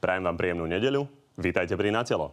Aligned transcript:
Prajem 0.00 0.24
vám 0.24 0.36
príjemnú 0.40 0.64
nedeľu. 0.64 1.04
Vítajte 1.36 1.76
pri 1.76 1.92
Na 1.92 2.00
telo. 2.00 2.32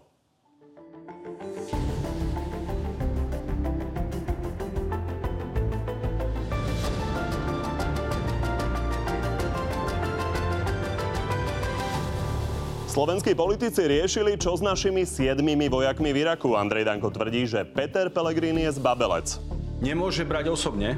Slovenskí 12.87 13.35
politici 13.37 13.85
riešili, 13.85 14.39
čo 14.41 14.57
s 14.57 14.63
našimi 14.63 15.05
siedmimi 15.05 15.69
vojakmi 15.69 16.15
v 16.15 16.23
Iraku. 16.23 16.57
Andrej 16.57 16.87
Danko 16.87 17.13
tvrdí, 17.13 17.45
že 17.45 17.61
Peter 17.61 18.09
Pellegrini 18.09 18.65
je 18.65 18.79
zbabelec. 18.79 19.37
Nemôže 19.83 20.25
brať 20.25 20.49
osobne, 20.49 20.97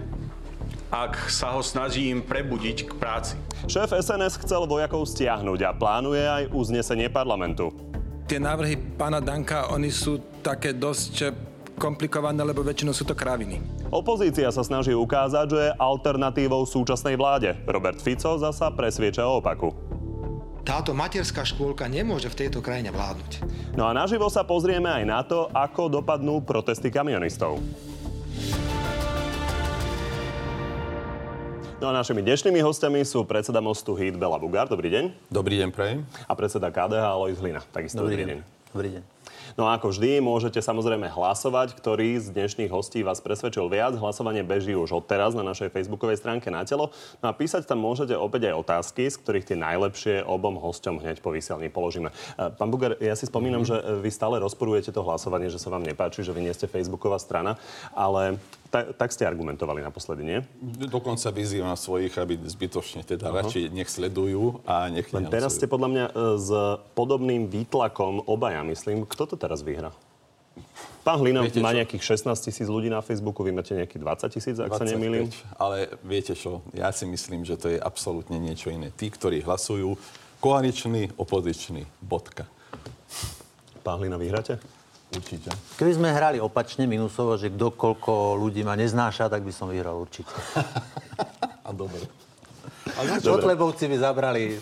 ak 0.90 1.30
sa 1.30 1.54
ho 1.54 1.62
snažím 1.62 2.26
prebudiť 2.26 2.78
k 2.90 2.92
práci. 2.98 3.34
Šéf 3.70 3.94
SNS 3.94 4.42
chcel 4.42 4.66
vojakov 4.66 5.06
stiahnuť 5.06 5.60
a 5.66 5.72
plánuje 5.78 6.24
aj 6.26 6.44
uznesenie 6.50 7.14
parlamentu. 7.14 7.70
Tie 8.26 8.42
návrhy 8.42 8.78
pána 8.98 9.22
Danka, 9.22 9.70
oni 9.74 9.90
sú 9.90 10.22
také 10.42 10.74
dosť 10.74 11.34
komplikované, 11.78 12.44
lebo 12.44 12.62
väčšinou 12.62 12.94
sú 12.94 13.08
to 13.08 13.18
kraviny. 13.18 13.62
Opozícia 13.90 14.52
sa 14.52 14.62
snaží 14.62 14.94
ukázať, 14.94 15.46
že 15.50 15.60
je 15.72 15.76
alternatívou 15.80 16.68
súčasnej 16.68 17.16
vláde. 17.16 17.56
Robert 17.66 17.98
Fico 17.98 18.38
zasa 18.38 18.70
presvieča 18.70 19.26
o 19.26 19.42
opaku 19.42 19.72
táto 20.70 20.94
materská 20.94 21.42
škôlka 21.42 21.90
nemôže 21.90 22.30
v 22.30 22.46
tejto 22.46 22.62
krajine 22.62 22.94
vládnuť. 22.94 23.42
No 23.74 23.90
a 23.90 23.92
naživo 23.98 24.30
sa 24.30 24.46
pozrieme 24.46 24.86
aj 24.86 25.04
na 25.10 25.26
to, 25.26 25.50
ako 25.50 25.90
dopadnú 25.90 26.46
protesty 26.46 26.94
kamionistov. 26.94 27.58
No 31.80 31.88
a 31.88 31.96
našimi 31.96 32.20
dnešnými 32.20 32.60
hostiami 32.60 33.08
sú 33.08 33.24
predseda 33.24 33.64
mostu 33.64 33.96
HIT 33.96 34.20
Bela 34.20 34.36
Bugár. 34.36 34.68
Dobrý 34.68 34.92
deň. 34.92 35.32
Dobrý 35.32 35.64
deň, 35.64 35.72
prajem. 35.72 36.04
A 36.28 36.36
predseda 36.36 36.68
KDH 36.68 37.08
Alois 37.08 37.40
Hlina. 37.40 37.64
Takisto 37.72 38.04
dobrý, 38.04 38.20
dobrý 38.20 38.24
deň. 38.28 38.30
deň. 38.36 38.40
Dobrý 38.76 38.90
deň. 39.00 39.04
No 39.56 39.64
a 39.68 39.80
ako 39.80 39.96
vždy, 39.96 40.20
môžete 40.20 40.60
samozrejme 40.60 41.08
hlasovať, 41.08 41.80
ktorý 41.80 42.20
z 42.20 42.36
dnešných 42.36 42.68
hostí 42.68 43.00
vás 43.00 43.24
presvedčil 43.24 43.72
viac. 43.72 43.96
Hlasovanie 43.96 44.44
beží 44.44 44.76
už 44.76 44.92
odteraz 44.92 45.32
na 45.32 45.42
našej 45.42 45.72
facebookovej 45.72 46.20
stránke 46.20 46.52
na 46.52 46.68
telo. 46.68 46.92
No 47.24 47.32
a 47.32 47.34
písať 47.34 47.64
tam 47.64 47.80
môžete 47.80 48.12
opäť 48.12 48.52
aj 48.52 48.60
otázky, 48.60 49.08
z 49.08 49.16
ktorých 49.16 49.48
tie 49.48 49.58
najlepšie 49.58 50.16
obom 50.28 50.60
hosťom 50.60 51.00
hneď 51.00 51.24
po 51.24 51.32
vysielni 51.32 51.72
položíme. 51.72 52.12
E, 52.12 52.52
pán 52.60 52.70
Bugar, 52.70 53.00
ja 53.00 53.16
si 53.16 53.24
spomínam, 53.24 53.64
mm-hmm. 53.64 53.96
že 53.96 54.04
vy 54.04 54.10
stále 54.12 54.36
rozporujete 54.44 54.92
to 54.92 55.00
hlasovanie, 55.00 55.48
že 55.48 55.64
sa 55.64 55.72
vám 55.72 55.88
nepáči, 55.88 56.28
že 56.28 56.36
vy 56.36 56.44
nie 56.44 56.52
ste 56.52 56.68
facebooková 56.68 57.18
strana, 57.18 57.56
ale 57.96 58.36
tak, 58.70 58.94
tak 58.96 59.10
ste 59.10 59.26
argumentovali 59.26 59.82
naposledy, 59.82 60.22
nie? 60.22 60.40
Dokonca 60.90 61.34
vyzývam 61.34 61.74
svojich, 61.74 62.14
aby 62.22 62.38
zbytočne 62.38 63.02
teda 63.02 63.30
uh-huh. 63.30 63.42
radšej 63.42 63.64
nech 63.74 63.90
sledujú 63.90 64.62
a 64.70 64.90
nech 64.94 65.10
Len 65.10 65.26
teraz 65.30 65.58
ste 65.58 65.66
podľa 65.66 65.90
mňa 65.90 66.06
e, 66.06 66.12
s 66.38 66.50
podobným 66.94 67.50
výtlakom 67.50 68.30
obaja, 68.30 68.62
myslím. 68.70 69.10
Kto 69.10 69.34
to 69.34 69.36
teraz 69.42 69.66
vyhrá? 69.66 69.90
Pán 71.02 71.18
Hlina 71.24 71.42
viete 71.42 71.64
má 71.64 71.74
čo? 71.74 71.80
nejakých 71.82 72.04
16 72.22 72.36
tisíc 72.46 72.68
ľudí 72.70 72.92
na 72.92 73.02
Facebooku, 73.02 73.42
vy 73.42 73.56
máte 73.56 73.74
nejakých 73.74 74.02
20 74.30 74.36
tisíc, 74.36 74.56
ak 74.60 74.70
25, 74.70 74.78
sa 74.78 74.86
nemýlim. 74.86 75.26
Ale 75.58 75.90
viete 76.06 76.38
čo, 76.38 76.62
ja 76.76 76.94
si 76.94 77.10
myslím, 77.10 77.48
že 77.48 77.58
to 77.58 77.72
je 77.72 77.80
absolútne 77.80 78.38
niečo 78.38 78.70
iné. 78.70 78.94
Tí, 78.94 79.10
ktorí 79.10 79.42
hlasujú, 79.42 79.96
koaličný, 80.44 81.16
opozičný, 81.18 81.88
bodka. 82.04 82.46
Pán 83.82 84.04
Hlina, 84.04 84.20
vyhráte? 84.20 84.60
Určite. 85.10 85.50
Keby 85.82 85.92
sme 85.98 86.08
hrali 86.14 86.38
opačne, 86.38 86.86
minusovo, 86.86 87.34
že 87.34 87.50
kto 87.50 87.74
koľko 87.74 88.38
ľudí 88.38 88.62
ma 88.62 88.78
neznáša, 88.78 89.26
tak 89.34 89.42
by 89.42 89.50
som 89.50 89.74
vyhral 89.74 89.98
určite. 89.98 90.30
A 91.68 91.74
dobre. 91.74 92.06
Kotlebovci 93.26 93.90
by 93.90 93.98
zabrali 93.98 94.58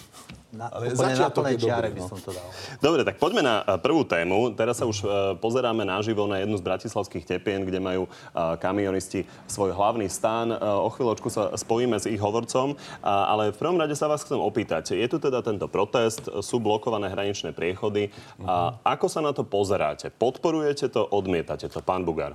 na, 0.58 0.74
Ale 0.74 0.90
úplne 0.90 1.14
na 1.14 1.30
plnej 1.30 1.56
čiare 1.62 1.94
by 1.94 2.02
no. 2.02 2.10
som 2.10 2.18
to 2.18 2.34
dal. 2.34 2.48
Dobre, 2.82 3.06
tak 3.06 3.22
poďme 3.22 3.46
na 3.46 3.62
prvú 3.78 4.02
tému. 4.02 4.58
Teraz 4.58 4.82
sa 4.82 4.90
už 4.90 4.98
uh, 5.06 5.12
pozeráme 5.38 5.86
naživo 5.86 6.26
na 6.26 6.42
jednu 6.42 6.58
z 6.58 6.66
bratislavských 6.66 7.30
tepien, 7.30 7.62
kde 7.62 7.78
majú 7.78 8.10
uh, 8.10 8.58
kamionisti 8.58 9.30
svoj 9.46 9.78
hlavný 9.78 10.10
stán. 10.10 10.50
O 10.58 10.90
chvíľočku 10.90 11.30
sa 11.30 11.54
spojíme 11.54 12.02
s 12.02 12.10
ich 12.10 12.18
hovorcom, 12.18 12.74
ale 13.06 13.54
v 13.54 13.58
prvom 13.60 13.78
rade 13.78 13.94
sa 13.94 14.10
vás 14.10 14.26
chcem 14.26 14.40
opýtať. 14.40 14.98
Je 14.98 15.06
tu 15.06 15.22
teda 15.22 15.46
tento 15.46 15.70
protest, 15.70 16.26
sú 16.42 16.58
blokované 16.58 17.12
hraničné 17.12 17.54
priechody. 17.54 18.10
Uh-huh. 18.40 18.74
Ako 18.82 19.12
sa 19.12 19.22
na 19.22 19.36
to 19.36 19.46
pozeráte? 19.46 20.10
Podporujete 20.10 20.90
to, 20.90 21.06
odmietate 21.06 21.70
to? 21.70 21.84
Pán 21.84 22.08
Bugár. 22.08 22.34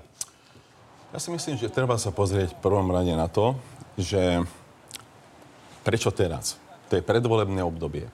Ja 1.10 1.18
si 1.18 1.32
myslím, 1.34 1.58
že 1.58 1.72
treba 1.72 1.98
sa 1.98 2.12
pozrieť 2.14 2.54
v 2.56 2.60
prvom 2.62 2.88
rade 2.92 3.12
na 3.12 3.26
to, 3.26 3.58
že 3.96 4.44
prečo 5.82 6.12
teraz? 6.14 6.60
To 6.88 7.00
je 7.00 7.02
predvolebné 7.02 7.64
obdobie. 7.64 8.08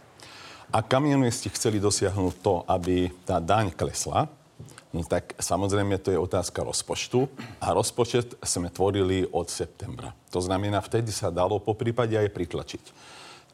A 0.69 0.85
kamionisti 0.85 1.49
chceli 1.49 1.81
dosiahnuť 1.81 2.35
to, 2.45 2.61
aby 2.69 3.09
tá 3.25 3.41
daň 3.41 3.73
klesla, 3.73 4.29
no 4.93 5.01
tak 5.01 5.33
samozrejme 5.41 5.97
to 5.97 6.13
je 6.13 6.21
otázka 6.21 6.61
rozpočtu 6.61 7.25
a 7.57 7.73
rozpočet 7.73 8.37
sme 8.45 8.69
tvorili 8.69 9.25
od 9.33 9.49
septembra. 9.49 10.13
To 10.29 10.45
znamená, 10.45 10.85
vtedy 10.85 11.09
sa 11.09 11.33
dalo 11.33 11.57
po 11.57 11.73
prípade 11.73 12.21
aj 12.21 12.29
pritlačiť. 12.37 12.85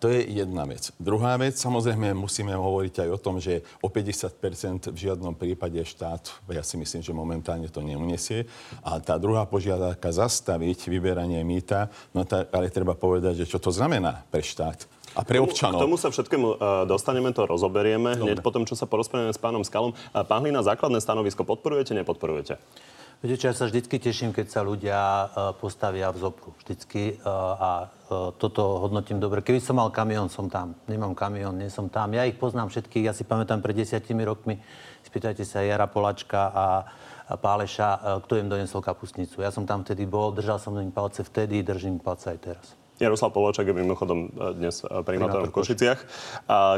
To 0.03 0.11
je 0.11 0.27
jedna 0.27 0.67
vec. 0.67 0.91
Druhá 0.99 1.39
vec, 1.39 1.55
samozrejme, 1.55 2.19
musíme 2.19 2.51
hovoriť 2.51 3.07
aj 3.07 3.09
o 3.15 3.23
tom, 3.23 3.39
že 3.39 3.63
o 3.79 3.87
50% 3.87 4.91
v 4.91 4.99
žiadnom 4.99 5.39
prípade 5.39 5.79
štát, 5.81 6.45
ja 6.51 6.67
si 6.67 6.75
myslím, 6.75 7.01
že 7.01 7.15
momentálne 7.15 7.71
to 7.71 7.79
neuniesie. 7.79 8.45
A 8.83 8.99
tá 8.99 9.17
druhá 9.23 9.47
požiadavka 9.47 10.11
zastaviť 10.11 10.91
vyberanie 10.91 11.41
mýta, 11.47 11.95
no 12.11 12.27
tak, 12.27 12.51
ale 12.51 12.75
treba 12.75 12.99
povedať, 12.99 13.47
že 13.47 13.55
čo 13.55 13.63
to 13.63 13.71
znamená 13.71 14.27
pre 14.35 14.43
štát 14.43 14.83
a 15.15 15.23
pre 15.23 15.39
občanov. 15.39 15.79
K 15.79 15.85
tomu 15.87 15.97
sa 15.97 16.11
všetkému 16.11 16.47
uh, 16.47 16.59
dostaneme, 16.85 17.31
to 17.31 17.47
rozoberieme. 17.47 18.19
Dobre. 18.19 18.35
Hneď 18.35 18.43
potom, 18.43 18.67
čo 18.67 18.75
sa 18.75 18.91
porozprávame 18.91 19.31
s 19.31 19.41
pánom 19.41 19.63
Skalom. 19.63 19.95
Uh, 19.95 20.27
pán 20.27 20.43
Hlina, 20.43 20.67
základné 20.67 20.99
stanovisko 20.99 21.47
podporujete, 21.47 21.95
nepodporujete? 21.95 22.59
Viete 23.25 23.41
čo, 23.41 23.49
ja 23.49 23.57
sa 23.57 23.65
vždycky 23.71 23.97
teším, 23.97 24.37
keď 24.37 24.47
sa 24.53 24.61
ľudia 24.61 25.01
uh, 25.01 25.57
postavia 25.57 26.13
v 26.13 26.19
zopru. 26.21 26.53
Vždycky. 26.61 27.23
A 27.25 27.89
toto 28.37 28.85
hodnotím 28.85 29.17
dobre. 29.17 29.41
Keby 29.41 29.65
som 29.65 29.81
mal 29.81 29.89
kamión, 29.89 30.29
som 30.29 30.53
tam. 30.53 30.77
Nemám 30.87 31.17
kamión, 31.17 31.57
nie 31.57 31.73
som 31.73 31.89
tam. 31.89 32.13
Ja 32.13 32.29
ich 32.29 32.37
poznám 32.37 32.69
všetkých. 32.69 33.09
Ja 33.09 33.17
si 33.17 33.25
pamätám 33.25 33.65
pred 33.65 33.81
desiatimi 33.81 34.29
rokmi. 34.29 34.61
Spýtajte 35.09 35.43
sa 35.49 35.65
Jara 35.65 35.89
Polačka 35.89 36.53
a 36.53 36.67
Páleša, 37.25 38.21
kto 38.29 38.37
im 38.37 38.53
donesol 38.53 38.85
kapustnicu. 38.85 39.41
Ja 39.41 39.49
som 39.49 39.65
tam 39.65 39.81
vtedy 39.81 40.05
bol, 40.05 40.37
držal 40.37 40.61
som 40.61 40.77
im 40.77 40.93
palce 40.93 41.25
vtedy, 41.25 41.65
držím 41.65 41.97
palce 41.97 42.37
aj 42.37 42.39
teraz. 42.45 42.77
Jaroslav 43.03 43.35
Poločak 43.35 43.67
je 43.67 43.75
mimochodom 43.75 44.31
e, 44.31 44.55
dnes 44.55 44.87
e, 44.87 45.03
primátorom 45.03 45.51
v 45.51 45.57
Košiciach, 45.57 45.99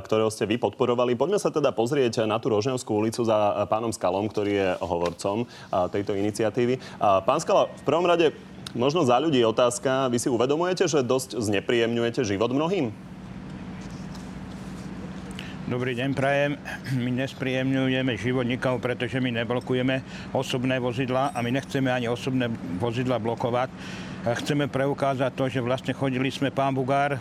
ktorého 0.00 0.32
ste 0.32 0.48
vy 0.48 0.56
podporovali. 0.56 1.12
Poďme 1.12 1.36
sa 1.36 1.52
teda 1.52 1.76
pozrieť 1.76 2.24
na 2.24 2.40
tú 2.40 2.48
Rožňovskú 2.48 2.88
ulicu 2.88 3.20
za 3.20 3.36
e, 3.36 3.68
pánom 3.68 3.92
Skalom, 3.92 4.24
ktorý 4.32 4.52
je 4.56 4.68
hovorcom 4.80 5.44
tejto 5.92 6.16
iniciatívy. 6.16 6.80
Pán 7.00 7.40
Skala, 7.44 7.68
v 7.68 7.82
prvom 7.84 8.08
rade 8.08 8.32
možno 8.72 9.04
za 9.04 9.20
ľudí 9.20 9.44
otázka. 9.44 10.08
Vy 10.08 10.16
si 10.16 10.28
uvedomujete, 10.32 10.88
že 10.88 11.04
dosť 11.04 11.36
znepríjemňujete 11.36 12.24
život 12.24 12.48
mnohým? 12.48 12.92
Dobrý 15.66 15.98
deň, 15.98 16.14
prajem. 16.14 16.54
My 16.94 17.10
nespríjemňujeme 17.26 18.14
život 18.14 18.46
nikomu, 18.46 18.78
pretože 18.78 19.18
my 19.18 19.34
neblokujeme 19.42 19.98
osobné 20.30 20.78
vozidla 20.78 21.34
a 21.34 21.42
my 21.42 21.50
nechceme 21.50 21.90
ani 21.90 22.06
osobné 22.06 22.46
vozidla 22.78 23.18
blokovať. 23.18 23.74
Chceme 24.46 24.70
preukázať 24.70 25.34
to, 25.34 25.50
že 25.50 25.58
vlastne 25.58 25.90
chodili 25.90 26.30
sme, 26.30 26.54
pán 26.54 26.70
Bugár, 26.70 27.18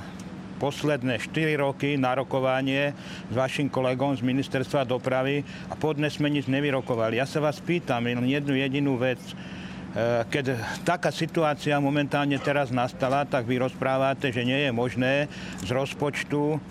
posledné 0.62 1.26
4 1.26 1.58
roky 1.58 1.98
na 1.98 2.14
rokovanie 2.22 2.94
s 3.26 3.34
vašim 3.34 3.66
kolegom 3.66 4.14
z 4.14 4.22
ministerstva 4.22 4.86
dopravy 4.86 5.42
a 5.66 5.74
podne 5.74 6.06
sme 6.14 6.30
nič 6.30 6.46
nevyrokovali. 6.46 7.18
Ja 7.18 7.26
sa 7.26 7.42
vás 7.42 7.58
pýtam 7.58 8.06
jednu 8.06 8.62
jedinú 8.62 8.94
vec. 9.02 9.26
E, 9.26 9.34
keď 10.30 10.54
taká 10.86 11.10
situácia 11.10 11.82
momentálne 11.82 12.38
teraz 12.38 12.70
nastala, 12.70 13.26
tak 13.26 13.50
vy 13.50 13.58
rozprávate, 13.58 14.30
že 14.30 14.46
nie 14.46 14.70
je 14.70 14.72
možné 14.72 15.34
z 15.66 15.70
rozpočtu 15.74 16.62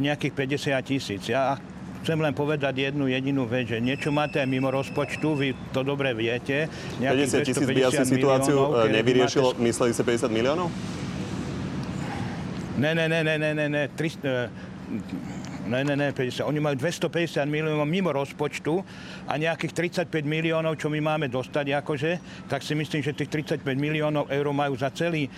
nejakých 0.00 0.32
50 0.32 0.80
tisíc. 0.88 1.22
Ja 1.28 1.60
chcem 2.04 2.20
len 2.20 2.36
povedať 2.36 2.76
jednu 2.76 3.08
jedinú 3.08 3.48
vec, 3.48 3.72
že 3.72 3.80
niečo 3.80 4.12
máte 4.12 4.36
aj 4.36 4.48
mimo 4.48 4.68
rozpočtu, 4.68 5.28
vy 5.32 5.48
to 5.72 5.80
dobre 5.80 6.12
viete. 6.12 6.68
50 7.00 7.48
tisíc 7.48 7.64
by 7.64 7.88
asi 7.88 8.04
situáciu 8.04 8.76
e, 8.84 8.92
nevyriešilo, 9.00 9.56
máte... 9.56 9.64
mysleli 9.64 9.90
ste 9.96 10.04
50 10.04 10.28
miliónov? 10.28 10.68
Ne, 12.76 12.92
ne, 12.92 13.08
ne, 13.08 13.24
ne, 13.24 13.34
ne, 13.40 13.50
ne, 13.56 13.66
ne, 13.72 13.82
300, 13.88 14.74
Ne, 15.64 15.80
ne, 15.80 15.96
ne, 15.96 16.12
50. 16.12 16.44
Oni 16.44 16.60
majú 16.60 16.76
250 16.76 17.48
miliónov 17.48 17.88
mimo 17.88 18.12
rozpočtu 18.12 18.84
a 19.24 19.32
nejakých 19.40 20.04
35 20.04 20.12
miliónov, 20.28 20.76
čo 20.76 20.92
my 20.92 21.00
máme 21.00 21.32
dostať 21.32 21.72
akože, 21.80 22.10
tak 22.52 22.60
si 22.60 22.76
myslím, 22.76 23.00
že 23.00 23.16
tých 23.16 23.48
35 23.56 23.64
miliónov 23.72 24.28
eur 24.28 24.52
majú 24.52 24.76
za 24.76 24.92
celý 24.92 25.32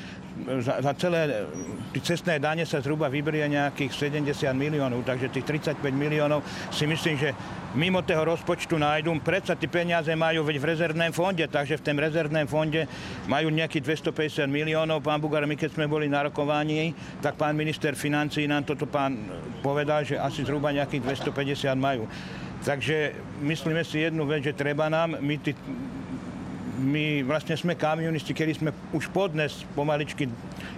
za, 0.60 0.84
za 0.84 0.92
celé 1.00 1.48
tie 1.96 2.02
cestné 2.12 2.36
dane 2.36 2.68
sa 2.68 2.84
zhruba 2.84 3.08
vyberie 3.08 3.48
nejakých 3.48 4.12
70 4.12 4.52
miliónov, 4.52 5.02
takže 5.02 5.32
tých 5.32 5.48
35 5.48 5.80
miliónov 5.90 6.44
si 6.68 6.84
myslím, 6.84 7.16
že 7.16 7.32
mimo 7.76 8.04
toho 8.04 8.24
rozpočtu 8.24 8.76
nájdu. 8.76 9.12
Predsa 9.24 9.56
tie 9.56 9.68
peniaze 9.68 10.12
majú 10.12 10.44
veď 10.44 10.56
v 10.60 10.68
rezervnom 10.68 11.12
fonde, 11.12 11.44
takže 11.48 11.80
v 11.80 11.84
tom 11.84 11.96
rezervnom 12.00 12.46
fonde 12.48 12.88
majú 13.28 13.48
nejakých 13.48 14.00
250 14.12 14.48
miliónov. 14.48 15.04
Pán 15.04 15.20
Bugar, 15.20 15.44
my 15.48 15.56
keď 15.56 15.76
sme 15.76 15.88
boli 15.88 16.08
na 16.08 16.28
rokovaní, 16.28 16.92
tak 17.24 17.40
pán 17.40 17.56
minister 17.56 17.96
financí 17.96 18.44
nám 18.48 18.64
toto 18.64 18.84
pán 18.84 19.16
povedal, 19.60 20.04
že 20.04 20.20
asi 20.20 20.44
zhruba 20.44 20.72
nejakých 20.72 21.32
250 21.32 21.76
majú. 21.76 22.04
Takže 22.64 23.14
myslíme 23.44 23.84
si 23.84 24.02
jednu 24.02 24.26
vec, 24.26 24.42
že 24.42 24.56
treba 24.56 24.88
nám, 24.88 25.20
my 25.20 25.36
tí 25.38 25.52
my 26.76 27.24
vlastne 27.24 27.56
sme 27.56 27.72
kamionisti, 27.72 28.36
kedy 28.36 28.52
sme 28.60 28.70
už 28.92 29.08
podnes 29.08 29.64
pomaličky, 29.72 30.28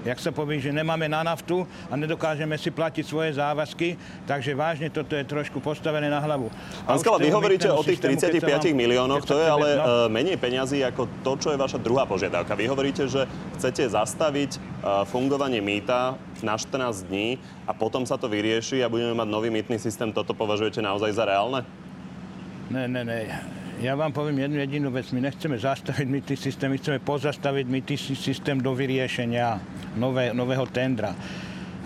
jak 0.06 0.18
sa 0.22 0.30
povie, 0.30 0.62
že 0.62 0.70
nemáme 0.70 1.10
na 1.10 1.26
naftu 1.26 1.66
a 1.90 1.98
nedokážeme 1.98 2.54
si 2.54 2.70
platiť 2.70 3.04
svoje 3.04 3.34
závazky, 3.34 3.98
takže 4.24 4.54
vážne 4.54 4.88
toto 4.94 5.18
je 5.18 5.26
trošku 5.26 5.58
postavené 5.58 6.06
na 6.06 6.22
hlavu. 6.22 6.48
Pán 6.86 6.98
Skala, 7.02 7.18
vy 7.18 7.34
hovoríte 7.34 7.66
o 7.68 7.82
tých 7.82 7.98
35 7.98 8.40
vám, 8.46 8.62
miliónoch, 8.78 9.26
to 9.26 9.36
je 9.36 9.46
ale 9.50 9.68
no. 9.74 9.82
E, 10.06 10.14
menej 10.14 10.38
peňazí 10.38 10.86
ako 10.86 11.10
to, 11.26 11.32
čo 11.42 11.48
je 11.50 11.58
vaša 11.58 11.78
druhá 11.82 12.06
požiadavka. 12.06 12.54
Vy 12.54 12.70
hovoríte, 12.70 13.10
že 13.10 13.26
chcete 13.58 13.90
zastaviť 13.90 14.50
e, 14.54 14.58
fungovanie 15.10 15.58
mýta 15.58 16.14
na 16.46 16.54
14 16.54 17.10
dní 17.10 17.42
a 17.66 17.74
potom 17.74 18.06
sa 18.06 18.14
to 18.14 18.30
vyrieši 18.30 18.86
a 18.86 18.88
budeme 18.92 19.18
mať 19.18 19.28
nový 19.28 19.50
mýtny 19.50 19.82
systém. 19.82 20.14
Toto 20.14 20.30
považujete 20.30 20.78
naozaj 20.78 21.10
za 21.10 21.26
reálne? 21.26 21.66
Ne, 22.70 22.86
ne, 22.86 23.02
ne. 23.02 23.57
Ja 23.78 23.94
vám 23.94 24.10
poviem 24.10 24.42
jednu 24.42 24.58
jedinú 24.58 24.88
vec. 24.90 25.06
My 25.14 25.22
nechceme 25.22 25.54
zastaviť 25.54 26.02
mýtny 26.02 26.34
systém, 26.34 26.66
my 26.66 26.82
chceme 26.82 26.98
pozastaviť 26.98 27.66
mýtny 27.70 27.94
systém 28.18 28.58
do 28.58 28.74
vyriešenia 28.74 29.54
nové, 29.94 30.34
nového 30.34 30.66
tendra. 30.66 31.14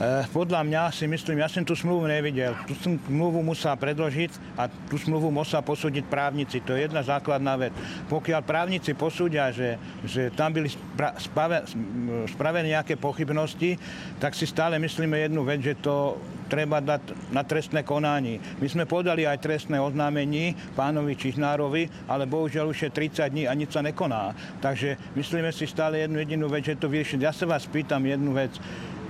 E, 0.00 0.24
podľa 0.32 0.64
mňa 0.64 0.82
si 0.88 1.04
myslím, 1.04 1.44
ja 1.44 1.52
som 1.52 1.68
tú 1.68 1.76
smluvu 1.76 2.08
nevidel. 2.08 2.56
Tú 2.64 2.72
smluvu 2.80 3.44
musel 3.44 3.76
predložiť 3.76 4.56
a 4.56 4.64
tú 4.88 4.96
smluvu 4.96 5.28
musel 5.28 5.60
posúdiť 5.60 6.08
právnici. 6.08 6.64
To 6.64 6.72
je 6.72 6.88
jedna 6.88 7.04
základná 7.04 7.60
vec. 7.60 7.76
Pokiaľ 8.08 8.40
právnici 8.40 8.96
posúdia, 8.96 9.52
že, 9.52 9.76
že 10.08 10.32
tam 10.32 10.56
byli 10.56 10.72
spravené 12.32 12.72
nejaké 12.72 12.96
pochybnosti, 12.96 13.76
tak 14.16 14.32
si 14.32 14.48
stále 14.48 14.80
myslíme 14.80 15.28
jednu 15.28 15.44
vec, 15.44 15.60
že 15.60 15.76
to 15.76 16.16
treba 16.48 16.84
dať 16.84 17.32
na 17.32 17.44
trestné 17.44 17.80
konanie. 17.80 18.36
My 18.60 18.68
sme 18.68 18.84
podali 18.84 19.24
aj 19.24 19.40
trestné 19.40 19.80
oznámení 19.80 20.52
pánovi 20.76 21.16
Čižnárovi, 21.16 22.08
ale 22.08 22.28
bohužiaľ 22.28 22.72
už 22.72 22.88
je 22.88 22.90
30 22.92 23.32
dní 23.32 23.44
a 23.48 23.56
nič 23.56 23.72
sa 23.72 23.80
nekoná. 23.80 24.36
Takže 24.60 25.16
myslíme 25.16 25.48
si 25.48 25.64
stále 25.64 26.04
jednu 26.04 26.20
jedinú 26.20 26.52
vec, 26.52 26.68
že 26.68 26.76
to 26.76 26.92
vyriešiť. 26.92 27.24
Ja 27.24 27.32
sa 27.32 27.48
vás 27.48 27.64
pýtam 27.64 28.04
jednu 28.04 28.36
vec 28.36 28.52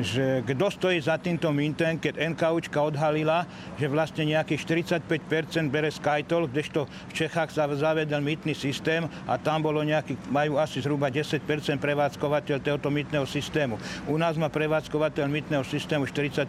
že 0.01 0.41
kto 0.49 0.73
stojí 0.73 0.97
za 1.03 1.21
týmto 1.21 1.53
mintem, 1.53 2.01
keď 2.01 2.33
NKUčka 2.33 2.81
odhalila, 2.81 3.45
že 3.77 3.91
vlastne 3.91 4.25
nejakých 4.25 4.89
45% 5.05 5.69
bere 5.69 5.93
Skytol, 5.93 6.49
kdežto 6.49 6.89
v 6.89 7.13
Čechách 7.13 7.53
sa 7.53 7.69
zavedel 7.69 8.25
mýtny 8.25 8.57
systém 8.57 9.05
a 9.29 9.37
tam 9.37 9.61
bolo 9.61 9.85
nejaký, 9.85 10.17
majú 10.33 10.57
asi 10.57 10.81
zhruba 10.81 11.13
10% 11.13 11.45
prevádzkovateľ 11.77 12.57
tohoto 12.65 12.89
mýtneho 12.89 13.29
systému. 13.29 13.77
U 14.09 14.17
nás 14.17 14.41
má 14.41 14.49
prevádzkovateľ 14.49 15.29
mýtneho 15.29 15.65
systému 15.67 16.09
45%. 16.09 16.49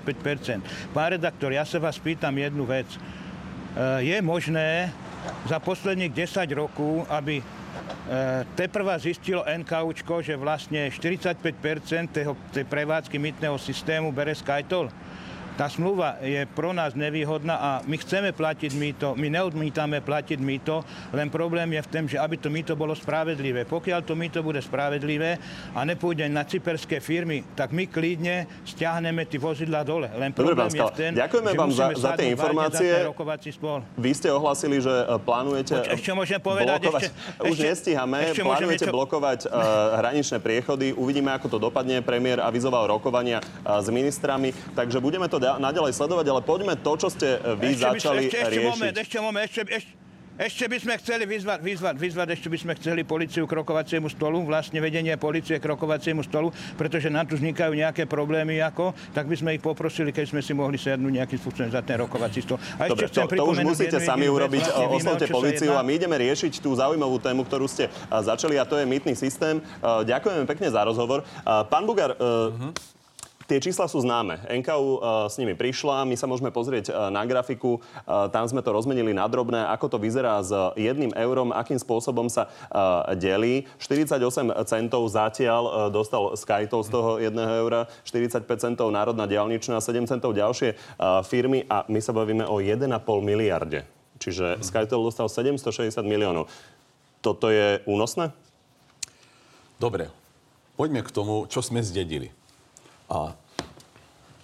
Pán 0.95 1.07
redaktor, 1.11 1.51
ja 1.51 1.67
sa 1.67 1.83
vás 1.83 1.99
pýtam 1.99 2.31
jednu 2.39 2.63
vec. 2.63 2.87
E, 2.87 2.97
je 4.07 4.17
možné 4.23 4.87
za 5.47 5.59
posledných 5.59 6.11
10 6.15 6.47
rokov, 6.55 7.03
aby 7.11 7.43
teprva 8.59 8.99
zistilo 8.99 9.47
NKUčko, 9.47 10.19
že 10.19 10.35
vlastne 10.35 10.91
45% 10.91 11.39
tej 12.51 12.65
prevádzky 12.67 13.15
mytného 13.15 13.55
systému 13.55 14.11
bere 14.11 14.35
Skytol 14.35 14.91
tá 15.53 15.69
smluva 15.69 16.17
je 16.21 16.43
pro 16.49 16.73
nás 16.73 16.97
nevýhodná 16.97 17.55
a 17.55 17.69
my 17.85 17.95
chceme 18.01 18.33
platiť 18.33 18.71
mýto, 18.73 19.07
my 19.13 19.27
neodmítame 19.29 20.01
platiť 20.01 20.39
mýto, 20.41 20.81
len 21.13 21.29
problém 21.29 21.69
je 21.77 21.81
v 21.85 21.89
tom, 21.89 22.05
že 22.09 22.17
aby 22.17 22.35
to 22.41 22.49
mýto 22.49 22.73
bolo 22.73 22.97
spravedlivé. 22.97 23.69
Pokiaľ 23.69 23.99
to 24.01 24.17
mýto 24.17 24.41
bude 24.41 24.57
spravedlivé 24.59 25.37
a 25.77 25.79
nepôjde 25.85 26.25
na 26.29 26.41
cyperské 26.41 26.97
firmy, 26.97 27.45
tak 27.53 27.69
my 27.69 27.85
klidne 27.85 28.49
stiahneme 28.65 29.29
tie 29.29 29.37
vozidla 29.37 29.85
dole. 29.85 30.09
Len 30.09 30.33
problém 30.33 30.69
Dobre, 30.69 30.77
je 30.77 30.81
v 30.81 30.93
tom, 30.97 31.11
Ďakujeme 31.13 31.51
vám 31.53 31.71
za, 31.71 31.85
za 31.93 32.11
tie 32.17 32.27
informácie. 32.33 32.89
Za 32.89 33.13
Vy 33.93 34.11
ste 34.17 34.29
ohlasili, 34.33 34.81
že 34.81 34.89
e, 34.89 35.21
plánujete 35.21 35.73
Poč, 35.77 35.87
ešte 35.93 36.11
môžem 36.17 36.39
povedať, 36.41 36.79
blokovať, 36.87 37.01
ešte, 37.05 37.49
už 37.51 37.57
nestíhame, 37.61 38.17
ešte 38.31 38.41
plánujete 38.41 38.85
niečo... 38.87 38.95
blokovať 38.95 39.39
uh, 39.45 39.51
hraničné 40.01 40.37
priechody. 40.39 40.87
Uvidíme, 40.95 41.29
ako 41.35 41.47
to 41.51 41.57
dopadne. 41.59 41.99
Premiér 42.01 42.41
avizoval 42.41 42.87
rokovania 42.89 43.43
uh, 43.43 43.77
s 43.83 43.87
ministrami, 43.91 44.55
takže 44.73 45.03
budeme 45.03 45.27
to 45.27 45.42
naďalej 45.59 45.91
sledovať, 45.93 46.25
ale 46.31 46.41
poďme 46.41 46.73
to, 46.79 46.91
čo 46.95 47.07
ste 47.11 47.37
e, 47.37 47.59
vy 47.59 47.75
ešte 47.75 47.83
začali 47.83 48.21
by, 48.21 48.27
ešte, 48.27 48.39
ešte 48.39 48.51
riešiť. 48.55 48.71
Moment, 48.71 48.95
ešte 48.95 49.17
moment, 49.19 49.43
ešte, 49.43 49.61
ešte, 49.67 49.91
ešte 50.33 50.65
by 50.65 50.77
sme 50.81 50.93
chceli 50.97 51.29
vyzvať, 51.29 51.59
vyzvať, 51.61 51.95
vyzvať, 52.01 52.27
ešte 52.33 52.47
by 52.49 52.57
sme 52.57 52.73
chceli 52.81 53.01
policiu 53.05 53.45
k 53.45 53.53
rokovaciemu 53.53 54.09
stolu, 54.09 54.41
vlastne 54.41 54.81
vedenie 54.81 55.13
policie 55.13 55.61
k 55.61 55.65
rokovaciemu 55.69 56.25
stolu, 56.25 56.49
pretože 56.73 57.05
nám 57.13 57.29
tu 57.29 57.37
vznikajú 57.37 57.69
nejaké 57.77 58.09
problémy 58.09 58.57
ako, 58.65 58.97
tak 59.13 59.29
by 59.29 59.35
sme 59.37 59.49
ich 59.53 59.61
poprosili, 59.61 60.09
keď 60.09 60.33
sme 60.33 60.41
si 60.41 60.57
mohli 60.57 60.81
sednúť 60.81 61.21
nejakým 61.21 61.37
spôsobom 61.37 61.69
za 61.69 61.85
ten 61.85 62.01
rokovací 62.01 62.41
stôl. 62.41 62.57
A 62.81 62.89
Dobre, 62.89 63.05
ešte 63.05 63.21
to, 63.21 63.29
to 63.29 63.45
už 63.45 63.61
musíte 63.61 64.01
sami 64.01 64.25
urobiť, 64.25 64.65
vlastne 64.65 64.89
oslovte 64.89 65.27
policiu 65.29 65.77
a 65.77 65.85
my 65.85 66.01
ideme 66.01 66.17
riešiť 66.17 66.65
tú 66.65 66.73
zaujímavú 66.73 67.21
tému, 67.21 67.45
ktorú 67.45 67.69
ste 67.69 67.93
začali 68.09 68.57
a 68.57 68.65
to 68.65 68.81
je 68.81 68.89
mýtny 68.89 69.13
systém. 69.13 69.61
Ďakujeme 69.85 70.49
pekne 70.49 70.73
za 70.73 70.81
rozhovor. 70.81 71.21
Pán 71.45 71.85
Bugar, 71.85 72.17
uh-huh. 72.17 72.73
Tie 73.43 73.59
čísla 73.59 73.91
sú 73.91 73.99
známe. 73.99 74.39
NKU 74.47 74.87
uh, 74.97 75.27
s 75.27 75.35
nimi 75.35 75.51
prišla, 75.51 76.07
my 76.07 76.15
sa 76.15 76.29
môžeme 76.29 76.47
pozrieť 76.47 76.91
uh, 76.91 77.11
na 77.11 77.27
grafiku, 77.27 77.83
uh, 78.07 78.31
tam 78.31 78.47
sme 78.47 78.63
to 78.63 78.71
rozmenili 78.71 79.11
na 79.11 79.27
drobné, 79.27 79.67
ako 79.67 79.91
to 79.91 79.97
vyzerá 79.99 80.39
s 80.39 80.51
jedným 80.79 81.11
eurom, 81.15 81.51
akým 81.51 81.75
spôsobom 81.79 82.31
sa 82.31 82.47
delí. 83.19 83.67
48 83.79 84.19
centov 84.67 85.03
zatiaľ 85.11 85.91
dostal 85.91 86.33
Skytol 86.35 86.81
z 86.85 86.89
toho 86.89 87.09
jedného 87.19 87.51
eura, 87.65 87.81
45 88.07 88.47
centov 88.59 88.87
Národná 88.91 89.27
diálničná, 89.27 89.79
7 89.79 90.07
centov 90.07 90.35
ďalšie 90.35 90.75
firmy 91.27 91.67
a 91.67 91.85
my 91.87 91.99
sa 91.99 92.15
bavíme 92.15 92.47
o 92.47 92.59
1,5 92.59 92.87
miliarde. 93.21 93.85
Čiže 94.19 94.63
Skytol 94.63 95.07
dostal 95.07 95.27
760 95.27 95.91
miliónov. 96.03 96.47
Toto 97.23 97.51
je 97.51 97.79
únosné? 97.87 98.31
Dobre, 99.79 100.11
poďme 100.75 101.03
k 101.03 101.09
tomu, 101.11 101.47
čo 101.47 101.63
sme 101.63 101.83
zdedili. 101.83 102.31
A 103.13 103.37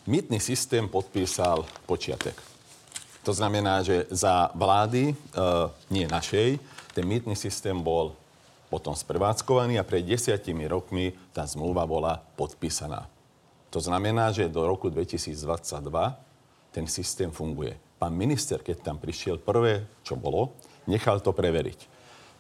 mýtny 0.06 0.38
systém 0.38 0.86
podpísal 0.86 1.66
počiatek. 1.90 2.38
To 3.26 3.34
znamená, 3.34 3.82
že 3.82 4.06
za 4.14 4.54
vlády, 4.54 5.12
e, 5.12 5.14
nie 5.90 6.06
našej, 6.06 6.62
ten 6.94 7.06
mýtny 7.10 7.34
systém 7.34 7.74
bol 7.74 8.14
potom 8.70 8.94
sprevádzkovaný 8.94 9.82
a 9.82 9.88
pred 9.88 10.06
desiatimi 10.06 10.70
rokmi 10.70 11.18
tá 11.34 11.42
zmluva 11.50 11.90
bola 11.90 12.22
podpísaná. 12.38 13.10
To 13.74 13.82
znamená, 13.82 14.30
že 14.30 14.46
do 14.46 14.62
roku 14.70 14.94
2022 14.94 15.34
ten 16.70 16.86
systém 16.86 17.34
funguje. 17.34 17.74
Pán 17.98 18.14
minister, 18.14 18.62
keď 18.62 18.86
tam 18.86 19.02
prišiel 19.02 19.42
prvé, 19.42 19.90
čo 20.06 20.14
bolo, 20.14 20.54
nechal 20.86 21.18
to 21.26 21.34
preveriť. 21.34 21.90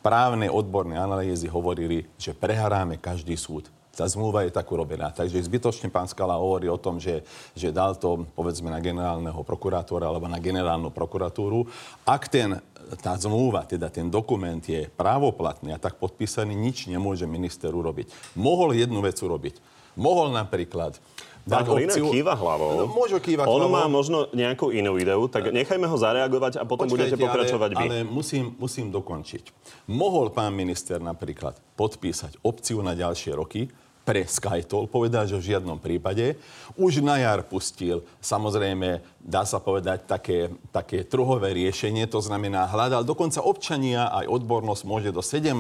Právne 0.05 0.47
odborné 0.47 0.95
analýzy 0.95 1.49
hovorili, 1.49 2.05
že 2.21 2.37
prehráme 2.37 3.01
každý 3.01 3.33
súd 3.33 3.67
tá 3.99 4.07
zmluva 4.07 4.47
je 4.47 4.55
tak 4.55 4.63
urobená. 4.71 5.11
Takže 5.11 5.43
zbytočne 5.43 5.91
pán 5.91 6.07
Skala 6.07 6.39
hovorí 6.39 6.71
o 6.71 6.79
tom, 6.79 7.03
že, 7.03 7.27
že 7.51 7.75
dal 7.75 7.99
to 7.99 8.23
povedzme 8.31 8.71
na 8.71 8.79
generálneho 8.79 9.43
prokurátora 9.43 10.07
alebo 10.07 10.31
na 10.31 10.39
generálnu 10.39 10.87
prokuratúru. 10.87 11.67
Ak 12.07 12.31
ten, 12.31 12.63
tá 13.03 13.19
zmluva, 13.19 13.67
teda 13.67 13.91
ten 13.91 14.07
dokument 14.07 14.63
je 14.63 14.87
právoplatný 14.95 15.75
a 15.75 15.81
tak 15.83 15.99
podpísaný, 15.99 16.55
nič 16.55 16.87
nemôže 16.87 17.27
minister 17.27 17.75
urobiť. 17.75 18.39
Mohol 18.39 18.79
jednu 18.79 19.03
vec 19.03 19.19
urobiť. 19.19 19.59
Mohol 19.99 20.31
napríklad 20.31 20.95
dať 21.43 21.65
opciu... 21.67 22.05
kýva 22.13 22.37
hlavou. 22.37 22.85
No, 22.85 22.87
môžu 22.87 23.17
kývať 23.17 23.45
On 23.49 23.65
hlavou. 23.65 23.73
má 23.73 23.83
možno 23.89 24.29
nejakú 24.31 24.69
inú 24.69 24.95
ideu, 24.95 25.25
tak 25.27 25.49
nechajme 25.49 25.89
ho 25.89 25.97
zareagovať 25.97 26.61
a 26.61 26.63
potom 26.63 26.87
Počkajte, 26.87 27.15
budete 27.15 27.15
pokračovať 27.19 27.69
ale, 27.73 27.79
vy. 27.79 27.85
Ale 27.89 27.97
musím, 28.05 28.55
musím 28.55 28.93
dokončiť. 28.93 29.51
Mohol 29.89 30.31
pán 30.31 30.53
minister 30.53 31.01
napríklad 31.01 31.57
podpísať 31.73 32.39
opciu 32.45 32.79
na 32.85 32.93
ďalšie 32.93 33.33
roky, 33.33 33.67
pre 34.09 34.25
Skytol, 34.25 34.89
povedal, 34.89 35.29
že 35.29 35.37
v 35.37 35.53
žiadnom 35.53 35.77
prípade. 35.77 36.33
Už 36.73 36.97
na 37.05 37.21
jar 37.21 37.45
pustil, 37.45 38.01
samozrejme, 38.17 39.05
dá 39.21 39.45
sa 39.45 39.61
povedať, 39.61 40.09
také, 40.09 40.49
také 40.73 41.05
trhové 41.05 41.53
riešenie, 41.53 42.09
to 42.09 42.17
znamená, 42.17 42.65
hľadal 42.65 43.05
dokonca 43.05 43.45
občania, 43.45 44.09
aj 44.09 44.25
odbornosť 44.25 44.81
môže 44.89 45.13
do 45.13 45.21
17. 45.21 45.53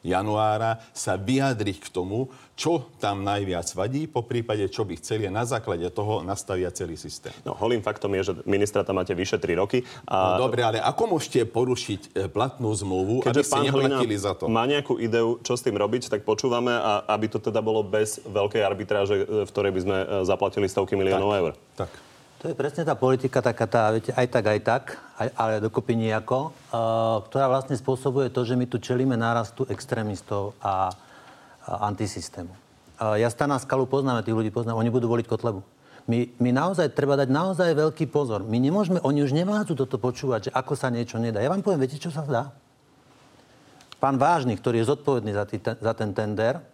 januára 0.00 0.80
sa 0.96 1.20
vyjadriť 1.20 1.84
k 1.84 1.92
tomu, 1.92 2.32
čo 2.58 2.90
tam 2.98 3.22
najviac 3.22 3.70
vadí, 3.78 4.10
po 4.10 4.26
prípade, 4.26 4.66
čo 4.66 4.82
by 4.82 4.98
chceli 4.98 5.30
a 5.30 5.32
na 5.32 5.46
základe 5.46 5.86
toho 5.94 6.26
nastavia 6.26 6.74
celý 6.74 6.98
systém. 6.98 7.30
No, 7.46 7.54
holým 7.54 7.86
faktom 7.86 8.10
je, 8.18 8.34
že 8.34 8.42
ministra 8.50 8.82
tam 8.82 8.98
máte 8.98 9.14
vyše 9.14 9.38
3 9.38 9.62
roky. 9.62 9.86
A... 10.10 10.34
No 10.34 10.50
dobre, 10.50 10.66
ale 10.66 10.82
ako 10.82 11.14
môžete 11.14 11.46
porušiť 11.46 12.00
e, 12.18 12.26
platnú 12.26 12.74
zmluvu, 12.74 13.22
Keďže 13.22 13.30
aby 13.30 13.46
ste 13.46 13.60
neplatili 13.70 14.16
za 14.18 14.34
to? 14.34 14.50
má 14.50 14.66
nejakú 14.66 14.98
ideu, 14.98 15.38
čo 15.46 15.54
s 15.54 15.62
tým 15.62 15.78
robiť, 15.78 16.10
tak 16.10 16.26
počúvame 16.26 16.74
a 16.74 17.06
aby 17.14 17.30
to 17.30 17.38
teda 17.38 17.62
bolo 17.62 17.86
bez 17.86 18.18
veľkej 18.26 18.62
arbitráže, 18.66 19.14
e, 19.22 19.46
v 19.46 19.50
ktorej 19.54 19.70
by 19.78 19.80
sme 19.86 19.96
e, 20.02 20.06
zaplatili 20.26 20.66
stovky 20.66 20.98
miliónov 20.98 21.30
eur. 21.38 21.52
Tak. 21.78 22.10
To 22.42 22.46
je 22.46 22.54
presne 22.54 22.86
tá 22.86 22.94
politika, 22.94 23.42
taká 23.42 23.66
tá, 23.66 23.90
viete, 23.90 24.14
aj 24.14 24.26
tak, 24.30 24.44
aj 24.46 24.60
tak, 24.62 24.84
aj, 25.18 25.28
ale 25.34 25.54
dokopy 25.58 25.98
nejako, 25.98 26.54
uh, 26.70 27.18
ktorá 27.26 27.50
vlastne 27.50 27.74
spôsobuje 27.74 28.30
to, 28.30 28.46
že 28.46 28.54
my 28.54 28.62
tu 28.70 28.78
čelíme 28.78 29.18
nárastu 29.18 29.66
extrémistov 29.66 30.54
a 30.62 30.94
antisystému. 31.68 32.50
Ja 32.98 33.28
Stana 33.30 33.60
Skalu 33.60 33.86
poznáme, 33.86 34.24
tých 34.24 34.34
ľudí 34.34 34.50
poznám, 34.50 34.80
oni 34.80 34.90
budú 34.90 35.06
voliť 35.06 35.28
Kotlebu. 35.28 35.62
My, 36.08 36.24
my 36.40 36.50
naozaj, 36.56 36.96
treba 36.96 37.20
dať 37.20 37.28
naozaj 37.28 37.76
veľký 37.76 38.08
pozor. 38.08 38.40
My 38.40 38.56
nemôžeme, 38.56 38.96
oni 39.04 39.20
už 39.28 39.36
nemôžu 39.36 39.76
toto 39.76 40.00
počúvať, 40.00 40.48
že 40.48 40.54
ako 40.56 40.72
sa 40.72 40.88
niečo 40.88 41.20
nedá. 41.20 41.44
Ja 41.44 41.52
vám 41.52 41.60
poviem, 41.60 41.84
viete, 41.84 42.00
čo 42.00 42.08
sa 42.08 42.24
dá? 42.24 42.48
Pán 44.00 44.16
Vážny, 44.16 44.56
ktorý 44.56 44.80
je 44.80 44.88
zodpovedný 44.88 45.36
za, 45.36 45.44
tý, 45.44 45.60
za 45.60 45.92
ten 45.92 46.16
tender, 46.16 46.64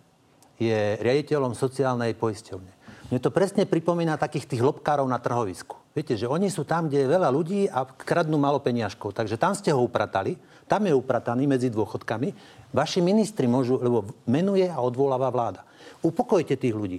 je 0.54 0.94
riaditeľom 1.02 1.58
sociálnej 1.58 2.14
poisťovne. 2.14 2.83
Mne 3.12 3.20
to 3.20 3.28
presne 3.28 3.68
pripomína 3.68 4.16
takých 4.16 4.49
tých 4.49 4.64
lobkárov 4.64 5.04
na 5.04 5.20
trhovisku. 5.20 5.76
Viete, 5.92 6.16
že 6.16 6.25
oni 6.25 6.49
sú 6.49 6.64
tam, 6.64 6.88
kde 6.88 7.04
je 7.04 7.12
veľa 7.12 7.28
ľudí 7.28 7.68
a 7.68 7.84
kradnú 7.84 8.40
malo 8.40 8.58
peniažkov. 8.58 9.12
Takže 9.12 9.37
tam 9.37 9.52
ste 9.52 9.70
ho 9.76 9.84
upratali, 9.84 10.40
tam 10.64 10.88
je 10.88 10.96
uprataný 10.96 11.44
medzi 11.44 11.68
dôchodkami. 11.68 12.32
Vaši 12.73 13.04
ministri 13.04 13.44
môžu, 13.44 13.76
lebo 13.78 14.08
menuje 14.25 14.66
a 14.66 14.80
odvoláva 14.80 15.28
vláda. 15.28 15.62
Upokojte 16.00 16.56
tých 16.56 16.75
ľudí. 16.75 16.99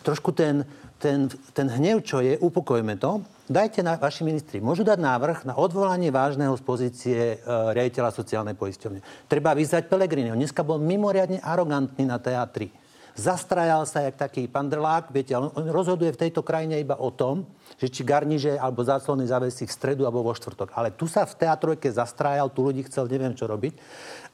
Trošku 0.00 0.32
ten, 0.32 0.64
ten, 0.96 1.28
ten 1.52 1.68
hnev, 1.68 2.00
čo 2.00 2.24
je, 2.24 2.40
upokojme 2.40 2.96
to. 2.96 3.20
Dajte 3.44 3.84
na 3.84 4.00
vaši 4.00 4.24
ministri. 4.24 4.56
Môžu 4.56 4.88
dať 4.88 4.96
návrh 4.96 5.38
na 5.44 5.54
odvolanie 5.60 6.08
vážneho 6.08 6.56
z 6.56 6.62
pozície 6.64 7.20
e, 7.20 7.36
riaditeľa 7.46 8.08
sociálnej 8.08 8.56
poisťovne. 8.56 9.28
Treba 9.28 9.52
vyzvať 9.52 9.92
Pelegriniho. 9.92 10.32
Dneska 10.32 10.64
bol 10.64 10.80
mimoriadne 10.80 11.44
arogantný 11.44 12.08
na 12.08 12.16
teatri 12.16 12.72
zastrajal 13.14 13.84
sa 13.84 14.04
jak 14.06 14.16
taký 14.16 14.48
pandrlák, 14.48 15.12
viete, 15.12 15.36
on, 15.36 15.52
on 15.52 15.68
rozhoduje 15.68 16.12
v 16.16 16.20
tejto 16.28 16.40
krajine 16.40 16.80
iba 16.80 16.96
o 16.96 17.12
tom, 17.12 17.44
že 17.76 17.92
či 17.92 18.06
garniže 18.06 18.56
alebo 18.56 18.86
záclony 18.86 19.28
zavesí 19.28 19.68
v 19.68 19.74
stredu 19.74 20.08
alebo 20.08 20.24
vo 20.24 20.32
štvrtok. 20.32 20.72
Ale 20.72 20.94
tu 20.94 21.04
sa 21.10 21.28
v 21.28 21.36
teatrojke 21.36 21.90
zastrajal, 21.92 22.48
tu 22.48 22.64
ľudí 22.64 22.86
chcel 22.88 23.10
neviem 23.10 23.36
čo 23.36 23.44
robiť. 23.50 23.74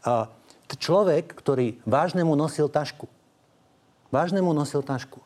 Uh, 0.05 0.31
človek, 0.77 1.33
ktorý 1.33 1.81
vážnemu 1.89 2.37
nosil 2.37 2.69
tašku. 2.69 3.09
Vážnemu 4.13 4.53
nosil 4.53 4.85
tašku. 4.85 5.21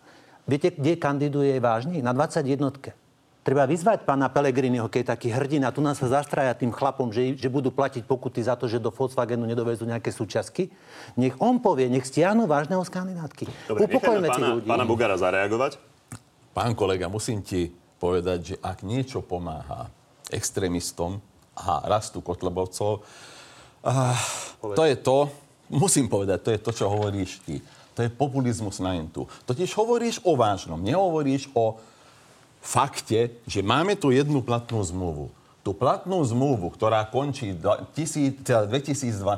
Viete, 0.47 0.75
kde 0.75 0.99
kandiduje 0.99 1.55
vážny? 1.59 2.03
Na 2.03 2.15
21. 2.15 3.02
Treba 3.43 3.67
vyzvať 3.67 4.07
pána 4.07 4.31
Pelegriniho, 4.31 4.87
keď 4.87 5.01
je 5.03 5.09
taký 5.19 5.29
hrdina, 5.35 5.75
tu 5.75 5.83
nás 5.83 5.99
sa 5.99 6.07
zastraja 6.07 6.55
tým 6.55 6.71
chlapom, 6.71 7.11
že, 7.11 7.35
že 7.35 7.51
budú 7.51 7.75
platiť 7.75 8.07
pokuty 8.07 8.39
za 8.39 8.55
to, 8.55 8.71
že 8.71 8.79
do 8.79 8.95
Volkswagenu 8.95 9.43
nedovezú 9.43 9.83
nejaké 9.83 10.15
súčiastky. 10.15 10.71
Nech 11.19 11.35
on 11.43 11.59
povie, 11.59 11.91
nech 11.91 12.07
stiahnu 12.07 12.47
vážneho 12.47 12.79
z 12.87 12.91
kandidátky. 12.95 13.45
Dobre, 13.67 13.91
Upokojme 13.91 14.29
pána, 14.31 14.47
ľudí. 14.55 14.69
pána 14.71 14.85
Bugara 14.87 15.19
zareagovať. 15.19 15.75
Pán 16.55 16.79
kolega, 16.79 17.11
musím 17.11 17.43
ti 17.43 17.75
povedať, 17.99 18.39
že 18.55 18.55
ak 18.63 18.87
niečo 18.87 19.27
pomáha 19.27 19.91
extrémistom 20.31 21.19
a 21.59 21.83
rastu 21.91 22.23
kotlebovcov, 22.23 23.03
uh, 23.83 24.19
to 24.63 24.87
je 24.87 24.95
to, 25.03 25.27
musím 25.67 26.07
povedať, 26.07 26.39
to 26.47 26.51
je 26.55 26.61
to, 26.63 26.71
čo 26.71 26.87
hovoríš 26.87 27.43
ty. 27.43 27.59
To 27.99 28.07
je 28.07 28.09
populizmus 28.09 28.79
na 28.79 28.95
intu. 28.95 29.27
Totiž 29.45 29.75
hovoríš 29.75 30.23
o 30.23 30.39
vážnom, 30.39 30.79
nehovoríš 30.79 31.51
o 31.53 31.83
fakte, 32.63 33.35
že 33.45 33.61
máme 33.61 33.99
tu 33.99 34.15
jednu 34.15 34.41
platnú 34.41 34.79
zmluvu. 34.81 35.35
Tú 35.63 35.75
platnú 35.75 36.23
zmluvu, 36.23 36.71
ktorá 36.75 37.07
končí 37.07 37.55
2022, 37.55 38.43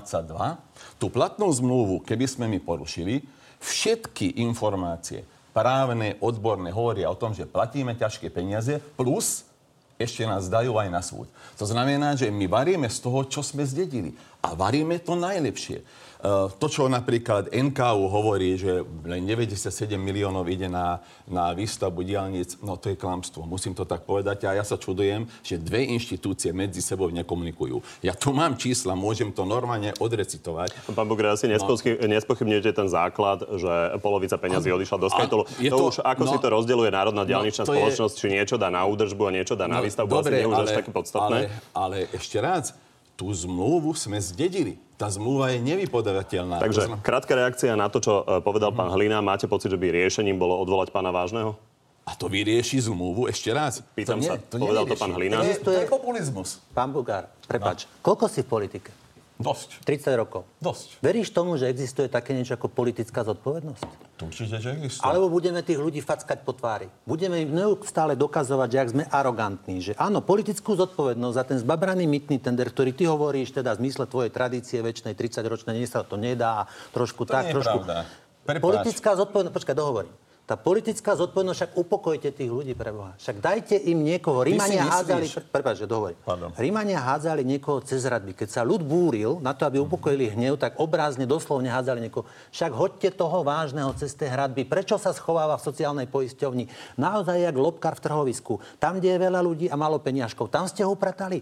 teda 0.08 0.56
tú 0.96 1.08
platnú 1.12 1.48
zmluvu, 1.52 2.00
keby 2.04 2.24
sme 2.28 2.46
mi 2.48 2.60
porušili, 2.60 3.24
všetky 3.60 4.40
informácie 4.44 5.24
právne, 5.54 6.18
odborné 6.18 6.74
hovoria 6.74 7.06
o 7.08 7.16
tom, 7.16 7.30
že 7.30 7.46
platíme 7.46 7.94
ťažké 7.94 8.28
peniaze, 8.28 8.82
plus 8.98 9.46
ešte 9.94 10.26
nás 10.26 10.50
dajú 10.50 10.74
aj 10.74 10.88
na 10.90 10.98
súd. 10.98 11.30
To 11.54 11.64
znamená, 11.64 12.18
že 12.18 12.26
my 12.26 12.50
varíme 12.50 12.90
z 12.90 12.98
toho, 12.98 13.22
čo 13.30 13.46
sme 13.46 13.62
zdedili. 13.62 14.18
A 14.42 14.58
varíme 14.58 14.98
to 14.98 15.14
najlepšie. 15.14 15.86
Eh, 16.24 16.48
to, 16.56 16.66
čo 16.72 16.88
napríklad 16.88 17.52
NKU 17.52 18.08
hovorí, 18.08 18.56
že 18.56 18.80
len 19.04 19.28
97 19.28 19.92
miliónov 20.00 20.48
ide 20.48 20.72
na, 20.72 21.04
na 21.28 21.52
výstavbu 21.52 22.00
diálnic, 22.00 22.64
no 22.64 22.80
to 22.80 22.88
je 22.88 22.96
klamstvo. 22.96 23.44
Musím 23.44 23.76
to 23.76 23.84
tak 23.84 24.08
povedať. 24.08 24.48
A 24.48 24.56
ja 24.56 24.64
sa 24.64 24.80
čudujem, 24.80 25.28
že 25.44 25.60
dve 25.60 25.84
inštitúcie 25.84 26.56
medzi 26.56 26.80
sebou 26.80 27.12
nekomunikujú. 27.12 27.76
Ja 28.00 28.16
tu 28.16 28.32
mám 28.32 28.56
čísla, 28.56 28.96
môžem 28.96 29.36
to 29.36 29.44
normálne 29.44 29.92
odrecitovať. 30.00 30.72
Pán 30.96 31.04
Bugre, 31.04 31.28
asi 31.28 31.44
no. 31.44 31.60
nespochybňujete 32.08 32.72
ten 32.72 32.88
základ, 32.88 33.44
že 33.60 34.00
polovica 34.00 34.40
peňazí 34.40 34.72
odišla 34.72 34.96
do 34.96 35.12
Skytolu. 35.12 35.44
To, 35.44 35.76
to 35.76 35.84
už, 35.92 35.96
ako 36.00 36.24
no, 36.24 36.30
si 36.32 36.36
to 36.40 36.48
rozdeluje 36.48 36.88
Národná 36.88 37.22
no, 37.24 37.28
diálničná 37.28 37.68
no, 37.68 37.76
spoločnosť, 37.76 38.14
je... 38.16 38.20
či 38.24 38.26
niečo 38.32 38.56
dá 38.56 38.72
na 38.72 38.88
údržbu 38.88 39.28
a 39.28 39.30
niečo 39.36 39.60
dá 39.60 39.68
na 39.68 39.76
no, 39.76 39.84
výstavbu, 39.84 40.08
dobre, 40.08 40.40
asi 40.40 40.40
nie 40.40 40.48
už 40.48 40.56
ale, 40.56 40.64
až 40.64 40.76
také 40.80 40.88
podstatné. 40.88 41.38
Ale, 41.76 41.76
ale 41.76 41.96
ešte 42.16 42.40
raz, 42.40 42.72
tú 43.14 43.30
zmluvu 43.30 43.94
sme 43.94 44.18
zdedili 44.18 44.78
tá 44.94 45.10
zmluva 45.10 45.50
je 45.50 45.58
nevypovedateľná. 45.62 46.62
Takže 46.62 47.02
krátka 47.02 47.34
reakcia 47.34 47.74
na 47.74 47.90
to, 47.90 47.98
čo 47.98 48.22
e, 48.22 48.38
povedal 48.38 48.70
mm. 48.70 48.78
pán 48.78 48.90
Hlina. 48.94 49.18
Máte 49.18 49.50
pocit, 49.50 49.74
že 49.74 49.78
by 49.78 49.90
riešením 49.90 50.38
bolo 50.38 50.54
odvolať 50.62 50.94
pána 50.94 51.10
Vážneho? 51.10 51.58
A 52.04 52.12
to 52.14 52.28
vyrieši 52.28 52.84
zmluvu 52.84 53.26
ešte 53.26 53.50
raz. 53.50 53.80
Pýtam 53.96 54.20
to 54.20 54.22
nie, 54.22 54.30
sa, 54.30 54.36
to 54.38 54.56
povedal 54.60 54.84
to 54.86 54.94
pán 54.94 55.12
Hlina. 55.16 55.40
To 55.40 55.46
je, 55.48 55.56
to 55.58 55.70
je 55.74 55.82
populizmus. 55.88 56.62
Pán 56.70 56.94
Bugár, 56.94 57.26
prepač, 57.48 57.88
no. 57.88 58.04
koľko 58.04 58.30
si 58.30 58.44
v 58.44 58.48
politike? 58.48 58.90
Dosť. 59.34 59.82
30 59.82 60.14
rokov. 60.14 60.46
Dosť. 60.62 61.02
Veríš 61.02 61.34
tomu, 61.34 61.58
že 61.58 61.66
existuje 61.66 62.06
také 62.06 62.30
niečo 62.38 62.54
ako 62.54 62.70
politická 62.70 63.26
zodpovednosť? 63.26 64.14
Určite, 64.22 64.62
že 64.62 64.78
existuje. 64.78 65.02
Alebo 65.02 65.26
budeme 65.26 65.58
tých 65.66 65.82
ľudí 65.82 65.98
fackať 65.98 66.46
po 66.46 66.54
tvári. 66.54 66.86
Budeme 67.02 67.42
im 67.42 67.50
neustále 67.50 68.14
dokazovať, 68.14 68.68
že 68.70 68.78
ak 68.78 68.92
sme 68.94 69.04
arogantní, 69.10 69.82
že 69.82 69.92
áno, 69.98 70.22
politickú 70.22 70.78
zodpovednosť 70.78 71.34
za 71.34 71.44
ten 71.50 71.58
zbabraný 71.58 72.06
mytný 72.06 72.38
tender, 72.38 72.70
ktorý 72.70 72.94
ty 72.94 73.10
hovoríš, 73.10 73.58
teda 73.58 73.74
v 73.74 73.82
zmysle 73.82 74.06
tvojej 74.06 74.30
tradície 74.30 74.78
väčšnej 74.78 75.18
30-ročnej, 75.18 75.82
nie 75.82 75.90
sa 75.90 76.06
to 76.06 76.14
nedá, 76.14 76.70
trošku 76.94 77.26
to 77.26 77.34
tak, 77.34 77.50
trošku... 77.50 77.82
Pravda. 77.82 78.06
Politická 78.44 79.18
zodpovednosť, 79.18 79.56
počkaj, 79.56 79.74
dohovorím. 79.74 80.14
Tá 80.44 80.60
politická 80.60 81.16
zodpovednosť, 81.16 81.56
však 81.56 81.72
upokojte 81.72 82.28
tých 82.28 82.52
ľudí 82.52 82.76
pre 82.76 82.92
Boha. 82.92 83.16
Však 83.16 83.40
dajte 83.40 83.80
im 83.80 84.04
niekoho. 84.04 84.44
Rímania 84.44 84.84
hádzali, 84.84 85.32
prepáč, 85.48 85.80
že 85.80 85.88
dohovorím. 85.88 86.20
Rímania 86.60 87.00
hádzali 87.00 87.40
niekoho 87.48 87.80
cez 87.80 88.04
radby. 88.04 88.36
Keď 88.36 88.48
sa 88.52 88.60
ľud 88.60 88.84
búril 88.84 89.40
na 89.40 89.56
to, 89.56 89.64
aby 89.64 89.80
upokojili 89.80 90.36
hnev, 90.36 90.60
tak 90.60 90.76
obrázne, 90.76 91.24
doslovne 91.24 91.72
hádzali 91.72 92.04
niekoho. 92.04 92.28
Však 92.52 92.76
hoďte 92.76 93.16
toho 93.16 93.40
vážneho 93.40 93.88
cez 93.96 94.12
tie 94.12 94.28
hradby. 94.28 94.68
Prečo 94.68 95.00
sa 95.00 95.16
schováva 95.16 95.56
v 95.56 95.64
sociálnej 95.64 96.12
poisťovni? 96.12 96.68
Naozaj 97.00 97.40
jak 97.40 97.56
lobkar 97.56 97.96
v 97.96 98.04
trhovisku. 98.04 98.60
Tam, 98.76 99.00
kde 99.00 99.16
je 99.16 99.24
veľa 99.24 99.40
ľudí 99.40 99.66
a 99.72 99.80
malo 99.80 99.96
peniažkov. 99.96 100.52
Tam 100.52 100.68
ste 100.68 100.84
ho 100.84 100.92
upratali. 100.92 101.40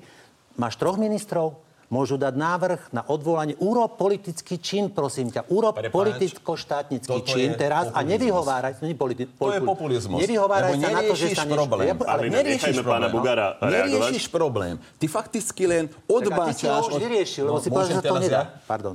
Máš 0.55 0.79
troch 0.79 0.95
ministrov, 0.95 1.59
môžu 1.93 2.17
dať 2.17 2.33
návrh 2.33 2.81
na 2.97 3.05
odvolanie. 3.05 3.53
Urob 3.61 4.01
politický 4.01 4.57
čin, 4.57 4.89
prosím 4.89 5.29
ťa. 5.29 5.45
Urob 5.53 5.77
politicko-štátnický 5.77 7.21
čin 7.29 7.53
teraz 7.53 7.93
populizmus. 7.93 8.01
a 8.01 8.09
nevyhováraj 8.09 8.73
sa. 8.81 8.83
Politi- 8.97 9.29
to 9.29 9.53
je 9.53 9.61
populizmus. 9.61 10.19
Nevyhováraj 10.25 10.73
sa 10.81 10.89
na 10.89 11.03
to, 11.05 11.15
že 11.15 11.27
sa 11.37 11.45
problém. 11.45 11.93
Ja, 11.93 11.95
ale 12.09 12.21
neriešiš 12.33 12.81
problém. 12.81 13.11
Bugara 13.13 13.47
neriešiš 13.61 14.25
problém. 14.33 14.75
Ty 14.97 15.07
fakticky 15.13 15.63
len 15.69 15.85
odbáčaš... 16.09 16.57
Tak, 16.57 16.57
ty 16.57 16.65
si 16.65 16.67
ho 16.67 16.89
už 16.89 16.95
vyriešil, 16.97 17.45
lebo 17.45 17.59
no, 17.59 17.63
si 17.63 17.69
povedal, 17.69 17.91
že 17.93 18.01
to 18.01 18.17
nedá. 18.17 18.41
Ja? 18.41 18.45
Pardon. 18.65 18.95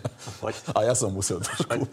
a 0.78 0.80
ja 0.86 0.94
som 0.94 1.10
musel 1.10 1.42
trošku... 1.42 1.90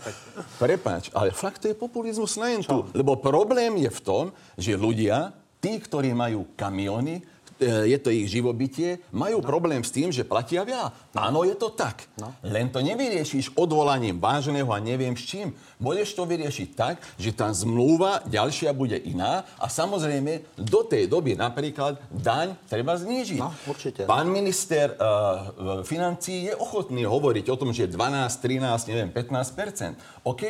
Prepač, 0.61 1.09
ale 1.15 1.33
fakt 1.33 1.65
to 1.65 1.71
je 1.71 1.75
populizmus 1.75 2.37
na 2.37 2.53
tu. 2.61 2.85
Lebo 2.93 3.17
problém 3.17 3.81
je 3.81 3.89
v 3.89 4.01
tom, 4.05 4.23
že 4.59 4.77
ľudia, 4.77 5.33
tí, 5.57 5.79
ktorí 5.79 6.13
majú 6.13 6.45
kamiony, 6.53 7.23
je 7.59 7.97
to 7.99 8.09
ich 8.09 8.31
živobytie, 8.31 9.03
majú 9.11 9.43
no. 9.43 9.45
problém 9.45 9.83
s 9.83 9.91
tým, 9.91 10.09
že 10.09 10.23
platia 10.23 10.63
veľa. 10.63 10.89
No. 11.11 11.19
Áno, 11.19 11.39
je 11.43 11.55
to 11.59 11.75
tak. 11.75 12.07
No. 12.15 12.31
Len 12.39 12.71
to 12.71 12.79
nevyriešiš 12.79 13.53
odvolaním 13.59 14.17
vážneho 14.17 14.67
a 14.71 14.79
neviem 14.79 15.13
s 15.13 15.27
čím. 15.27 15.51
Môžeš 15.79 16.15
to 16.15 16.23
vyriešiť 16.23 16.69
tak, 16.75 17.03
že 17.19 17.35
tá 17.35 17.51
zmluva 17.51 18.23
ďalšia 18.27 18.71
bude 18.71 18.95
iná 18.95 19.43
a 19.59 19.67
samozrejme 19.67 20.55
do 20.55 20.81
tej 20.87 21.11
doby 21.11 21.35
napríklad 21.35 21.99
daň 22.11 22.55
treba 22.71 22.95
znížiť. 22.95 23.39
No, 23.39 23.51
určite. 23.67 24.07
Pán 24.07 24.31
minister 24.31 24.95
uh, 24.95 25.83
financí 25.83 26.51
je 26.51 26.53
ochotný 26.55 27.03
hovoriť 27.03 27.45
o 27.51 27.55
tom, 27.59 27.75
že 27.75 27.91
12, 27.91 27.99
13, 28.39 28.91
neviem, 28.91 29.09
15% 29.11 30.23
OK, 30.23 30.43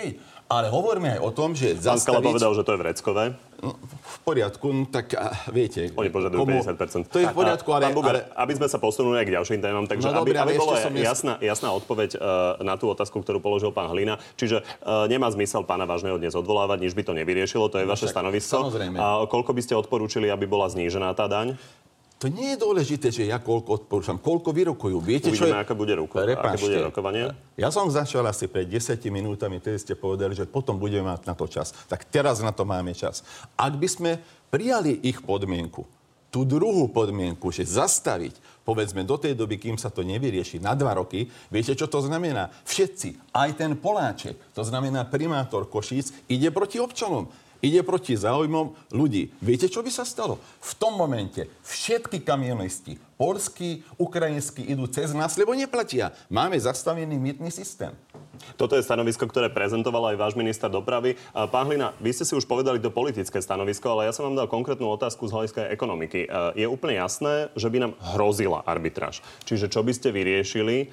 ale 0.49 0.65
hovoríme 0.73 1.17
aj 1.17 1.21
o 1.21 1.31
tom, 1.33 1.53
že 1.53 1.77
Pán 1.77 1.93
zastaviť... 1.93 2.05
Skala 2.05 2.21
povedal, 2.25 2.51
že 2.57 2.63
to 2.65 2.73
je 2.73 2.79
vreckové. 2.81 3.23
No, 3.61 3.75
v 4.09 4.17
poriadku, 4.25 4.67
no, 4.73 4.89
tak 4.89 5.13
viete... 5.53 5.93
Oni 5.93 6.09
požadujú 6.09 6.41
komu... 6.41 6.65
50%. 6.65 7.13
To 7.13 7.19
je 7.21 7.27
v 7.29 7.37
poriadku, 7.37 7.69
ale... 7.69 7.83
Pán 7.89 7.93
Buber, 7.93 8.15
ale... 8.25 8.33
aby 8.33 8.53
sme 8.57 8.67
sa 8.67 8.81
posunuli 8.81 9.21
aj 9.21 9.25
k 9.29 9.31
ďalším 9.37 9.59
témam, 9.61 9.85
takže 9.85 10.09
no, 10.09 10.25
aby, 10.25 10.33
aby 10.33 10.57
bola 10.57 10.81
jasná, 10.97 11.37
jasná 11.37 11.69
odpoveď 11.77 12.17
uh, 12.17 12.57
na 12.65 12.73
tú 12.75 12.89
otázku, 12.89 13.21
ktorú 13.21 13.37
položil 13.37 13.69
pán 13.69 13.93
Hlina. 13.93 14.17
Čiže 14.33 14.65
uh, 14.65 15.05
nemá 15.05 15.29
zmysel 15.29 15.61
pána 15.63 15.85
Vážneho 15.85 16.17
dnes 16.17 16.33
odvolávať, 16.33 16.81
nič 16.81 16.93
by 16.97 17.03
to 17.05 17.13
nevyriešilo, 17.13 17.69
to 17.69 17.77
je 17.79 17.85
no, 17.85 17.93
vaše 17.93 18.09
stanovisko. 18.09 18.67
Samozrejme. 18.67 18.97
A 18.97 19.29
koľko 19.29 19.53
by 19.53 19.61
ste 19.61 19.77
odporúčili, 19.77 20.27
aby 20.33 20.49
bola 20.49 20.65
znížená 20.65 21.13
tá 21.13 21.29
daň? 21.29 21.53
To 22.19 22.27
nie 22.27 22.51
je 22.51 22.57
dôležité, 22.59 23.15
že 23.15 23.31
ja 23.31 23.39
koľko 23.39 23.88
odporúčam, 23.88 24.19
koľko 24.19 24.51
vyrokujú. 24.51 24.99
Viete, 24.99 25.31
Uvidíme, 25.31 25.39
čo 25.39 25.45
je... 25.47 25.55
aké 25.55 25.71
bude, 25.71 25.95
ruko, 25.95 26.19
aké 26.19 26.59
bude 26.59 26.91
rokovanie. 26.91 27.31
Ja 27.55 27.71
som 27.71 27.88
začal 27.88 28.27
asi 28.27 28.51
pred 28.51 28.67
10 28.67 28.99
minútami, 29.07 29.63
tedy 29.63 29.79
ste 29.79 29.95
povedali, 29.95 30.35
že 30.35 30.43
potom 30.43 30.75
budeme 30.75 31.07
mať 31.07 31.23
na 31.23 31.31
to 31.31 31.47
čas. 31.47 31.71
Tak 31.88 32.03
teraz 32.11 32.43
na 32.43 32.51
to 32.51 32.67
máme 32.67 32.91
čas. 32.91 33.23
Ak 33.55 33.71
by 33.79 33.88
sme 33.88 34.11
prijali 34.51 34.99
ich 34.99 35.23
podmienku, 35.23 35.88
tú 36.27 36.43
druhú 36.43 36.91
podmienku, 36.91 37.55
že 37.55 37.63
zastaviť, 37.65 38.67
povedzme, 38.67 39.07
do 39.07 39.15
tej 39.15 39.33
doby, 39.33 39.55
kým 39.55 39.79
sa 39.79 39.88
to 39.88 40.03
nevyrieši, 40.03 40.59
na 40.59 40.75
dva 40.75 40.99
roky, 40.99 41.31
viete, 41.47 41.71
čo 41.71 41.88
to 41.88 42.03
znamená? 42.03 42.51
Všetci, 42.67 43.31
aj 43.31 43.49
ten 43.55 43.79
Poláček, 43.79 44.38
to 44.51 44.61
znamená 44.67 45.07
primátor 45.07 45.71
Košíc, 45.71 46.11
ide 46.27 46.51
proti 46.51 46.83
občanom 46.83 47.31
ide 47.59 47.83
proti 47.83 48.15
záujmom 48.15 48.95
ľudí. 48.95 49.31
Viete, 49.43 49.67
čo 49.67 49.83
by 49.83 49.91
sa 49.91 50.07
stalo? 50.07 50.39
V 50.59 50.71
tom 50.79 50.95
momente 50.95 51.47
všetky 51.63 52.23
kamionisti, 52.23 52.95
polskí, 53.19 53.83
ukrajinskí, 53.99 54.63
idú 54.63 54.87
cez 54.87 55.11
nás, 55.11 55.35
lebo 55.35 55.51
neplatia. 55.51 56.15
Máme 56.31 56.55
zastavený 56.55 57.19
mýtny 57.19 57.51
systém. 57.51 57.91
Toto 58.55 58.79
je 58.79 58.87
stanovisko, 58.87 59.27
ktoré 59.27 59.51
prezentoval 59.51 60.15
aj 60.15 60.19
váš 60.19 60.33
minister 60.39 60.71
dopravy. 60.71 61.19
Pán 61.35 61.67
Hlina, 61.67 61.91
vy 61.99 62.15
ste 62.15 62.23
si 62.23 62.31
už 62.31 62.47
povedali 62.47 62.79
to 62.79 62.87
politické 62.87 63.35
stanovisko, 63.43 63.91
ale 63.91 64.07
ja 64.07 64.15
som 64.15 64.31
vám 64.31 64.39
dal 64.39 64.47
konkrétnu 64.47 64.87
otázku 64.87 65.27
z 65.27 65.35
hľadiska 65.35 65.67
ekonomiky. 65.75 66.31
Je 66.55 66.63
úplne 66.63 66.95
jasné, 67.03 67.51
že 67.59 67.67
by 67.67 67.83
nám 67.83 67.93
hrozila 68.15 68.63
arbitráž. 68.63 69.19
Čiže 69.43 69.67
čo 69.67 69.83
by 69.83 69.91
ste 69.91 70.15
vyriešili 70.15 70.87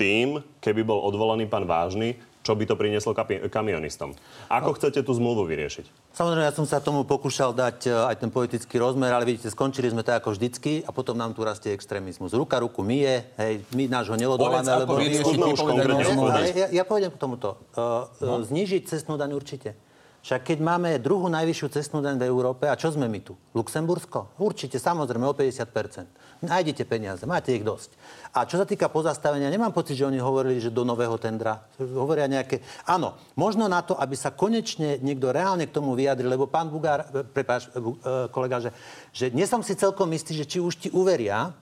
tým, 0.00 0.40
keby 0.64 0.80
bol 0.80 1.04
odvolaný 1.04 1.44
pán 1.44 1.68
Vážny, 1.68 2.16
čo 2.50 2.58
by 2.58 2.66
to 2.66 2.74
prinieslo 2.74 3.14
kamionistom. 3.46 4.10
Ako 4.50 4.74
no. 4.74 4.76
chcete 4.82 5.06
tú 5.06 5.14
zmluvu 5.14 5.46
vyriešiť? 5.46 6.10
Samozrejme, 6.10 6.50
ja 6.50 6.50
som 6.50 6.66
sa 6.66 6.82
tomu 6.82 7.06
pokúšal 7.06 7.54
dať 7.54 7.78
e, 7.86 7.94
aj 7.94 8.26
ten 8.26 8.26
politický 8.26 8.82
rozmer, 8.82 9.14
ale 9.14 9.22
vidíte, 9.22 9.54
skončili 9.54 9.86
sme 9.86 10.02
tak 10.02 10.26
ako 10.26 10.34
vždycky 10.34 10.82
a 10.82 10.90
potom 10.90 11.14
nám 11.14 11.30
tu 11.30 11.46
rastie 11.46 11.70
extrémizmus. 11.70 12.34
Ruka 12.34 12.58
ruku 12.58 12.82
myje, 12.82 13.22
hej, 13.38 13.62
my 13.70 13.86
nášho 13.86 14.18
nelodoláme, 14.18 14.66
lebo... 14.82 14.98
Ja, 16.58 16.66
ja 16.74 16.82
pôjdem 16.82 17.14
k 17.14 17.18
tomuto. 17.22 17.62
Uh, 17.78 18.10
no. 18.18 18.42
Znižiť 18.42 18.90
cestnú 18.90 19.14
daň 19.14 19.38
určite. 19.38 19.78
Však 20.20 20.52
keď 20.52 20.58
máme 20.60 20.90
druhú 21.00 21.30
najvyššiu 21.32 21.66
cestnú 21.70 22.04
daň 22.04 22.20
v 22.20 22.28
Európe, 22.28 22.68
a 22.68 22.74
čo 22.74 22.92
sme 22.92 23.06
my 23.06 23.24
tu? 23.24 23.38
Luxembursko? 23.56 24.36
Určite, 24.36 24.76
samozrejme, 24.76 25.24
o 25.24 25.32
50%. 25.32 26.29
Nájdete 26.40 26.88
peniaze, 26.88 27.28
máte 27.28 27.52
ich 27.52 27.60
dosť. 27.60 27.92
A 28.32 28.48
čo 28.48 28.56
sa 28.56 28.64
týka 28.64 28.88
pozastavenia, 28.88 29.52
nemám 29.52 29.76
pocit, 29.76 30.00
že 30.00 30.08
oni 30.08 30.16
hovorili, 30.16 30.56
že 30.56 30.72
do 30.72 30.88
nového 30.88 31.20
tendra. 31.20 31.68
Hovoria 31.76 32.24
nejaké... 32.24 32.64
Áno, 32.88 33.12
možno 33.36 33.68
na 33.68 33.84
to, 33.84 33.92
aby 33.92 34.16
sa 34.16 34.32
konečne 34.32 34.96
niekto 35.04 35.36
reálne 35.36 35.68
k 35.68 35.76
tomu 35.76 35.92
vyjadril, 35.92 36.32
lebo 36.32 36.48
pán 36.48 36.72
Bugár, 36.72 37.04
e, 37.12 37.28
prepáč, 37.28 37.68
e, 37.68 37.76
e, 37.76 37.82
kolega, 38.32 38.56
že, 38.56 38.70
že 39.12 39.28
nie 39.36 39.44
som 39.44 39.60
si 39.60 39.76
celkom 39.76 40.08
istý, 40.16 40.32
že 40.32 40.48
či 40.48 40.64
už 40.64 40.80
ti 40.80 40.88
uveria 40.96 41.52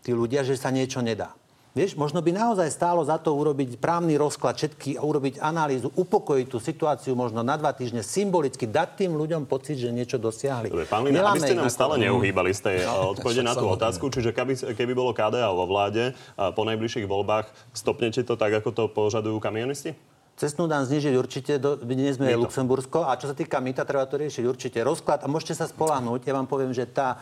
tí 0.00 0.16
ľudia, 0.16 0.40
že 0.40 0.56
sa 0.56 0.72
niečo 0.72 1.04
nedá. 1.04 1.36
Vieš, 1.74 1.98
možno 1.98 2.22
by 2.22 2.30
naozaj 2.30 2.70
stálo 2.70 3.02
za 3.02 3.18
to 3.18 3.34
urobiť 3.34 3.82
právny 3.82 4.14
rozklad 4.14 4.54
všetky 4.54 4.94
a 4.94 5.02
urobiť 5.02 5.42
analýzu, 5.42 5.90
upokojiť 5.98 6.46
tú 6.46 6.62
situáciu 6.62 7.18
možno 7.18 7.42
na 7.42 7.58
dva 7.58 7.74
týždne, 7.74 8.06
symbolicky 8.06 8.70
dať 8.70 9.02
tým 9.02 9.18
ľuďom 9.18 9.42
pocit, 9.50 9.82
že 9.82 9.90
niečo 9.90 10.14
dosiahli. 10.14 10.70
Dobre, 10.70 10.86
pán 10.86 11.02
Lina, 11.02 11.34
aby 11.34 11.42
ste 11.42 11.58
nám 11.58 11.66
stále 11.74 11.98
neuhýbali 11.98 12.54
z 12.54 12.60
tej 12.62 12.76
no, 12.86 13.18
odpovede 13.18 13.42
na 13.42 13.58
tú 13.58 13.66
otázku, 13.66 14.06
čiže 14.06 14.30
keby, 14.30 14.54
keby 14.70 14.92
bolo 14.94 15.10
KDA 15.10 15.50
vo 15.50 15.66
vláde 15.66 16.14
po 16.38 16.62
najbližších 16.62 17.10
voľbách, 17.10 17.50
stopnete 17.74 18.22
to 18.22 18.38
tak, 18.38 18.54
ako 18.54 18.70
to 18.70 18.84
požadujú 18.94 19.42
kamionisti? 19.42 19.98
Cestnú 20.38 20.70
dan 20.70 20.86
znižiť 20.86 21.14
určite, 21.18 21.58
do, 21.58 21.74
dnes 21.74 22.22
sme 22.22 22.38
Luxembursko. 22.38 23.02
A 23.02 23.18
čo 23.18 23.26
sa 23.26 23.34
týka 23.34 23.58
mýta, 23.58 23.82
treba 23.82 24.06
to 24.06 24.14
riešiť 24.14 24.46
určite. 24.46 24.78
Rozklad, 24.78 25.22
a 25.22 25.30
môžete 25.30 25.58
sa 25.58 25.66
spolahnúť, 25.66 26.22
ja 26.22 26.38
vám 26.38 26.46
poviem, 26.46 26.70
že 26.70 26.86
tá, 26.86 27.18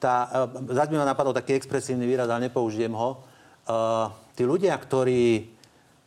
tá, 0.00 0.48
e, 0.48 0.72
zať 0.72 0.88
mi 0.88 0.96
ma 0.96 1.04
napadol 1.04 1.36
taký 1.36 1.52
expresívny 1.52 2.08
výraz, 2.08 2.32
ale 2.32 2.48
nepoužijem 2.48 2.92
ho, 2.96 3.28
uh, 3.70 4.10
tí 4.34 4.42
ľudia, 4.42 4.74
ktorí 4.74 5.46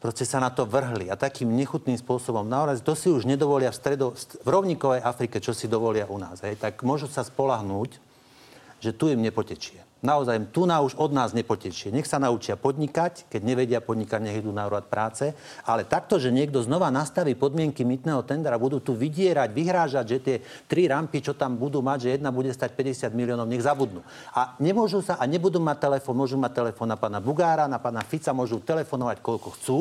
proste 0.03 0.27
sa 0.27 0.43
na 0.43 0.51
to 0.51 0.67
vrhli 0.67 1.07
a 1.07 1.15
takým 1.15 1.47
nechutným 1.55 1.95
spôsobom, 1.95 2.43
naozaj 2.43 2.83
to 2.83 2.91
si 2.91 3.07
už 3.07 3.23
nedovolia 3.23 3.71
v, 3.71 3.79
stredo, 3.79 4.11
v 4.19 4.47
rovníkovej 4.51 4.99
Afrike, 4.99 5.39
čo 5.39 5.55
si 5.55 5.71
dovolia 5.71 6.11
u 6.11 6.19
nás, 6.19 6.43
hej, 6.43 6.59
tak 6.59 6.83
môžu 6.83 7.07
sa 7.07 7.23
spolahnúť, 7.23 7.95
že 8.83 8.91
tu 8.91 9.07
im 9.07 9.23
nepotečie 9.23 9.92
naozaj 10.03 10.51
tu 10.51 10.67
na 10.67 10.83
už 10.83 10.99
od 10.99 11.15
nás 11.15 11.31
nepotečie. 11.31 11.89
Nech 11.89 12.05
sa 12.05 12.19
naučia 12.19 12.59
podnikať, 12.59 13.31
keď 13.31 13.41
nevedia 13.41 13.79
podnikať, 13.79 14.19
nech 14.19 14.43
idú 14.43 14.51
na 14.51 14.67
úrad 14.67 14.91
práce. 14.91 15.31
Ale 15.63 15.87
takto, 15.87 16.19
že 16.19 16.29
niekto 16.29 16.59
znova 16.59 16.91
nastaví 16.91 17.33
podmienky 17.39 17.87
mytného 17.87 18.21
tendera, 18.27 18.59
budú 18.59 18.83
tu 18.83 18.91
vydierať, 18.93 19.49
vyhrážať, 19.55 20.05
že 20.05 20.17
tie 20.19 20.35
tri 20.67 20.91
rampy, 20.91 21.23
čo 21.23 21.33
tam 21.33 21.55
budú 21.55 21.79
mať, 21.79 22.05
že 22.05 22.09
jedna 22.19 22.35
bude 22.35 22.51
stať 22.51 22.75
50 22.75 23.15
miliónov, 23.15 23.47
nech 23.47 23.63
zabudnú. 23.63 24.03
A 24.35 24.59
nemôžu 24.59 24.99
sa 24.99 25.15
a 25.15 25.23
nebudú 25.23 25.63
mať 25.63 25.87
telefón, 25.87 26.19
môžu 26.19 26.35
mať 26.35 26.51
telefón 26.59 26.91
na 26.91 26.99
pána 26.99 27.23
Bugára, 27.23 27.71
na 27.71 27.79
pána 27.79 28.03
Fica, 28.03 28.35
môžu 28.35 28.59
telefonovať 28.59 29.23
koľko 29.23 29.49
chcú, 29.55 29.77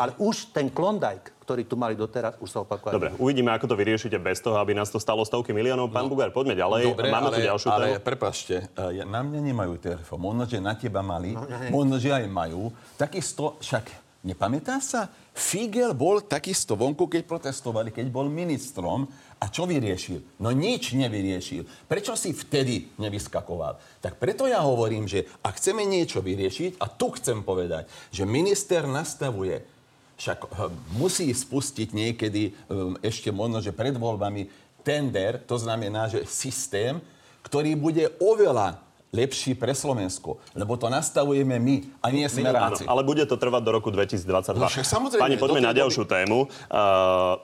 ale 0.00 0.16
už 0.16 0.56
ten 0.56 0.72
Klondike, 0.72 1.35
ktorý 1.46 1.62
tu 1.62 1.78
mali 1.78 1.94
doteraz, 1.94 2.34
už 2.42 2.50
sa 2.50 2.58
opakovať. 2.66 2.90
Dobre, 2.98 3.10
uvidíme, 3.22 3.54
ako 3.54 3.70
to 3.70 3.78
vyriešite 3.78 4.18
bez 4.18 4.42
toho, 4.42 4.58
aby 4.58 4.74
nás 4.74 4.90
to 4.90 4.98
stalo 4.98 5.22
stovky 5.22 5.54
miliónov. 5.54 5.94
Pán 5.94 6.10
no, 6.10 6.18
Bugár, 6.18 6.34
poďme 6.34 6.58
ďalej. 6.58 6.90
Dobre, 6.90 7.06
Máme 7.06 7.30
ale, 7.30 7.36
tu 7.38 7.42
ďalšiu 7.46 7.68
ale, 7.70 7.86
tému. 7.86 8.02
prepašte, 8.02 8.54
ja, 8.74 9.06
na 9.06 9.22
mňa 9.22 9.40
nemajú 9.46 9.78
telefón. 9.78 10.18
Možno, 10.18 10.42
že 10.50 10.58
na 10.58 10.74
teba 10.74 11.06
mali, 11.06 11.38
no, 11.38 11.46
možno, 11.70 12.02
že 12.02 12.10
aj 12.10 12.26
majú. 12.26 12.74
Takisto, 12.98 13.54
však 13.62 13.86
nepamätá 14.26 14.82
sa? 14.82 15.06
Figel 15.30 15.94
bol 15.94 16.26
takisto 16.26 16.74
vonku, 16.74 17.06
keď 17.06 17.22
protestovali, 17.30 17.94
keď 17.94 18.10
bol 18.10 18.26
ministrom. 18.26 19.06
A 19.36 19.52
čo 19.52 19.68
vyriešil? 19.68 20.40
No 20.40 20.48
nič 20.48 20.96
nevyriešil. 20.96 21.86
Prečo 21.86 22.16
si 22.16 22.32
vtedy 22.32 22.96
nevyskakoval? 22.96 24.00
Tak 24.00 24.16
preto 24.16 24.48
ja 24.48 24.64
hovorím, 24.64 25.04
že 25.04 25.28
ak 25.44 25.60
chceme 25.60 25.84
niečo 25.84 26.24
vyriešiť, 26.24 26.80
a 26.80 26.88
tu 26.88 27.12
chcem 27.12 27.44
povedať, 27.44 27.84
že 28.08 28.24
minister 28.24 28.88
nastavuje 28.88 29.75
však 30.16 30.38
hm, 30.48 30.72
musí 30.96 31.28
spustiť 31.30 31.92
niekedy 31.92 32.52
hm, 32.52 33.00
ešte 33.04 33.28
možno, 33.30 33.60
že 33.60 33.72
pred 33.72 33.94
voľbami 33.94 34.48
tender, 34.80 35.42
to 35.44 35.58
znamená, 35.58 36.06
že 36.06 36.24
systém, 36.24 36.98
ktorý 37.42 37.78
bude 37.78 38.10
oveľa 38.18 38.82
lepší 39.14 39.54
pre 39.54 39.72
Slovensko. 39.72 40.42
Lebo 40.52 40.76
to 40.76 40.90
nastavujeme 40.92 41.56
my 41.56 41.76
a 42.02 42.06
nie 42.12 42.26
smeráci. 42.28 42.84
ale 42.84 43.02
bude 43.06 43.24
to 43.24 43.38
trvať 43.38 43.62
do 43.64 43.72
roku 43.72 43.88
2022. 43.88 44.60
No, 44.60 44.68
však 44.68 44.86
samozrejme. 44.86 45.22
Pani, 45.22 45.36
poďme 45.40 45.62
na 45.62 45.72
ďalšiu 45.72 46.04
tému. 46.04 46.50
Uh, 46.68 47.40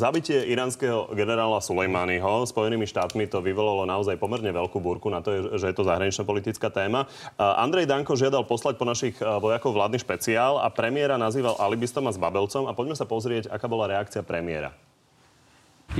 Zabitie 0.00 0.48
iránskeho 0.48 1.12
generála 1.12 1.60
Sulejmányho 1.60 2.48
Spojenými 2.48 2.88
štátmi 2.88 3.28
to 3.28 3.44
vyvolalo 3.44 3.84
naozaj 3.84 4.16
pomerne 4.16 4.48
veľkú 4.48 4.80
búrku 4.80 5.12
na 5.12 5.20
to, 5.20 5.60
že 5.60 5.68
je 5.68 5.76
to 5.76 5.84
zahraničná 5.84 6.24
politická 6.24 6.72
téma. 6.72 7.04
Andrej 7.36 7.84
Danko 7.84 8.16
žiadal 8.16 8.48
poslať 8.48 8.80
po 8.80 8.88
našich 8.88 9.20
vojakov 9.20 9.76
vládny 9.76 10.00
špeciál 10.00 10.56
a 10.56 10.72
premiéra 10.72 11.20
nazýval 11.20 11.60
alibistom 11.60 12.08
a 12.08 12.16
zbabelcom. 12.16 12.64
A 12.64 12.72
poďme 12.72 12.96
sa 12.96 13.04
pozrieť, 13.04 13.52
aká 13.52 13.68
bola 13.68 13.92
reakcia 13.92 14.24
premiéra. 14.24 14.72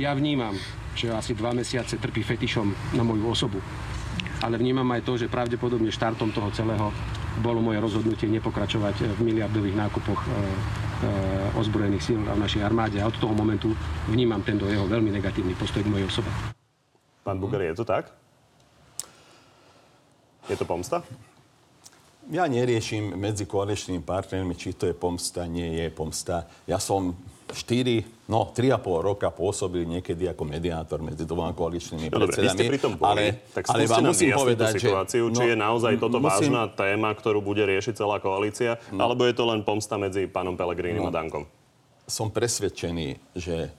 Ja 0.01 0.17
vnímam, 0.17 0.57
že 0.97 1.13
asi 1.13 1.37
dva 1.37 1.53
mesiace 1.53 2.01
trpí 2.01 2.25
fetišom 2.25 2.97
na 2.97 3.05
moju 3.05 3.29
osobu. 3.29 3.61
Ale 4.41 4.57
vnímam 4.57 4.89
aj 4.97 5.05
to, 5.05 5.13
že 5.21 5.29
pravdepodobne 5.29 5.93
štartom 5.93 6.33
toho 6.33 6.49
celého 6.57 6.89
bolo 7.39 7.63
moje 7.63 7.79
rozhodnutie 7.79 8.27
nepokračovať 8.27 9.15
v 9.15 9.19
miliardových 9.23 9.79
nákupoch 9.87 10.19
e, 10.19 10.27
e, 10.27 10.35
ozbrojených 11.55 12.03
síl 12.03 12.19
v 12.19 12.35
našej 12.35 12.59
armáde. 12.67 12.99
A 12.99 13.07
od 13.07 13.15
toho 13.15 13.31
momentu 13.31 13.71
vnímam 14.11 14.43
tento 14.43 14.67
jeho 14.67 14.83
veľmi 14.83 15.07
negatívny 15.15 15.55
postoj 15.55 15.79
k 15.79 15.91
mojej 15.91 16.11
osobe. 16.11 16.27
Pán 17.23 17.39
Buger, 17.39 17.63
je 17.71 17.79
to 17.79 17.85
tak? 17.87 18.11
Je 20.51 20.57
to 20.59 20.67
pomsta? 20.67 21.05
Ja 22.31 22.45
neriešim 22.45 23.15
medzi 23.15 23.47
koaličnými 23.47 24.03
partnermi, 24.03 24.53
či 24.53 24.75
to 24.75 24.85
je 24.87 24.95
pomsta, 24.95 25.47
nie 25.47 25.79
je 25.79 25.87
pomsta. 25.89 26.45
Ja 26.67 26.77
som 26.77 27.15
4, 27.53 28.27
no 28.31 28.49
3,5 28.55 29.07
roka 29.07 29.27
pôsobil 29.29 29.83
niekedy 29.83 30.27
ako 30.31 30.43
mediátor 30.47 31.03
medzi 31.03 31.27
dvoma 31.27 31.51
koaličnými 31.51 32.07
no, 32.07 32.23
predsedami. 32.23 32.57
Dobre, 32.57 32.71
pri 32.71 32.79
tom 32.79 32.93
boli, 32.95 33.07
ale, 33.11 33.23
tak 33.51 33.63
ale 33.67 33.83
vám 33.85 34.03
musím 34.09 34.31
povedať, 34.33 34.71
situáciu, 34.79 35.23
že, 35.29 35.35
či 35.35 35.43
no, 35.43 35.49
je 35.51 35.55
naozaj 35.59 35.93
toto 35.99 36.17
musím, 36.17 36.55
vážna 36.55 36.63
téma, 36.71 37.09
ktorú 37.11 37.39
bude 37.43 37.63
riešiť 37.67 37.93
celá 37.99 38.17
koalícia, 38.23 38.79
no, 38.89 39.05
alebo 39.05 39.27
je 39.27 39.35
to 39.35 39.43
len 39.45 39.61
pomsta 39.61 39.99
medzi 39.99 40.25
pánom 40.25 40.55
Pelegrínim 40.55 41.03
no, 41.03 41.09
a 41.09 41.13
Dankom? 41.13 41.43
Som 42.07 42.31
presvedčený, 42.31 43.37
že 43.37 43.71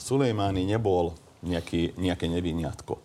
Sulejmány 0.00 0.64
nebol 0.64 1.12
nejaký, 1.44 1.98
nejaké 2.00 2.26
nevinňatko. 2.32 2.96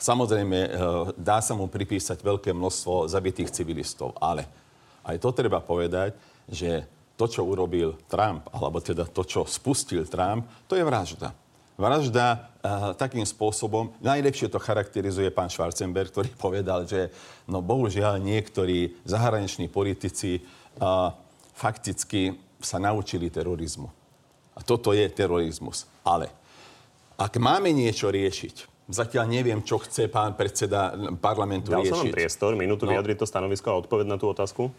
Samozrejme, 0.00 0.58
eh, 0.64 0.70
dá 1.16 1.44
sa 1.44 1.52
mu 1.52 1.68
pripísať 1.68 2.20
veľké 2.20 2.50
množstvo 2.56 3.08
zabitých 3.08 3.52
civilistov, 3.52 4.16
ale 4.20 4.48
aj 5.04 5.16
to 5.20 5.30
treba 5.32 5.60
povedať, 5.60 6.16
že 6.48 6.84
to, 7.20 7.28
čo 7.28 7.44
urobil 7.44 8.00
Trump, 8.08 8.48
alebo 8.48 8.80
teda 8.80 9.04
to, 9.04 9.28
čo 9.28 9.44
spustil 9.44 10.08
Trump, 10.08 10.48
to 10.64 10.72
je 10.72 10.80
vražda. 10.80 11.36
Vražda 11.76 12.26
uh, 12.32 12.40
takým 12.96 13.24
spôsobom, 13.28 13.92
najlepšie 14.00 14.48
to 14.48 14.56
charakterizuje 14.56 15.28
pán 15.28 15.52
Schwarzenberg, 15.52 16.08
ktorý 16.08 16.32
povedal, 16.44 16.88
že 16.88 17.12
no 17.44 17.60
bohužiaľ 17.60 18.16
niektorí 18.16 18.96
zahraniční 19.04 19.68
politici 19.68 20.40
uh, 20.40 21.12
fakticky 21.52 22.40
sa 22.56 22.80
naučili 22.80 23.28
terorizmu. 23.28 23.88
A 24.56 24.60
toto 24.64 24.96
je 24.96 25.04
terorizmus. 25.12 25.84
Ale 26.04 26.32
ak 27.20 27.36
máme 27.36 27.68
niečo 27.76 28.08
riešiť, 28.08 28.80
Zatiaľ 28.90 29.30
neviem, 29.30 29.62
čo 29.62 29.78
chce 29.78 30.10
pán 30.10 30.34
predseda 30.34 30.90
parlamentu 31.22 31.70
Dal 31.70 31.86
som 31.86 32.02
vám 32.02 32.10
riešiť. 32.10 32.16
priestor, 32.18 32.58
minútu 32.58 32.90
No. 32.90 32.98
vyjadriť 32.98 33.22
to 33.22 33.26
stanovisko 33.30 33.70
a 33.70 33.78
odpoveď 33.86 34.06
na 34.10 34.18
tú 34.18 34.26
otázku. 34.26 34.74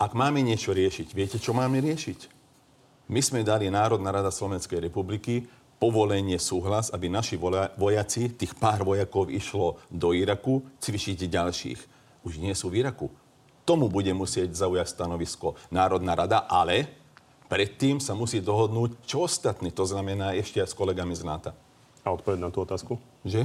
Ak 0.00 0.16
máme 0.16 0.40
niečo 0.40 0.72
riešiť, 0.72 1.12
viete, 1.12 1.36
čo 1.36 1.52
máme 1.52 1.76
riešiť? 1.84 2.32
My 3.12 3.20
sme 3.20 3.44
dali 3.44 3.68
Národná 3.68 4.08
rada 4.08 4.32
Slovenskej 4.32 4.80
republiky 4.80 5.44
povolenie, 5.76 6.40
súhlas, 6.40 6.88
aby 6.88 7.12
naši 7.12 7.36
vojaci, 7.76 8.32
tých 8.32 8.56
pár 8.56 8.80
vojakov 8.80 9.28
išlo 9.28 9.76
do 9.92 10.16
Iraku, 10.16 10.64
cvičiť 10.80 11.28
ďalších. 11.28 11.80
Už 12.24 12.40
nie 12.40 12.56
sú 12.56 12.72
v 12.72 12.80
Iraku. 12.80 13.12
Tomu 13.68 13.92
bude 13.92 14.12
musieť 14.16 14.56
zaujať 14.56 14.88
stanovisko 14.88 15.60
Národná 15.68 16.16
rada, 16.16 16.48
ale 16.48 16.88
predtým 17.52 18.00
sa 18.00 18.16
musí 18.16 18.40
dohodnúť, 18.40 19.04
čo 19.04 19.28
ostatní, 19.28 19.68
to 19.68 19.84
znamená 19.84 20.32
ešte 20.32 20.64
aj 20.64 20.68
s 20.72 20.76
kolegami 20.76 21.12
z 21.12 21.28
NATO. 21.28 21.52
A 22.04 22.08
odpoveď 22.08 22.40
na 22.40 22.48
tú 22.48 22.64
otázku. 22.64 22.96
Že? 23.20 23.44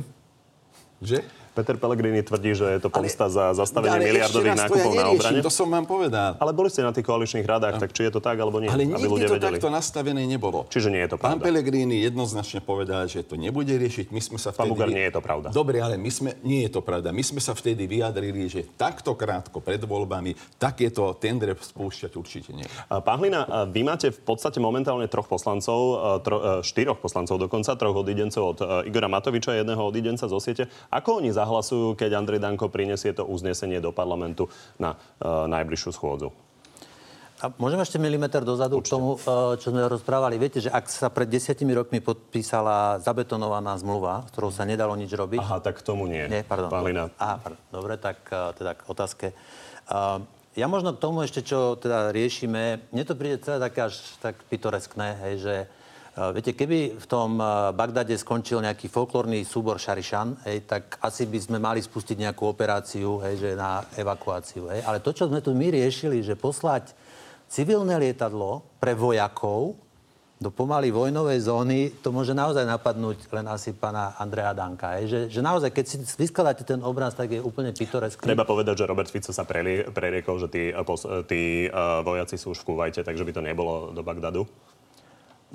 Že? 1.04 1.20
Peter 1.56 1.80
Pellegrini 1.80 2.20
tvrdí, 2.20 2.52
že 2.52 2.68
je 2.76 2.80
to 2.84 2.91
pomsta 2.91 3.32
za 3.32 3.56
zastavenie 3.56 3.96
Ale 3.96 4.08
miliardových 4.12 4.60
nákupov 4.60 4.91
ja 4.91 5.00
na 5.00 5.12
obrane. 5.15 5.39
To 5.39 5.48
som 5.48 5.72
vám 5.72 5.88
povedal. 5.88 6.36
Ale 6.36 6.52
boli 6.52 6.68
ste 6.68 6.84
na 6.84 6.91
tých 6.91 7.08
koaličných 7.08 7.48
radách, 7.48 7.80
tak 7.80 7.96
či 7.96 8.12
je 8.12 8.12
to 8.12 8.20
tak, 8.20 8.36
alebo 8.36 8.60
nie, 8.60 8.68
Ale 8.68 8.84
aby 8.84 9.08
ľudia 9.08 9.32
to 9.32 9.39
vedeli. 9.39 9.56
takto 9.56 9.72
nastavené 9.72 10.28
nebolo. 10.28 10.68
Čiže 10.68 10.91
nie 10.91 11.00
je 11.08 11.15
to 11.15 11.18
Pán 11.18 11.39
pravda. 11.39 11.48
Pellegrini 11.48 12.04
jednoznačne 12.04 12.60
povedal, 12.60 13.08
že 13.08 13.24
to 13.24 13.39
nebude 13.39 13.72
riešiť. 13.72 14.12
My 14.12 14.20
sme 14.20 14.36
sa 14.36 14.52
Pán 14.52 14.68
vtedy... 14.68 14.76
Bugar, 14.76 14.89
nie 14.91 15.06
je 15.08 15.13
to 15.15 15.22
pravda. 15.24 15.48
Dobre, 15.56 15.80
ale 15.80 15.96
my 15.96 16.12
sme... 16.12 16.36
Nie 16.44 16.68
je 16.68 16.76
to 16.76 16.82
pravda. 16.84 17.15
My 17.15 17.24
sme 17.24 17.39
sa 17.39 17.56
vtedy 17.56 17.88
vyjadrili, 17.88 18.52
že 18.52 18.68
takto 18.76 19.15
krátko 19.15 19.63
pred 19.63 19.80
voľbami 19.80 20.36
takéto 20.60 21.15
tendre 21.15 21.56
spúšťať 21.56 22.12
určite 22.20 22.52
nie. 22.52 22.68
Pán 22.91 23.24
Hlina, 23.24 23.70
vy 23.72 23.82
máte 23.88 24.12
v 24.12 24.20
podstate 24.20 24.60
momentálne 24.60 25.08
troch 25.08 25.32
poslancov, 25.32 25.80
tro, 26.26 26.60
e, 26.60 26.65
štyroch 26.65 27.00
poslancov 27.00 27.39
dokonca, 27.39 27.78
troch 27.78 27.96
odidencov 27.96 28.44
od 28.44 28.60
e, 28.60 28.65
Igora 28.89 29.08
Matoviča, 29.08 29.56
jedného 29.56 29.80
odidenca 29.80 30.26
zo 30.28 30.41
siete. 30.41 30.68
Ako 30.91 31.22
oni 31.24 31.30
zahlasujú, 31.46 31.94
keď 31.94 32.18
Andrej 32.18 32.42
Danko 32.42 32.74
prinesie 32.74 33.14
to 33.14 33.22
uznesenie 33.30 33.78
do 33.78 33.94
parlamentu 33.94 34.50
na 34.82 34.98
uh, 34.98 35.46
najbližšiu 35.46 35.94
schôdzu? 35.94 36.34
A 37.44 37.52
môžem 37.62 37.78
ešte 37.78 38.00
milimeter 38.00 38.48
dozadu 38.48 38.80
k 38.80 38.90
tomu, 38.90 39.20
eh, 39.20 39.60
čo 39.60 39.70
sme 39.70 39.86
rozprávali. 39.86 40.40
Viete, 40.40 40.64
že 40.64 40.72
ak 40.72 40.88
sa 40.88 41.12
pred 41.12 41.28
desiatimi 41.28 41.76
rokmi 41.76 42.00
podpísala 42.02 42.98
zabetonovaná 43.04 43.76
zmluva, 43.76 44.26
s 44.26 44.34
ktorou 44.34 44.50
sa 44.50 44.64
nedalo 44.64 44.96
nič 44.96 45.12
robiť... 45.12 45.44
Aha, 45.44 45.60
tak 45.60 45.78
k 45.78 45.86
tomu 45.86 46.08
nie. 46.08 46.26
Nie, 46.32 46.48
pardon. 46.48 46.72
Pán 46.72 46.82
Hlina. 46.88 47.12
Aha, 47.20 47.36
pardon. 47.38 47.62
Dobre, 47.70 48.00
tak 48.00 48.24
eh, 48.32 48.56
teda 48.58 48.72
k 48.74 48.82
otázke. 48.90 49.28
Ja 50.56 50.66
možno 50.66 50.98
k 50.98 51.04
tomu 51.04 51.22
ešte, 51.22 51.46
čo 51.46 51.78
teda 51.78 52.10
riešime, 52.10 52.90
mne 52.90 53.04
to 53.06 53.14
príde 53.14 53.38
celé 53.44 53.62
také 53.62 53.86
až 53.86 54.02
tak 54.18 54.40
pitoreskné, 54.50 55.14
hej, 55.22 55.34
že 55.38 55.56
viete, 56.32 56.56
keby 56.56 56.95
v 56.95 57.06
tom 57.12 57.36
uh, 57.43 57.75
Bagdade 57.75 58.15
skončil 58.15 58.63
nejaký 58.63 58.88
folklórny 58.88 59.43
súbor 59.43 59.75
Šarišan, 59.75 60.47
hej, 60.47 60.63
tak 60.63 60.95
asi 61.04 61.28
by 61.28 61.39
sme 61.43 61.58
mali 61.60 61.84
spustiť 61.84 62.15
nejakú 62.23 62.47
operáciu, 62.47 63.19
hej, 63.19 63.36
že 63.36 63.49
na 63.60 63.84
evakuáciu. 63.99 64.71
Hej. 64.71 64.88
Ale 64.88 65.04
to, 65.04 65.12
čo 65.12 65.28
sme 65.28 65.43
tu 65.43 65.51
my 65.51 65.67
riešili, 65.75 66.23
že 66.23 66.39
poslať 66.39 66.95
civilné 67.51 67.99
lietadlo 67.99 68.63
pre 68.80 68.95
vojakov 68.95 69.75
do 70.36 70.51
pomaly 70.51 70.91
vojnovej 70.91 71.47
zóny, 71.47 71.80
to 72.04 72.12
môže 72.12 72.36
naozaj 72.36 72.67
napadnúť 72.67 73.32
len 73.32 73.47
asi 73.47 73.71
pána 73.71 74.19
Andrea 74.19 74.51
Danka. 74.51 74.99
Hej. 74.99 75.04
Že, 75.08 75.19
že 75.32 75.41
naozaj, 75.43 75.69
keď 75.71 75.86
si 75.88 75.97
vyskladáte 76.15 76.67
ten 76.67 76.84
obraz, 76.84 77.15
tak 77.15 77.32
je 77.32 77.39
úplne 77.39 77.71
pitoreskný. 77.71 78.36
Treba 78.36 78.47
povedať, 78.47 78.84
že 78.84 78.88
Robert 78.88 79.08
Fico 79.08 79.32
sa 79.32 79.47
preriekol, 79.47 80.36
že 80.43 80.47
tí, 80.51 80.63
eh, 80.71 80.80
eh, 80.80 81.23
tí 81.28 81.41
vojaci 82.08 82.36
sú 82.36 82.51
už 82.51 82.63
v 82.63 82.67
Kuvajte, 82.71 83.04
takže 83.08 83.23
by 83.23 83.32
to 83.32 83.41
nebolo 83.43 83.95
do 83.95 84.04
Bagdadu. 84.04 84.43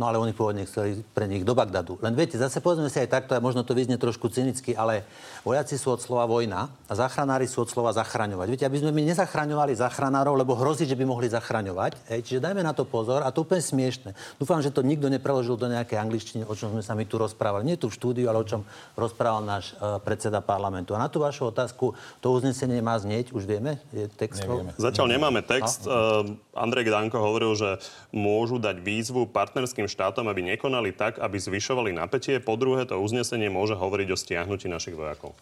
No 0.00 0.08
ale 0.08 0.16
oni 0.16 0.32
pôvodne 0.32 0.64
chceli 0.64 1.04
pre 1.12 1.28
nich 1.28 1.44
do 1.44 1.52
Bagdadu. 1.52 2.00
Len 2.00 2.16
viete, 2.16 2.40
zase 2.40 2.64
povedzme 2.64 2.88
si 2.88 2.96
aj 3.04 3.20
takto, 3.20 3.36
a 3.36 3.44
možno 3.44 3.68
to 3.68 3.76
vyznie 3.76 4.00
trošku 4.00 4.32
cynicky, 4.32 4.72
ale 4.72 5.04
vojaci 5.44 5.76
sú 5.76 5.92
od 5.92 6.00
slova 6.00 6.24
vojna 6.24 6.72
a 6.88 6.92
záchranári 6.96 7.44
sú 7.44 7.60
od 7.60 7.68
slova 7.68 7.92
zachraňovať. 7.92 8.46
Viete, 8.48 8.64
aby 8.64 8.80
sme 8.80 8.96
my 8.96 9.12
nezachraňovali 9.12 9.76
záchranárov, 9.76 10.40
lebo 10.40 10.56
hrozí, 10.56 10.88
že 10.88 10.96
by 10.96 11.04
mohli 11.04 11.28
zachraňovať. 11.28 12.00
Hej, 12.08 12.20
čiže 12.24 12.40
dajme 12.40 12.64
na 12.64 12.72
to 12.72 12.88
pozor 12.88 13.20
a 13.20 13.28
to 13.28 13.44
úplne 13.44 13.60
smiešne. 13.60 14.16
Dúfam, 14.40 14.64
že 14.64 14.72
to 14.72 14.80
nikto 14.80 15.12
nepreložil 15.12 15.60
do 15.60 15.68
nejakej 15.68 16.00
angličtiny, 16.00 16.48
o 16.48 16.56
čom 16.56 16.72
sme 16.72 16.80
sa 16.80 16.96
my 16.96 17.04
tu 17.04 17.20
rozprávali. 17.20 17.68
Nie 17.68 17.76
tu 17.76 17.92
v 17.92 18.00
štúdiu, 18.00 18.32
ale 18.32 18.40
o 18.40 18.48
čom 18.48 18.64
rozprával 18.96 19.44
náš 19.44 19.76
uh, 19.76 20.00
predseda 20.00 20.40
parlamentu. 20.40 20.96
A 20.96 21.02
na 21.04 21.12
tú 21.12 21.20
vašu 21.20 21.52
otázku, 21.52 21.92
to 22.24 22.32
uznesenie 22.32 22.80
má 22.80 22.96
znieť, 22.96 23.36
už 23.36 23.44
vieme? 23.44 23.76
Je? 23.92 24.08
Nevieme. 24.08 24.72
Zatiaľ 24.80 25.06
nemáme 25.12 25.44
text. 25.44 25.84
No. 25.84 26.40
Andrej 26.56 26.88
Danko 26.88 27.20
hovoril, 27.20 27.52
že 27.52 27.82
môžu 28.14 28.56
dať 28.62 28.80
výzvu 28.80 29.28
partnerským 29.28 29.89
štátom, 29.90 30.30
aby 30.30 30.54
nekonali 30.54 30.94
tak, 30.94 31.18
aby 31.18 31.36
zvyšovali 31.36 31.90
napätie. 31.90 32.38
Po 32.38 32.54
druhé, 32.54 32.86
to 32.86 32.94
uznesenie 33.02 33.50
môže 33.50 33.74
hovoriť 33.74 34.08
o 34.14 34.16
stiahnutí 34.16 34.70
našich 34.70 34.94
vojakov. 34.94 35.34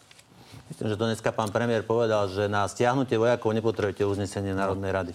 Myslím, 0.69 0.93
že 0.93 0.99
to 1.01 1.09
dneska 1.09 1.33
pán 1.33 1.49
premiér 1.49 1.81
povedal, 1.81 2.29
že 2.29 2.45
na 2.45 2.69
stiahnutie 2.69 3.17
vojakov 3.17 3.57
nepotrebujete 3.57 4.05
uznesenie 4.05 4.53
Národnej 4.53 4.93
rady. 4.93 5.11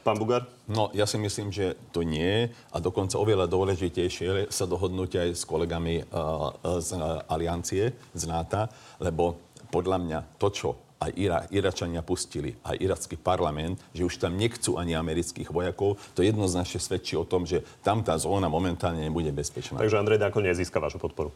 Pán 0.00 0.16
Bugar? 0.16 0.48
No, 0.64 0.88
ja 0.96 1.04
si 1.04 1.20
myslím, 1.20 1.52
že 1.52 1.76
to 1.92 2.00
nie 2.00 2.24
je 2.24 2.42
a 2.72 2.80
dokonca 2.80 3.20
oveľa 3.20 3.44
dôležitejšie 3.44 4.48
sa 4.48 4.64
dohodnúť 4.64 5.20
aj 5.20 5.28
s 5.36 5.44
kolegami 5.44 6.08
uh, 6.08 6.56
z 6.80 6.96
uh, 6.96 7.20
aliancie, 7.28 7.92
z 8.16 8.22
NATO, 8.24 8.64
lebo 8.96 9.36
podľa 9.68 9.98
mňa 10.00 10.18
to, 10.40 10.48
čo 10.48 10.68
aj 11.00 11.10
Ira, 11.16 11.38
Iračania 11.50 12.00
pustili, 12.00 12.54
aj 12.62 12.76
iracký 12.78 13.16
parlament, 13.18 13.80
že 13.90 14.06
už 14.06 14.18
tam 14.18 14.38
nechcú 14.38 14.78
ani 14.78 14.94
amerických 14.94 15.50
vojakov, 15.50 15.98
to 16.14 16.22
jednoznačne 16.22 16.80
svedčí 16.80 17.14
o 17.18 17.26
tom, 17.26 17.44
že 17.44 17.62
tam 17.82 18.00
tá 18.00 18.14
zóna 18.16 18.46
momentálne 18.46 19.02
nebude 19.02 19.30
bezpečná. 19.34 19.78
Takže 19.78 19.98
Andrej 19.98 20.22
Danko 20.22 20.40
nezíska 20.40 20.78
vašu 20.80 21.02
podporu. 21.02 21.34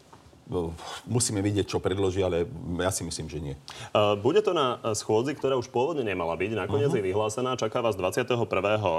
Musíme 1.04 1.38
vidieť, 1.38 1.68
čo 1.68 1.76
predloží, 1.76 2.24
ale 2.24 2.48
ja 2.80 2.88
si 2.88 3.04
myslím, 3.04 3.28
že 3.28 3.38
nie. 3.38 3.54
Uh, 3.92 4.16
Bude 4.16 4.40
to 4.40 4.50
na 4.50 4.80
schôdzi, 4.92 5.32
ktorá 5.32 5.54
už 5.54 5.68
pôvodne 5.68 6.00
nemala 6.00 6.32
byť. 6.34 6.56
Nakoniec 6.56 6.88
Mhm. 6.88 6.96
je 6.96 7.04
vyhlásená. 7.04 7.50
Čaká 7.54 7.78
vás 7.78 7.94
21. 7.94 8.48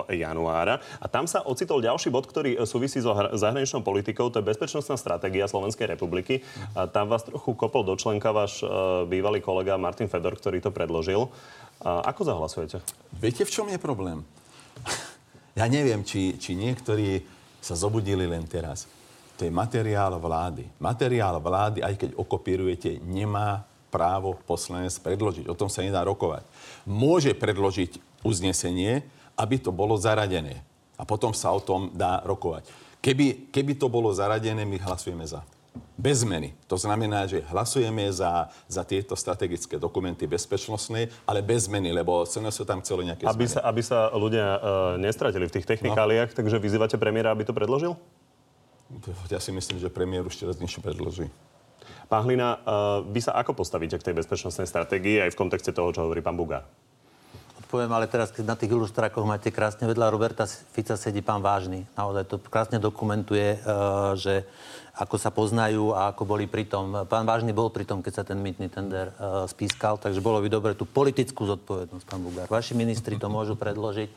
januára. 0.08 0.78
A 0.98 1.06
tam 1.06 1.26
sa 1.26 1.42
ocitol 1.42 1.82
ďalší 1.82 2.08
bod, 2.08 2.26
ktorý 2.26 2.62
súvisí 2.64 3.02
so 3.02 3.12
hra- 3.12 3.34
zahraničnou 3.34 3.82
politikou. 3.82 4.30
To 4.30 4.38
je 4.38 4.46
bezpečnostná 4.46 4.94
stratégia 4.94 5.50
Slovenskej 5.50 5.90
republiky. 5.90 6.46
A 6.74 6.86
tam 6.86 7.10
vás 7.10 7.26
trochu 7.26 7.54
kopol 7.54 7.82
do 7.82 7.98
členka 7.98 8.30
váš 8.30 8.62
uh, 8.62 9.04
bývalý 9.04 9.42
kolega 9.42 9.74
Martin 9.76 10.06
Fedor, 10.06 10.38
ktorý 10.38 10.62
to 10.62 10.70
predložil. 10.70 11.34
A 11.82 12.06
Ako 12.06 12.28
zahlasujete? 12.28 12.84
Viete, 13.18 13.42
v 13.42 13.52
čom 13.52 13.66
je 13.68 13.82
problém? 13.82 14.22
Ja 15.58 15.68
neviem, 15.68 16.08
či, 16.08 16.40
či 16.40 16.56
niektorí 16.56 17.20
sa 17.60 17.76
zobudili 17.76 18.24
len 18.24 18.48
teraz. 18.48 18.88
To 19.40 19.48
je 19.48 19.52
materiál 19.56 20.20
vlády. 20.20 20.68
Materiál 20.84 21.40
vlády, 21.40 21.80
aj 21.80 21.96
keď 21.96 22.10
okopírujete, 22.20 23.00
nemá 23.00 23.64
právo 23.88 24.36
poslanec 24.44 24.92
predložiť. 25.00 25.48
O 25.48 25.56
tom 25.56 25.72
sa 25.72 25.80
nedá 25.80 26.04
rokovať. 26.04 26.44
Môže 26.84 27.32
predložiť 27.32 28.04
uznesenie, 28.20 29.08
aby 29.40 29.56
to 29.56 29.72
bolo 29.72 29.96
zaradené. 29.96 30.60
A 31.00 31.08
potom 31.08 31.32
sa 31.32 31.56
o 31.56 31.64
tom 31.64 31.88
dá 31.96 32.20
rokovať. 32.28 32.68
Keby, 33.00 33.48
keby 33.48 33.80
to 33.80 33.88
bolo 33.88 34.12
zaradené, 34.12 34.68
my 34.68 34.76
hlasujeme 34.76 35.24
za. 35.24 35.40
Bez 35.96 36.28
zmeny. 36.28 36.52
To 36.68 36.76
znamená, 36.76 37.24
že 37.24 37.40
hlasujeme 37.48 38.12
za, 38.12 38.52
za 38.68 38.84
tieto 38.84 39.16
strategické 39.16 39.80
dokumenty 39.80 40.28
bezpečnostné, 40.28 41.08
ale 41.24 41.40
bez 41.40 41.72
zmeny, 41.72 41.96
lebo 41.96 42.28
SNS 42.28 42.68
tam 42.68 42.84
chcelo 42.84 43.08
nejaké 43.08 43.24
Aby 43.24 43.48
zmeny. 43.48 43.56
sa, 43.56 43.60
aby 43.64 43.82
sa 43.84 44.00
ľudia 44.12 44.48
uh, 44.60 44.60
nestratili 45.00 45.48
v 45.48 45.56
tých 45.60 45.68
technikáliách, 45.68 46.36
takže 46.36 46.60
vyzývate 46.60 47.00
premiéra, 47.00 47.32
aby 47.32 47.48
to 47.48 47.56
predložil? 47.56 47.96
Ja 49.30 49.38
si 49.38 49.54
myslím, 49.54 49.78
že 49.78 49.94
premiér 49.94 50.26
už 50.26 50.36
teraz 50.36 50.58
niečo 50.58 50.82
predloží. 50.82 51.30
Pán 52.10 52.26
Hlina, 52.26 52.58
uh, 52.58 52.60
vy 53.06 53.22
sa 53.22 53.38
ako 53.38 53.54
postavíte 53.54 54.02
k 54.02 54.10
tej 54.10 54.18
bezpečnostnej 54.18 54.66
stratégii 54.66 55.22
aj 55.22 55.34
v 55.34 55.40
kontexte 55.40 55.70
toho, 55.70 55.94
čo 55.94 56.10
hovorí 56.10 56.26
pán 56.26 56.34
Bugár? 56.34 56.66
Odpoviem, 57.70 57.94
ale 57.94 58.10
teraz, 58.10 58.34
keď 58.34 58.50
na 58.50 58.58
tých 58.58 58.74
ilustrákoch 58.74 59.22
máte 59.30 59.54
krásne 59.54 59.86
vedľa 59.86 60.10
Roberta 60.10 60.50
Fica 60.50 60.98
sedí 60.98 61.22
pán 61.22 61.46
Vážny. 61.46 61.86
Naozaj 61.94 62.26
to 62.26 62.42
krásne 62.42 62.82
dokumentuje, 62.82 63.46
e, 63.46 63.58
že 64.18 64.50
ako 64.98 65.16
sa 65.22 65.30
poznajú 65.30 65.94
a 65.94 66.10
ako 66.10 66.26
boli 66.26 66.50
pri 66.50 66.66
tom. 66.66 67.06
Pán 67.06 67.30
Vážny 67.30 67.54
bol 67.54 67.70
pri 67.70 67.86
tom, 67.86 68.02
keď 68.02 68.14
sa 68.18 68.24
ten 68.26 68.42
mýtny 68.42 68.74
tender 68.74 69.14
e, 69.14 69.46
spískal, 69.46 70.02
takže 70.02 70.18
bolo 70.18 70.42
by 70.42 70.50
dobre 70.50 70.74
tú 70.74 70.90
politickú 70.90 71.46
zodpovednosť, 71.46 72.06
pán 72.10 72.26
Bugár. 72.26 72.50
Vaši 72.50 72.74
ministri 72.74 73.22
to 73.22 73.30
môžu 73.30 73.54
predložiť. 73.54 74.10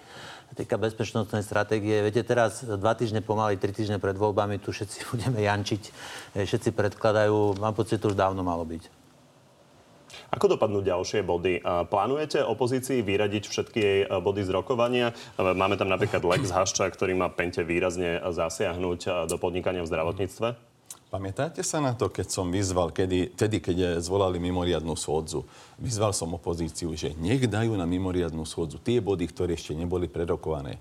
Týka 0.53 0.77
bezpečnostnej 0.77 1.41
stratégie. 1.41 2.05
Viete, 2.05 2.21
teraz 2.21 2.61
dva 2.61 2.93
týždne 2.93 3.25
pomaly, 3.25 3.57
tri 3.57 3.73
týždne 3.73 3.97
pred 3.97 4.13
voľbami 4.13 4.61
tu 4.61 4.69
všetci 4.69 4.99
budeme 5.13 5.41
jančiť, 5.41 5.83
e, 6.37 6.45
všetci 6.45 6.77
predkladajú. 6.77 7.57
Mám 7.57 7.73
pocit, 7.73 8.01
to 8.01 8.13
už 8.13 8.17
dávno 8.17 8.45
malo 8.45 8.69
byť. 8.69 9.03
Ako 10.33 10.57
dopadnú 10.57 10.81
ďalšie 10.81 11.25
body? 11.25 11.61
A 11.61 11.85
Plánujete 11.85 12.41
opozícii 12.41 13.05
vyradiť 13.05 13.45
všetky 13.49 13.79
jej 13.81 14.01
e, 14.05 14.07
body 14.09 14.43
z 14.45 14.51
rokovania? 14.53 15.13
E, 15.13 15.53
Máme 15.53 15.77
tam 15.77 15.93
napríklad 15.93 16.25
Lex 16.25 16.53
Hašča, 16.53 16.89
ktorý 16.89 17.17
má 17.17 17.29
pente 17.33 17.61
výrazne 17.65 18.21
zasiahnuť 18.21 19.01
e, 19.05 19.09
do 19.29 19.37
podnikania 19.37 19.85
v 19.85 19.91
zdravotníctve? 19.93 20.72
Pamätáte 21.13 21.61
sa 21.61 21.77
na 21.77 21.93
to, 21.93 22.09
keď 22.09 22.33
som 22.33 22.49
vyzval, 22.49 22.89
kedy, 22.89 23.37
tedy, 23.37 23.61
keď 23.61 24.01
zvolali 24.01 24.41
mimoriadnú 24.41 24.97
schôdzu, 24.97 25.45
vyzval 25.77 26.17
som 26.17 26.33
opozíciu, 26.33 26.89
že 26.97 27.13
nech 27.21 27.45
dajú 27.45 27.77
na 27.77 27.85
mimoriadnú 27.85 28.49
schôdzu 28.49 28.81
tie 28.81 28.97
body, 28.97 29.29
ktoré 29.29 29.53
ešte 29.53 29.77
neboli 29.77 30.09
prerokované. 30.09 30.81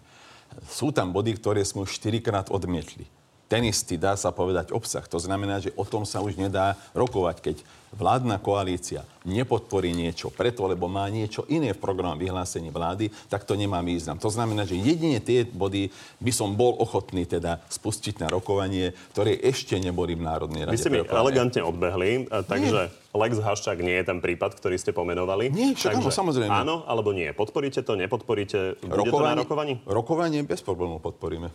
Sú 0.71 0.95
tam 0.95 1.11
body, 1.11 1.35
ktoré 1.35 1.67
sme 1.67 1.83
už 1.83 1.99
štyrikrát 1.99 2.47
odmietli. 2.47 3.11
ten 3.51 3.67
istý, 3.67 3.99
dá 3.99 4.15
sa 4.15 4.31
povedať, 4.31 4.71
obsah. 4.71 5.03
To 5.11 5.19
znamená, 5.19 5.59
že 5.59 5.75
o 5.75 5.83
tom 5.83 6.07
sa 6.07 6.23
už 6.23 6.39
nedá 6.39 6.79
rokovať, 6.95 7.43
keď 7.43 7.55
vládna 7.91 8.39
koalícia 8.39 9.03
nepodporí 9.21 9.93
niečo 9.93 10.33
preto, 10.33 10.65
lebo 10.65 10.89
má 10.89 11.05
niečo 11.11 11.45
iné 11.51 11.75
v 11.75 11.79
programu 11.79 12.17
vyhlásení 12.17 12.73
vlády, 12.73 13.13
tak 13.29 13.45
to 13.45 13.53
nemá 13.53 13.83
význam. 13.85 14.17
To 14.17 14.33
znamená, 14.33 14.65
že 14.65 14.79
jedine 14.79 15.21
tie 15.21 15.45
body 15.45 15.93
by 16.17 16.31
som 16.33 16.57
bol 16.57 16.73
ochotný 16.79 17.29
teda 17.29 17.61
spustiť 17.69 18.23
na 18.23 18.27
rokovanie, 18.31 18.95
ktoré 19.13 19.37
ešte 19.37 19.77
neboli 19.77 20.17
v 20.17 20.25
Národnej 20.25 20.65
rade. 20.65 20.73
Vy 20.73 20.81
ste 20.81 20.89
mi 20.89 21.05
elegantne 21.05 21.61
odbehli, 21.61 22.25
takže 22.31 22.79
nie. 22.89 22.99
Lex 23.11 23.43
Haščák 23.43 23.83
nie 23.83 23.99
je 23.99 24.05
ten 24.07 24.23
prípad, 24.23 24.55
ktorý 24.55 24.79
ste 24.79 24.95
pomenovali. 24.95 25.51
Nie, 25.51 25.75
však 25.75 25.99
takže, 25.99 26.07
áno, 26.07 26.15
samozrejme. 26.15 26.53
Áno, 26.63 26.75
alebo 26.87 27.11
nie. 27.11 27.27
Podporíte 27.35 27.83
to, 27.83 27.99
nepodporíte? 27.99 28.79
Bude 28.79 29.03
rokovanie, 29.03 29.35
to 29.35 29.35
na 29.35 29.41
rokovaní? 29.43 29.73
Rokovanie 29.83 30.39
bez 30.47 30.63
problémov 30.63 31.03
podporíme. 31.03 31.51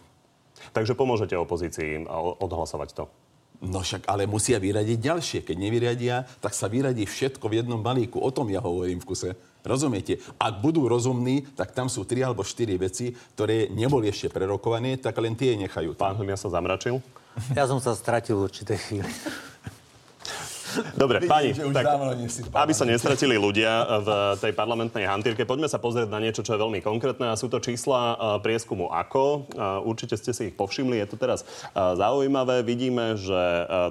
Takže 0.77 0.93
pomôžete 0.93 1.33
opozícii 1.33 2.05
odhlasovať 2.45 2.89
to? 2.93 3.05
No 3.65 3.81
však 3.81 4.05
ale 4.09 4.29
musia 4.29 4.61
vyradiť 4.61 4.99
ďalšie. 5.01 5.39
Keď 5.47 5.57
nevyradia, 5.57 6.29
tak 6.41 6.53
sa 6.53 6.69
vyradí 6.69 7.09
všetko 7.09 7.49
v 7.49 7.65
jednom 7.65 7.81
balíku. 7.81 8.21
O 8.21 8.29
tom 8.29 8.53
ja 8.53 8.61
hovorím 8.61 9.01
v 9.01 9.09
kuse. 9.09 9.31
Rozumiete? 9.67 10.23
Ak 10.39 10.63
budú 10.63 10.87
rozumní, 10.87 11.43
tak 11.59 11.75
tam 11.75 11.91
sú 11.91 12.07
tri 12.07 12.23
alebo 12.23 12.47
štyri 12.47 12.79
veci, 12.79 13.11
ktoré 13.35 13.67
neboli 13.73 14.13
ešte 14.13 14.31
prerokované, 14.31 15.01
tak 15.03 15.19
len 15.19 15.35
tie 15.35 15.59
nechajú. 15.59 15.97
Pán 15.99 16.15
Hlimia 16.15 16.39
sa 16.39 16.53
zamračil? 16.53 17.03
Ja 17.53 17.67
som 17.67 17.83
sa 17.83 17.93
stratil 17.99 18.39
v 18.39 18.47
určitej 18.47 18.79
chvíli. 18.79 19.11
Dobre, 20.95 21.23
Vidím, 21.23 21.73
tak, 21.73 21.87
aby 22.53 22.73
sa 22.73 22.85
nestratili 22.89 23.37
ľudia 23.37 23.85
v 24.07 24.09
tej 24.41 24.53
parlamentnej 24.53 25.05
hantírke, 25.09 25.49
poďme 25.49 25.69
sa 25.69 25.81
pozrieť 25.81 26.09
na 26.09 26.21
niečo, 26.21 26.45
čo 26.45 26.57
je 26.57 26.63
veľmi 26.63 26.81
konkrétne 26.81 27.33
a 27.33 27.39
sú 27.39 27.51
to 27.53 27.61
čísla 27.63 28.17
prieskumu 28.41 28.89
AKO. 28.93 29.47
Určite 29.85 30.17
ste 30.17 30.33
si 30.33 30.53
ich 30.53 30.57
povšimli, 30.57 31.01
je 31.03 31.09
to 31.09 31.17
teraz 31.17 31.45
zaujímavé. 31.75 32.63
Vidíme, 32.65 33.17
že 33.19 33.39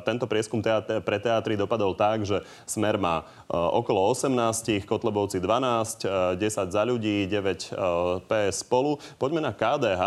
tento 0.07 0.25
prieskum 0.25 0.63
pre 1.03 1.17
teatry 1.21 1.57
dopadol 1.59 1.93
tak, 1.93 2.25
že 2.25 2.41
Smer 2.65 2.97
má 2.97 3.25
okolo 3.49 4.11
18, 4.11 4.85
Kotlebovci 4.85 5.37
12, 5.41 6.39
10 6.39 6.75
za 6.75 6.83
ľudí, 6.85 7.29
9 7.29 8.25
PS 8.25 8.65
spolu. 8.65 8.97
Poďme 9.21 9.45
na 9.45 9.53
KDH 9.53 10.03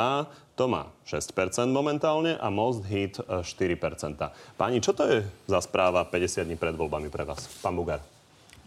to 0.58 0.66
má 0.66 0.90
6% 1.06 1.70
momentálne 1.70 2.34
a 2.34 2.50
Most 2.50 2.82
Hit 2.90 3.22
4%. 3.22 3.46
Pani, 4.58 4.82
čo 4.82 4.90
to 4.90 5.06
je 5.06 5.22
za 5.46 5.62
správa 5.62 6.02
50 6.02 6.42
dní 6.50 6.58
pred 6.58 6.74
voľbami 6.74 7.06
pre 7.06 7.22
vás? 7.22 7.46
Pán 7.62 7.78
Bugar. 7.78 8.02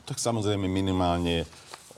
Tak 0.07 0.15
samozrejme 0.15 0.71
minimálne 0.71 1.43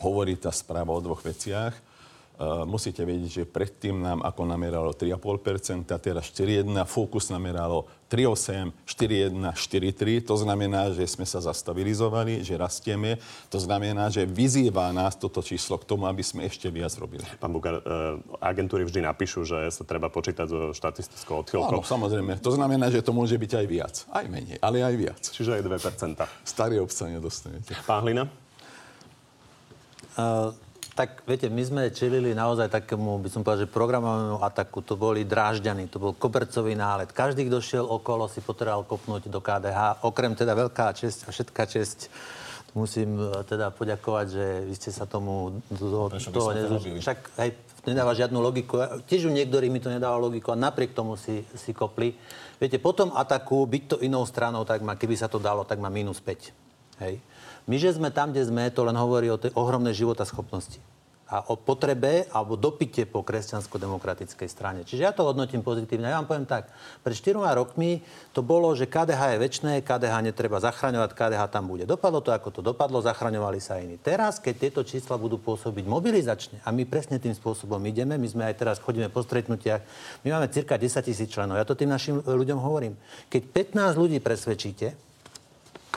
hovorí 0.01 0.33
tá 0.33 0.49
správa 0.49 0.89
o 0.89 0.97
dvoch 0.97 1.21
veciach. 1.21 1.92
Uh, 2.33 2.65
musíte 2.65 3.05
vedieť, 3.05 3.29
že 3.29 3.43
predtým 3.45 4.01
nám 4.01 4.25
ako 4.25 4.49
nameralo 4.49 4.89
3,5%, 4.89 5.85
teraz 6.01 6.33
4,1%, 6.33 6.81
Focus 6.89 7.29
nameralo 7.29 7.85
3,8, 8.09 8.73
4,1, 8.89 9.53
4,3. 9.53 10.25
To 10.25 10.35
znamená, 10.41 10.89
že 10.97 11.05
sme 11.05 11.29
sa 11.29 11.45
zastabilizovali, 11.45 12.41
že 12.41 12.57
rastieme. 12.57 13.21
To 13.53 13.61
znamená, 13.61 14.09
že 14.09 14.25
vyzýva 14.25 14.89
nás 14.89 15.13
toto 15.13 15.45
číslo 15.45 15.77
k 15.77 15.85
tomu, 15.85 16.09
aby 16.09 16.25
sme 16.25 16.49
ešte 16.49 16.73
viac 16.73 16.89
robili. 16.97 17.21
Pán 17.37 17.53
Bukar, 17.53 17.85
uh, 17.85 18.17
agentúry 18.41 18.81
vždy 18.89 19.05
napíšu, 19.05 19.45
že 19.45 19.69
sa 19.69 19.85
treba 19.85 20.09
počítať 20.09 20.49
so 20.49 20.73
štatistickou 20.73 21.45
odchylkou. 21.45 21.69
Áno, 21.69 21.85
samozrejme. 21.85 22.41
To 22.41 22.49
znamená, 22.49 22.89
že 22.89 23.05
to 23.05 23.13
môže 23.13 23.37
byť 23.37 23.51
aj 23.61 23.65
viac. 23.69 23.95
Aj 24.09 24.25
menej, 24.25 24.57
ale 24.57 24.81
aj 24.81 24.95
viac. 24.97 25.21
Čiže 25.21 25.61
aj 25.61 25.69
2%. 25.69 26.17
Starý 26.49 26.81
obca 26.81 27.05
nedostanete. 27.05 27.77
Pán 27.85 28.09
Hlina? 28.09 28.25
Uh, 30.17 30.49
tak 30.93 31.25
viete, 31.25 31.49
my 31.49 31.63
sme 31.65 31.81
čelili 31.89 32.37
naozaj 32.37 32.69
takému, 32.69 33.17
by 33.17 33.29
som 33.29 33.41
povedal, 33.41 33.65
že 33.65 33.73
programovému 33.73 34.45
ataku. 34.45 34.85
To 34.85 34.93
boli 34.93 35.25
drážďany, 35.25 35.89
to 35.89 35.97
bol 35.97 36.13
kobercový 36.13 36.77
nálet. 36.77 37.09
Každý, 37.09 37.49
kto 37.49 37.57
šiel 37.57 37.85
okolo, 37.85 38.29
si 38.29 38.45
potreboval 38.45 38.85
kopnúť 38.85 39.25
do 39.25 39.41
KDH. 39.41 40.05
Okrem 40.05 40.37
teda 40.37 40.53
veľká 40.53 40.93
česť 40.93 41.25
a 41.25 41.33
všetká 41.33 41.63
česť 41.65 42.13
musím 42.77 43.17
e, 43.17 43.45
teda 43.45 43.69
poďakovať, 43.73 44.25
že 44.29 44.45
vy 44.69 44.73
ste 44.77 44.89
sa 44.93 45.05
tomu 45.09 45.61
do, 45.69 46.09
Prečo 46.09 46.29
toho 46.29 46.53
nezúšili? 46.53 47.01
Však 47.01 47.19
aj 47.41 47.49
nedáva 47.89 48.13
žiadnu 48.17 48.37
logiku. 48.37 48.81
Tiež 49.05 49.29
u 49.29 49.33
niektorých 49.33 49.73
mi 49.73 49.81
to 49.81 49.89
nedáva 49.89 50.17
logiku 50.17 50.53
a 50.53 50.57
napriek 50.57 50.93
tomu 50.93 51.17
si, 51.17 51.41
si 51.57 51.73
kopli. 51.73 52.13
Viete, 52.61 52.77
po 52.77 52.93
tom 52.93 53.13
ataku, 53.13 53.65
byť 53.65 53.83
to 53.85 53.95
inou 54.05 54.25
stranou, 54.29 54.61
tak 54.65 54.85
má, 54.85 54.93
keby 54.97 55.17
sa 55.17 55.29
to 55.29 55.41
dalo, 55.41 55.65
tak 55.65 55.81
má 55.81 55.89
minus 55.89 56.21
5. 56.21 57.01
Hej. 57.01 57.17
My, 57.63 57.75
že 57.79 57.95
sme 57.95 58.11
tam, 58.11 58.35
kde 58.35 58.43
sme, 58.47 58.73
to 58.73 58.83
len 58.83 58.95
hovorí 58.95 59.31
o 59.31 59.39
tej 59.39 59.55
ohromnej 59.55 59.95
schopnosti 60.27 60.79
a 61.33 61.49
o 61.49 61.57
potrebe 61.57 62.29
alebo 62.29 62.53
dopite 62.53 63.09
po 63.09 63.25
kresťansko-demokratickej 63.25 64.45
strane. 64.45 64.85
Čiže 64.85 65.01
ja 65.01 65.09
to 65.09 65.25
hodnotím 65.25 65.65
pozitívne. 65.65 66.05
Ja 66.05 66.21
vám 66.21 66.29
poviem 66.29 66.45
tak, 66.45 66.69
pred 67.01 67.17
4 67.17 67.41
rokmi 67.57 68.05
to 68.37 68.45
bolo, 68.45 68.69
že 68.77 68.85
KDH 68.85 69.33
je 69.33 69.37
väčšie, 69.41 69.81
KDH 69.81 70.13
netreba 70.29 70.61
zachraňovať, 70.61 71.09
KDH 71.17 71.41
tam 71.49 71.73
bude. 71.73 71.89
Dopadlo 71.89 72.21
to, 72.21 72.29
ako 72.29 72.53
to 72.53 72.61
dopadlo, 72.61 73.01
zachraňovali 73.01 73.57
sa 73.57 73.81
iní. 73.81 73.97
Teraz, 73.97 74.37
keď 74.37 74.69
tieto 74.69 74.81
čísla 74.85 75.17
budú 75.17 75.41
pôsobiť 75.41 75.89
mobilizačne, 75.89 76.61
a 76.61 76.69
my 76.69 76.85
presne 76.85 77.17
tým 77.17 77.33
spôsobom 77.33 77.81
ideme, 77.89 78.13
my 78.13 78.27
sme 78.29 78.43
aj 78.53 78.55
teraz 78.61 78.77
chodíme 78.77 79.09
po 79.09 79.25
stretnutiach, 79.25 79.81
my 80.21 80.37
máme 80.37 80.53
cirka 80.53 80.77
10 80.77 81.01
tisíc 81.01 81.33
členov. 81.33 81.57
Ja 81.57 81.65
to 81.65 81.73
tým 81.73 81.89
našim 81.89 82.21
ľuďom 82.21 82.61
hovorím. 82.61 82.93
Keď 83.33 83.73
15 83.73 83.97
ľudí 83.97 84.21
presvedčíte, 84.21 85.12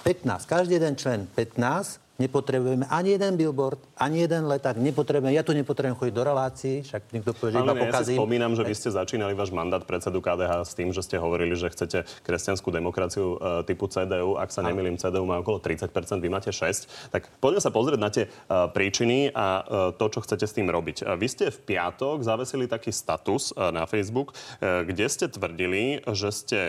15, 0.06 0.46
každý 0.46 0.78
jeden 0.78 0.94
člen 0.94 1.26
15, 1.34 1.98
nepotrebujeme 2.22 2.86
ani 2.86 3.18
jeden 3.18 3.34
billboard, 3.34 3.82
ani 3.98 4.22
jeden 4.22 4.46
leták, 4.46 4.78
nepotrebujeme, 4.78 5.34
ja 5.34 5.42
tu 5.42 5.50
nepotrebujem 5.50 5.98
chodiť 5.98 6.14
do 6.14 6.22
relácií, 6.22 6.76
však 6.86 7.02
niekto 7.10 7.34
povie, 7.34 7.52
že 7.52 7.58
iba 7.58 7.74
pokazím. 7.74 8.14
Ja 8.14 8.16
si 8.16 8.22
spomínam, 8.22 8.52
že 8.54 8.62
vy 8.62 8.74
ste 8.78 8.90
začínali 8.94 9.34
váš 9.34 9.50
mandát 9.50 9.82
predsedu 9.82 10.22
KDH 10.22 10.52
s 10.62 10.72
tým, 10.78 10.94
že 10.94 11.02
ste 11.02 11.18
hovorili, 11.18 11.58
že 11.58 11.74
chcete 11.74 12.06
kresťanskú 12.22 12.70
demokraciu 12.70 13.34
e, 13.34 13.66
typu 13.66 13.90
CDU. 13.90 14.38
Ak 14.38 14.54
sa 14.54 14.62
nemýlim, 14.62 14.94
CDU 14.94 15.26
má 15.26 15.42
okolo 15.42 15.58
30%, 15.58 15.90
vy 16.22 16.30
máte 16.30 16.54
6. 16.54 17.10
Tak 17.10 17.26
poďme 17.42 17.60
sa 17.60 17.74
pozrieť 17.74 17.98
na 18.00 18.10
tie 18.14 18.24
e, 18.24 18.30
príčiny 18.70 19.34
a 19.34 19.46
e, 19.58 19.62
to, 19.98 20.06
čo 20.06 20.22
chcete 20.22 20.46
s 20.46 20.54
tým 20.54 20.70
robiť. 20.70 21.02
Vy 21.18 21.26
ste 21.26 21.50
v 21.50 21.58
piatok 21.74 22.22
zavesili 22.22 22.70
taký 22.70 22.94
status 22.94 23.50
e, 23.52 23.74
na 23.74 23.90
Facebook, 23.90 24.38
e, 24.62 24.86
kde 24.86 25.06
ste 25.10 25.26
tvrdili, 25.26 26.00
že 26.14 26.30
ste 26.30 26.60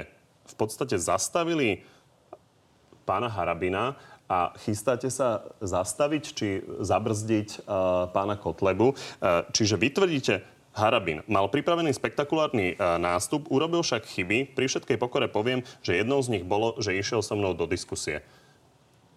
v 0.47 0.55
podstate 0.59 0.99
zastavili 0.99 1.85
pána 3.07 3.31
Harabina 3.31 3.95
a 4.27 4.51
chystáte 4.59 5.07
sa 5.07 5.47
zastaviť 5.63 6.23
či 6.35 6.59
zabrzdiť 6.83 7.63
uh, 7.63 8.11
pána 8.11 8.35
Kotlebu. 8.35 8.91
Uh, 8.91 9.47
čiže 9.55 9.79
vytvrdíte, 9.79 10.43
Harabin 10.75 11.25
mal 11.25 11.49
pripravený 11.49 11.95
spektakulárny 11.95 12.75
uh, 12.75 12.99
nástup, 13.01 13.47
urobil 13.47 13.81
však 13.81 14.03
chyby. 14.05 14.51
Pri 14.53 14.67
všetkej 14.67 14.99
pokore 14.99 15.31
poviem, 15.31 15.63
že 15.81 15.97
jednou 15.97 16.19
z 16.19 16.37
nich 16.37 16.45
bolo, 16.45 16.75
že 16.77 16.93
išiel 16.93 17.23
so 17.23 17.33
mnou 17.33 17.55
do 17.55 17.65
diskusie. 17.65 18.21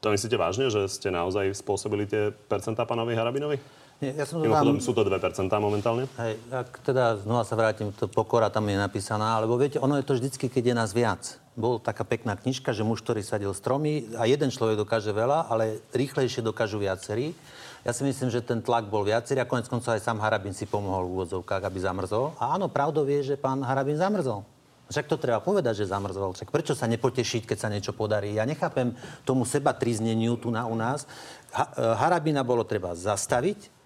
To 0.00 0.08
myslíte 0.08 0.40
vážne, 0.40 0.72
že 0.72 0.88
ste 0.88 1.12
naozaj 1.12 1.52
spôsobili 1.60 2.08
tie 2.08 2.32
percentá 2.48 2.88
pánovi 2.88 3.12
Harabinovi? 3.12 3.60
Nie, 4.00 4.16
ja 4.16 4.24
som 4.24 4.40
Mimochodom, 4.40 4.80
vám... 4.80 4.84
sú 4.84 4.96
to 4.96 5.04
2% 5.04 5.12
momentálne? 5.60 6.08
Hej, 6.16 6.40
ak 6.48 6.80
teda 6.80 7.20
znova 7.20 7.44
sa 7.44 7.52
vrátim, 7.52 7.92
to 7.92 8.08
pokora 8.08 8.48
tam 8.48 8.64
je 8.64 8.80
napísaná, 8.80 9.36
lebo 9.44 9.60
viete, 9.60 9.76
ono 9.76 10.00
je 10.00 10.08
to 10.08 10.16
vždycky, 10.16 10.48
keď 10.48 10.72
je 10.72 10.74
nás 10.80 10.90
viac. 10.96 11.36
Bol 11.52 11.76
taká 11.76 12.08
pekná 12.08 12.32
knižka, 12.32 12.72
že 12.72 12.80
muž, 12.80 13.04
ktorý 13.04 13.20
sadil 13.20 13.52
stromy 13.52 14.08
a 14.16 14.24
jeden 14.24 14.48
človek 14.48 14.80
dokáže 14.80 15.12
veľa, 15.12 15.52
ale 15.52 15.84
rýchlejšie 15.92 16.40
dokážu 16.40 16.80
viacerí. 16.80 17.36
Ja 17.84 17.92
si 17.92 18.00
myslím, 18.00 18.32
že 18.32 18.40
ten 18.40 18.64
tlak 18.64 18.88
bol 18.88 19.04
viacerý 19.04 19.44
a 19.44 19.48
konec 19.48 19.68
koncov 19.68 19.92
aj 19.92 20.00
sám 20.00 20.16
Harabin 20.24 20.56
si 20.56 20.64
pomohol 20.64 21.04
v 21.04 21.12
úvodzovkách, 21.20 21.60
aby 21.60 21.76
zamrzol. 21.76 22.32
A 22.40 22.56
áno, 22.56 22.72
pravdou 22.72 23.04
vie, 23.04 23.20
že 23.20 23.36
pán 23.36 23.60
Harabin 23.60 24.00
zamrzol. 24.00 24.48
Však 24.90 25.06
to 25.06 25.22
treba 25.22 25.38
povedať, 25.38 25.86
že 25.86 25.90
zamrzol. 25.90 26.34
Však 26.34 26.50
prečo 26.50 26.74
sa 26.74 26.90
nepotešiť, 26.90 27.46
keď 27.46 27.58
sa 27.58 27.70
niečo 27.70 27.94
podarí? 27.94 28.34
Ja 28.34 28.42
nechápem 28.42 28.92
tomu 29.22 29.46
seba 29.46 29.70
trizneniu 29.70 30.34
tu 30.34 30.50
na 30.50 30.66
u 30.66 30.74
nás. 30.74 31.06
Ha, 31.54 31.64
e, 31.78 31.94
Harabina 31.94 32.42
bolo 32.42 32.66
treba 32.66 32.98
zastaviť, 32.98 33.80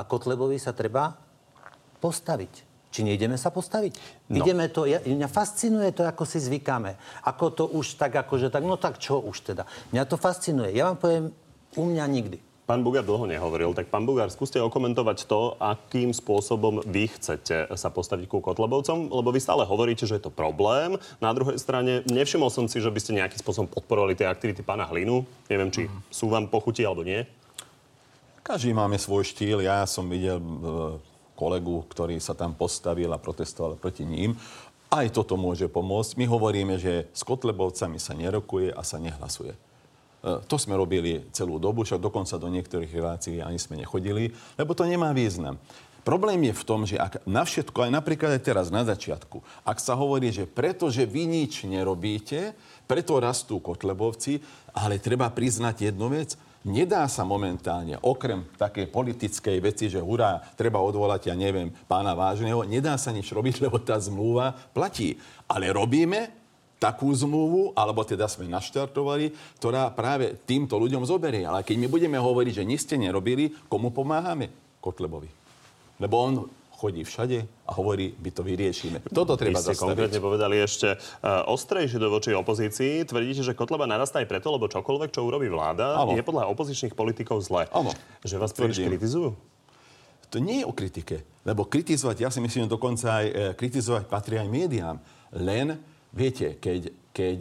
a 0.00 0.02
Kotlebovi 0.08 0.56
sa 0.56 0.72
treba 0.72 1.12
postaviť. 2.00 2.68
Či 2.90 3.06
nejdeme 3.06 3.38
sa 3.38 3.54
postaviť? 3.54 3.92
No. 4.32 4.42
Ideme 4.42 4.66
to, 4.66 4.82
ja, 4.88 4.98
mňa 4.98 5.30
fascinuje 5.30 5.94
to, 5.94 6.02
ako 6.02 6.26
si 6.26 6.42
zvykáme. 6.42 6.98
Ako 7.22 7.54
to 7.54 7.64
už 7.70 7.94
tak, 7.94 8.18
akože 8.18 8.50
tak, 8.50 8.66
no 8.66 8.74
tak 8.80 8.98
čo 8.98 9.22
už 9.22 9.46
teda. 9.46 9.62
Mňa 9.94 10.04
to 10.10 10.18
fascinuje. 10.18 10.74
Ja 10.74 10.90
vám 10.90 10.98
poviem, 10.98 11.24
u 11.78 11.82
mňa 11.86 12.04
nikdy. 12.10 12.38
Pán 12.70 12.86
Bugár 12.86 13.02
dlho 13.02 13.26
nehovoril, 13.26 13.74
tak 13.74 13.90
pán 13.90 14.06
Bugár, 14.06 14.30
skúste 14.30 14.62
okomentovať 14.62 15.26
to, 15.26 15.58
akým 15.58 16.14
spôsobom 16.14 16.78
vy 16.86 17.10
chcete 17.10 17.66
sa 17.74 17.90
postaviť 17.90 18.30
ku 18.30 18.38
Kotlebovcom, 18.38 19.10
lebo 19.10 19.34
vy 19.34 19.42
stále 19.42 19.66
hovoríte, 19.66 20.06
že 20.06 20.22
je 20.22 20.30
to 20.30 20.30
problém. 20.30 20.94
Na 21.18 21.34
druhej 21.34 21.58
strane, 21.58 22.06
nevšimol 22.06 22.46
som 22.46 22.70
si, 22.70 22.78
že 22.78 22.86
by 22.86 23.02
ste 23.02 23.18
nejakým 23.18 23.42
spôsobom 23.42 23.66
podporovali 23.66 24.14
tie 24.14 24.30
aktivity 24.30 24.62
pána 24.62 24.86
Hlinu. 24.86 25.26
Neviem, 25.50 25.74
či 25.74 25.90
mm. 25.90 26.14
sú 26.14 26.30
vám 26.30 26.46
pochutí 26.46 26.86
alebo 26.86 27.02
nie. 27.02 27.26
Každý 28.46 28.70
máme 28.70 29.02
svoj 29.02 29.26
štýl. 29.26 29.66
Ja 29.66 29.82
som 29.90 30.06
videl 30.06 30.38
e, 30.38 30.46
kolegu, 31.34 31.82
ktorý 31.90 32.22
sa 32.22 32.38
tam 32.38 32.54
postavil 32.54 33.10
a 33.10 33.18
protestoval 33.18 33.82
proti 33.82 34.06
ním. 34.06 34.38
Aj 34.94 35.10
toto 35.10 35.34
môže 35.34 35.66
pomôcť. 35.66 36.14
My 36.14 36.30
hovoríme, 36.30 36.78
že 36.78 37.10
s 37.10 37.26
Kotlebovcami 37.26 37.98
sa 37.98 38.14
nerokuje 38.14 38.70
a 38.70 38.86
sa 38.86 39.02
nehlasuje. 39.02 39.58
E, 40.20 40.44
to 40.44 40.56
sme 40.60 40.76
robili 40.76 41.24
celú 41.32 41.56
dobu, 41.56 41.84
však 41.84 42.00
dokonca 42.00 42.36
do 42.36 42.48
niektorých 42.52 42.92
relácií 42.92 43.40
ani 43.40 43.56
sme 43.56 43.80
nechodili, 43.80 44.32
lebo 44.60 44.76
to 44.76 44.84
nemá 44.84 45.16
význam. 45.16 45.56
Problém 46.00 46.48
je 46.48 46.54
v 46.56 46.64
tom, 46.64 46.88
že 46.88 46.96
ak 46.96 47.28
na 47.28 47.44
všetko, 47.44 47.84
aj 47.84 47.92
napríklad 47.92 48.32
aj 48.32 48.42
teraz 48.44 48.66
na 48.72 48.88
začiatku, 48.88 49.44
ak 49.68 49.76
sa 49.76 49.92
hovorí, 49.92 50.32
že 50.32 50.48
pretože 50.48 51.04
vy 51.04 51.28
nič 51.28 51.68
nerobíte, 51.68 52.56
preto 52.88 53.20
rastú 53.20 53.60
kotlebovci, 53.60 54.40
ale 54.72 54.96
treba 54.96 55.28
priznať 55.28 55.92
jednu 55.92 56.08
vec, 56.08 56.40
nedá 56.64 57.04
sa 57.04 57.24
momentálne, 57.24 58.00
okrem 58.00 58.48
takej 58.56 58.88
politickej 58.88 59.56
veci, 59.60 59.92
že 59.92 60.00
hurá, 60.00 60.40
treba 60.56 60.80
odvolať, 60.80 61.28
ja 61.28 61.36
neviem, 61.36 61.68
pána 61.84 62.16
Vážneho, 62.16 62.64
nedá 62.64 62.96
sa 62.96 63.12
nič 63.12 63.28
robiť, 63.28 63.60
lebo 63.68 63.76
tá 63.76 64.00
zmluva 64.00 64.56
platí. 64.72 65.20
Ale 65.52 65.68
robíme 65.68 66.39
takú 66.80 67.12
zmluvu, 67.12 67.76
alebo 67.76 68.00
teda 68.02 68.24
sme 68.24 68.48
naštartovali, 68.48 69.36
ktorá 69.60 69.92
práve 69.92 70.40
týmto 70.48 70.80
ľuďom 70.80 71.04
zoberie. 71.04 71.44
Ale 71.44 71.60
keď 71.60 71.76
my 71.76 71.88
budeme 71.92 72.16
hovoriť, 72.16 72.64
že 72.64 72.64
nič 72.64 72.88
ste 72.88 72.96
nerobili, 72.96 73.52
komu 73.68 73.92
pomáhame? 73.92 74.48
Kotlebovi. 74.80 75.28
Lebo 76.00 76.14
on 76.16 76.32
chodí 76.80 77.04
všade 77.04 77.44
a 77.68 77.76
hovorí, 77.76 78.16
my 78.16 78.32
to 78.32 78.40
vyriešime. 78.40 79.04
Toto 79.12 79.36
treba 79.36 79.60
Vy 79.60 79.68
ste 79.68 79.76
zastaviť. 79.76 79.84
konkrétne 79.84 80.20
povedali 80.24 80.56
ešte 80.64 80.96
uh, 80.96 81.44
ostrejšie 81.52 82.00
do 82.00 82.08
voči 82.08 82.32
opozícii. 82.32 83.04
Tvrdíte, 83.04 83.44
že 83.44 83.52
Kotleba 83.52 83.84
narastá 83.84 84.24
aj 84.24 84.32
preto, 84.32 84.48
lebo 84.48 84.64
čokoľvek, 84.64 85.12
čo 85.12 85.28
urobí 85.28 85.52
vláda, 85.52 86.00
Áno. 86.00 86.16
je 86.16 86.24
podľa 86.24 86.48
opozičných 86.48 86.96
politikov 86.96 87.44
zle. 87.44 87.68
Áno. 87.68 87.92
Že 88.24 88.40
vás 88.40 88.56
príliš 88.56 88.80
kritizujú? 88.80 89.36
To 90.32 90.38
nie 90.40 90.64
je 90.64 90.66
o 90.66 90.72
kritike. 90.72 91.20
Lebo 91.44 91.68
kritizovať, 91.68 92.16
ja 92.24 92.30
si 92.32 92.40
myslím, 92.40 92.64
dokonca 92.64 93.20
aj 93.20 93.26
e, 93.28 93.32
kritizovať 93.58 94.06
patrí 94.08 94.38
aj 94.40 94.48
médiám. 94.48 94.96
Len, 95.36 95.76
viete, 96.12 96.58
keď, 96.58 96.94
keď 97.10 97.38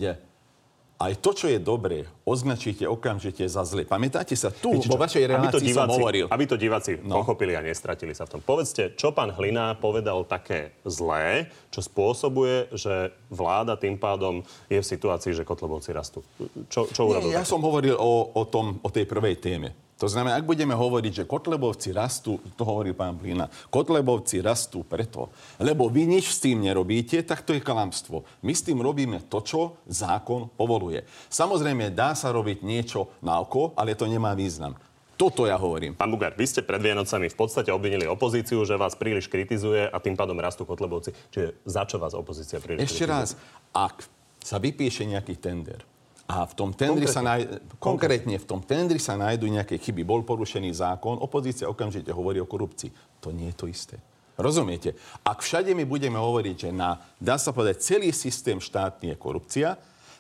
aj 1.00 1.16
to, 1.24 1.32
čo 1.32 1.48
je 1.48 1.64
dobré, 1.64 2.04
označíte 2.28 2.84
okamžite 2.84 3.48
za 3.48 3.64
zle. 3.64 3.88
Pamätáte 3.88 4.36
sa, 4.36 4.52
tu 4.52 4.76
Viete 4.76 4.92
vo 4.92 5.00
vašej 5.00 5.32
aby 5.32 5.48
to 5.48 5.64
relácii 5.64 5.72
som 5.72 5.88
diváci, 5.88 5.96
hovoril. 5.96 6.26
Aby 6.28 6.44
to 6.44 6.56
diváci 6.60 6.92
No. 7.00 7.24
pochopili 7.24 7.56
a 7.56 7.64
nestratili 7.64 8.12
sa 8.12 8.28
v 8.28 8.36
tom. 8.36 8.40
Povedzte, 8.44 9.00
čo 9.00 9.16
pán 9.16 9.32
Hlina 9.32 9.80
povedal 9.80 10.28
také 10.28 10.76
zlé, 10.84 11.48
čo 11.72 11.80
spôsobuje, 11.80 12.68
že 12.76 13.16
vláda 13.32 13.80
tým 13.80 13.96
pádom 13.96 14.44
je 14.68 14.76
v 14.76 14.84
situácii, 14.84 15.32
že 15.32 15.48
kotlebovci 15.48 15.96
rastú. 15.96 16.20
Čo, 16.68 16.92
čo 16.92 17.08
urobil? 17.08 17.32
Nie, 17.32 17.40
ja 17.40 17.48
také? 17.48 17.52
som 17.56 17.64
hovoril 17.64 17.96
o, 17.96 18.36
o, 18.36 18.44
tom, 18.44 18.84
o 18.84 18.90
tej 18.92 19.08
prvej 19.08 19.40
téme. 19.40 19.72
To 20.00 20.08
znamená, 20.08 20.40
ak 20.40 20.48
budeme 20.48 20.72
hovoriť, 20.72 21.12
že 21.12 21.28
Kotlebovci 21.28 21.92
rastú, 21.92 22.40
to 22.56 22.64
hovorí 22.64 22.96
pán 22.96 23.20
Plína, 23.20 23.52
Kotlebovci 23.68 24.40
rastú 24.40 24.88
preto, 24.88 25.28
lebo 25.60 25.92
vy 25.92 26.08
nič 26.08 26.32
s 26.32 26.40
tým 26.40 26.64
nerobíte, 26.64 27.20
tak 27.28 27.44
to 27.44 27.52
je 27.52 27.60
klamstvo. 27.60 28.24
My 28.40 28.56
s 28.56 28.64
tým 28.64 28.80
robíme 28.80 29.28
to, 29.28 29.44
čo 29.44 29.76
zákon 29.92 30.48
povoluje. 30.56 31.04
Samozrejme, 31.28 31.92
dá 31.92 32.16
sa 32.16 32.32
robiť 32.32 32.64
niečo 32.64 33.12
na 33.20 33.44
oko, 33.44 33.76
ale 33.76 33.92
to 33.92 34.08
nemá 34.08 34.32
význam. 34.32 34.80
Toto 35.20 35.44
ja 35.44 35.60
hovorím. 35.60 36.00
Pán 36.00 36.08
Bugár, 36.16 36.32
vy 36.32 36.48
ste 36.48 36.64
pred 36.64 36.80
Vianocami 36.80 37.28
v 37.28 37.36
podstate 37.36 37.76
obvinili 37.76 38.08
opozíciu, 38.08 38.64
že 38.64 38.80
vás 38.80 38.96
príliš 38.96 39.28
kritizuje 39.28 39.84
a 39.84 39.98
tým 40.00 40.16
pádom 40.16 40.40
rastú 40.40 40.64
kotlebovci. 40.64 41.12
Čiže 41.28 41.60
za 41.68 41.84
čo 41.84 42.00
vás 42.00 42.16
opozícia 42.16 42.64
príliš 42.64 42.88
Ešte 42.88 43.04
kritizuje? 43.04 43.12
raz, 43.12 43.36
ak 43.76 44.08
sa 44.40 44.64
vypíše 44.64 45.04
nejaký 45.04 45.36
tender 45.36 45.84
a 46.30 46.46
v 46.46 46.54
tom 46.54 46.70
tendri 46.70 47.10
sa 47.10 47.26
nájde, 47.26 47.58
konkrétne 47.82 48.38
v 48.38 48.46
tom 48.46 48.62
tendri 48.62 49.02
sa 49.02 49.18
nájdú 49.18 49.50
nejaké 49.50 49.82
chyby, 49.82 50.06
bol 50.06 50.22
porušený 50.22 50.70
zákon, 50.78 51.18
opozícia 51.18 51.66
okamžite 51.66 52.14
hovorí 52.14 52.38
o 52.38 52.46
korupcii. 52.46 52.94
To 53.26 53.34
nie 53.34 53.50
je 53.50 53.58
to 53.58 53.66
isté. 53.66 53.98
Rozumiete? 54.38 54.94
Ak 55.26 55.42
všade 55.42 55.74
my 55.74 55.90
budeme 55.90 56.22
hovoriť, 56.22 56.56
že 56.56 56.70
na, 56.70 57.02
dá 57.18 57.42
sa 57.42 57.50
povedať, 57.50 57.82
celý 57.82 58.14
systém 58.14 58.62
štátny 58.62 59.12
je 59.12 59.16
korupcia, 59.18 59.70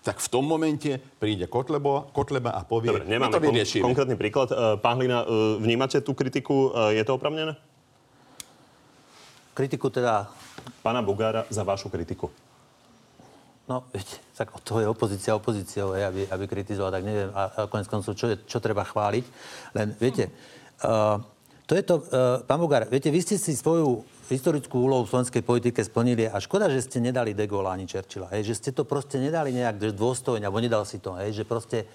tak 0.02 0.18
v 0.18 0.28
tom 0.28 0.50
momente 0.50 0.98
príde 1.22 1.46
Kotlebo, 1.46 2.10
Kotleba 2.10 2.58
a 2.58 2.66
povie, 2.66 2.90
Dobre, 2.90 3.06
nemáme 3.06 3.30
to 3.30 3.38
kon- 3.38 3.46
vyriešime. 3.54 3.86
konkrétny 3.86 4.16
príklad. 4.18 4.50
E, 4.50 4.56
Pán 4.82 4.98
Hlina, 4.98 5.24
e, 5.24 5.62
vnímate 5.62 6.02
tú 6.02 6.18
kritiku? 6.18 6.74
E, 6.90 6.98
Je 6.98 7.04
to 7.06 7.16
opravnené? 7.20 7.54
Kritiku 9.54 9.92
teda 9.92 10.32
Pána 10.80 11.04
Bugára 11.04 11.44
za 11.52 11.68
vašu 11.68 11.92
kritiku. 11.92 12.32
No, 13.70 13.86
viete, 13.94 14.18
tak 14.34 14.50
to 14.66 14.82
je 14.82 14.90
opozícia 14.90 15.38
opozíciou, 15.38 15.94
hej, 15.94 16.10
aby, 16.10 16.22
aby 16.26 16.44
kritizoval, 16.50 16.90
tak 16.90 17.06
neviem. 17.06 17.30
A, 17.38 17.54
a 17.54 17.60
konec 17.70 17.86
koncov, 17.86 18.18
čo, 18.18 18.34
je, 18.34 18.42
čo 18.50 18.58
treba 18.58 18.82
chváliť. 18.82 19.26
Len, 19.78 19.94
viete, 20.02 20.34
uh, 20.82 21.22
to 21.70 21.78
je 21.78 21.84
to, 21.86 22.02
uh, 22.02 22.42
pán 22.50 22.58
Bugár, 22.58 22.90
viete, 22.90 23.14
vy 23.14 23.22
ste 23.22 23.38
si 23.38 23.54
svoju 23.54 24.02
historickú 24.26 24.90
úlohu 24.90 25.06
v 25.06 25.14
slovenskej 25.14 25.46
politike 25.46 25.86
splnili 25.86 26.26
a 26.26 26.42
škoda, 26.42 26.66
že 26.66 26.82
ste 26.82 26.98
nedali 26.98 27.38
De 27.38 27.46
Gaulle 27.46 27.70
ani 27.70 27.86
Churchilla, 27.86 28.34
hej, 28.34 28.50
že 28.50 28.58
ste 28.58 28.70
to 28.74 28.90
proste 28.90 29.22
nedali 29.22 29.54
nejak 29.54 29.94
dôstojne, 29.94 30.50
alebo 30.50 30.66
nedal 30.66 30.82
si 30.82 30.98
to, 30.98 31.14
hej, 31.22 31.38
že 31.38 31.46
proste, 31.46 31.86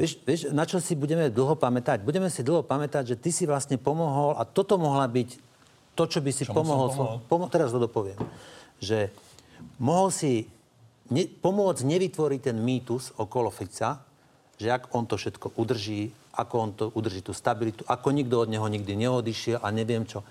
vieš, 0.00 0.24
vieš, 0.24 0.40
na 0.48 0.64
čo 0.64 0.80
si 0.80 0.96
budeme 0.96 1.28
dlho 1.28 1.60
pamätať? 1.60 2.08
Budeme 2.08 2.32
si 2.32 2.40
dlho 2.40 2.64
pamätať, 2.64 3.12
že 3.12 3.16
ty 3.20 3.28
si 3.28 3.44
vlastne 3.44 3.76
pomohol 3.76 4.32
a 4.32 4.48
toto 4.48 4.80
mohla 4.80 5.04
byť 5.04 5.28
to, 5.92 6.08
čo 6.08 6.24
by 6.24 6.32
si 6.32 6.48
Čomu 6.48 6.64
pomohol, 6.64 6.88
pomohol? 6.88 7.16
pomo- 7.28 7.52
teraz 7.52 7.68
to 7.68 7.80
dopoviem, 7.80 8.16
že 8.80 9.12
mohol 9.76 10.08
si 10.08 10.48
ne, 11.10 11.24
pomôcť 11.28 11.82
nevytvoriť 11.84 12.40
ten 12.52 12.56
mýtus 12.58 13.16
okolo 13.16 13.48
Fica, 13.48 14.04
že 14.58 14.68
ak 14.74 14.90
on 14.92 15.06
to 15.06 15.14
všetko 15.14 15.54
udrží, 15.54 16.10
ako 16.34 16.54
on 16.58 16.70
to 16.74 16.84
udrží 16.94 17.22
tú 17.22 17.34
stabilitu, 17.34 17.86
ako 17.86 18.10
nikto 18.10 18.42
od 18.42 18.50
neho 18.50 18.66
nikdy 18.66 18.94
neodišiel 18.98 19.62
a 19.62 19.68
neviem 19.70 20.06
čo. 20.06 20.26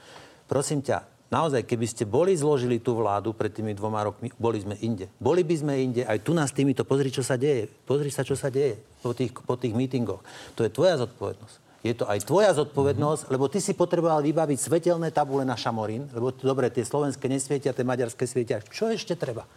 Prosím 0.47 0.83
ťa, 0.83 1.03
naozaj, 1.31 1.67
keby 1.67 1.85
ste 1.87 2.03
boli 2.07 2.35
zložili 2.35 2.79
tú 2.79 2.95
vládu 2.95 3.35
pred 3.35 3.51
tými 3.51 3.75
dvoma 3.75 4.03
rokmi, 4.03 4.31
boli 4.39 4.63
sme 4.63 4.79
inde. 4.79 5.11
Boli 5.19 5.43
by 5.43 5.55
sme 5.59 5.73
inde, 5.83 6.01
aj 6.07 6.23
tu 6.23 6.31
nás 6.31 6.51
týmito, 6.55 6.87
pozri, 6.87 7.11
čo 7.11 7.23
sa 7.23 7.35
deje. 7.35 7.67
Pozri 7.67 8.11
sa, 8.11 8.23
čo 8.23 8.35
sa 8.35 8.47
deje 8.47 8.79
po 9.03 9.11
tých, 9.11 9.31
po 9.35 9.59
tých 9.59 9.75
mítingoch. 9.75 10.23
To 10.55 10.63
je 10.63 10.71
tvoja 10.71 10.99
zodpovednosť. 10.99 11.67
Je 11.85 11.93
to 11.95 12.09
aj 12.09 12.25
tvoja 12.27 12.51
zodpovednosť, 12.51 13.31
lebo 13.31 13.47
ty 13.47 13.63
si 13.63 13.71
potreboval 13.71 14.19
vybaviť 14.19 14.59
svetelné 14.59 15.13
tabule 15.13 15.47
na 15.47 15.55
Šamorín, 15.55 16.09
lebo 16.11 16.35
dobre, 16.35 16.67
tie 16.67 16.83
slovenské 16.83 17.31
nesvietia, 17.31 17.71
tie 17.71 17.85
maďarské 17.87 18.27
svietia. 18.27 18.59
Čo 18.59 18.91
ešte 18.91 19.15
treba? 19.15 19.47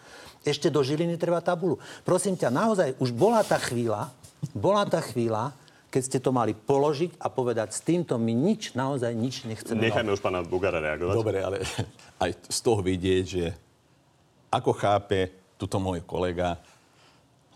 Ešte 0.41 0.73
do 0.73 0.81
Žiliny 0.81 1.21
treba 1.21 1.45
tabulu. 1.45 1.77
Prosím 2.01 2.37
ťa, 2.37 2.49
naozaj, 2.49 2.97
už 2.97 3.13
bola 3.13 3.45
tá 3.45 3.61
chvíľa, 3.61 4.09
bola 4.57 4.89
tá 4.89 5.05
chvíľa, 5.05 5.53
keď 5.91 6.03
ste 6.07 6.19
to 6.23 6.31
mali 6.31 6.55
položiť 6.55 7.19
a 7.19 7.29
povedať, 7.29 7.75
s 7.75 7.83
týmto 7.83 8.17
my 8.17 8.31
nič, 8.31 8.73
naozaj 8.79 9.11
nič 9.13 9.45
nechceme. 9.45 9.91
Nechajme 9.91 10.15
už 10.15 10.23
pána 10.23 10.41
Bugára 10.47 10.79
reagovať. 10.79 11.15
Dobre, 11.19 11.39
ale 11.43 11.61
aj 12.25 12.31
z 12.47 12.59
toho 12.63 12.81
vidieť, 12.81 13.25
že 13.27 13.45
ako 14.49 14.71
chápe 14.73 15.35
tuto 15.59 15.77
môj 15.83 16.01
kolega 16.07 16.57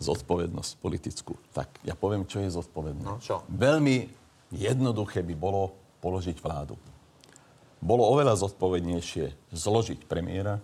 zodpovednosť 0.03 0.73
politickú. 0.83 1.39
Tak 1.55 1.81
ja 1.87 1.95
poviem, 1.95 2.27
čo 2.27 2.43
je 2.43 2.51
zodpovedné. 2.51 3.07
No, 3.07 3.23
čo? 3.23 3.47
Veľmi 3.49 4.11
jednoduché 4.53 5.23
by 5.23 5.35
bolo 5.39 5.73
položiť 6.03 6.37
vládu. 6.43 6.77
Bolo 7.81 8.05
oveľa 8.11 8.37
zodpovednejšie 8.45 9.55
zložiť 9.55 10.05
premiéra, 10.11 10.59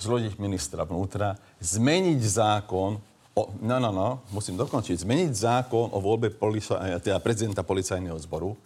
zložiť 0.00 0.40
ministra 0.40 0.88
vnútra, 0.88 1.36
zmeniť 1.60 2.20
zákon 2.24 2.98
o, 3.36 3.42
no, 3.60 3.76
no, 3.78 3.90
no, 3.92 4.08
musím 4.34 4.58
dokončiť. 4.58 5.06
Zmeniť 5.06 5.32
zákon 5.32 5.92
o 5.94 5.98
voľbe 6.00 6.32
polica, 6.34 6.80
teda 6.98 7.22
prezidenta 7.22 7.62
policajného 7.62 8.18
zboru. 8.20 8.56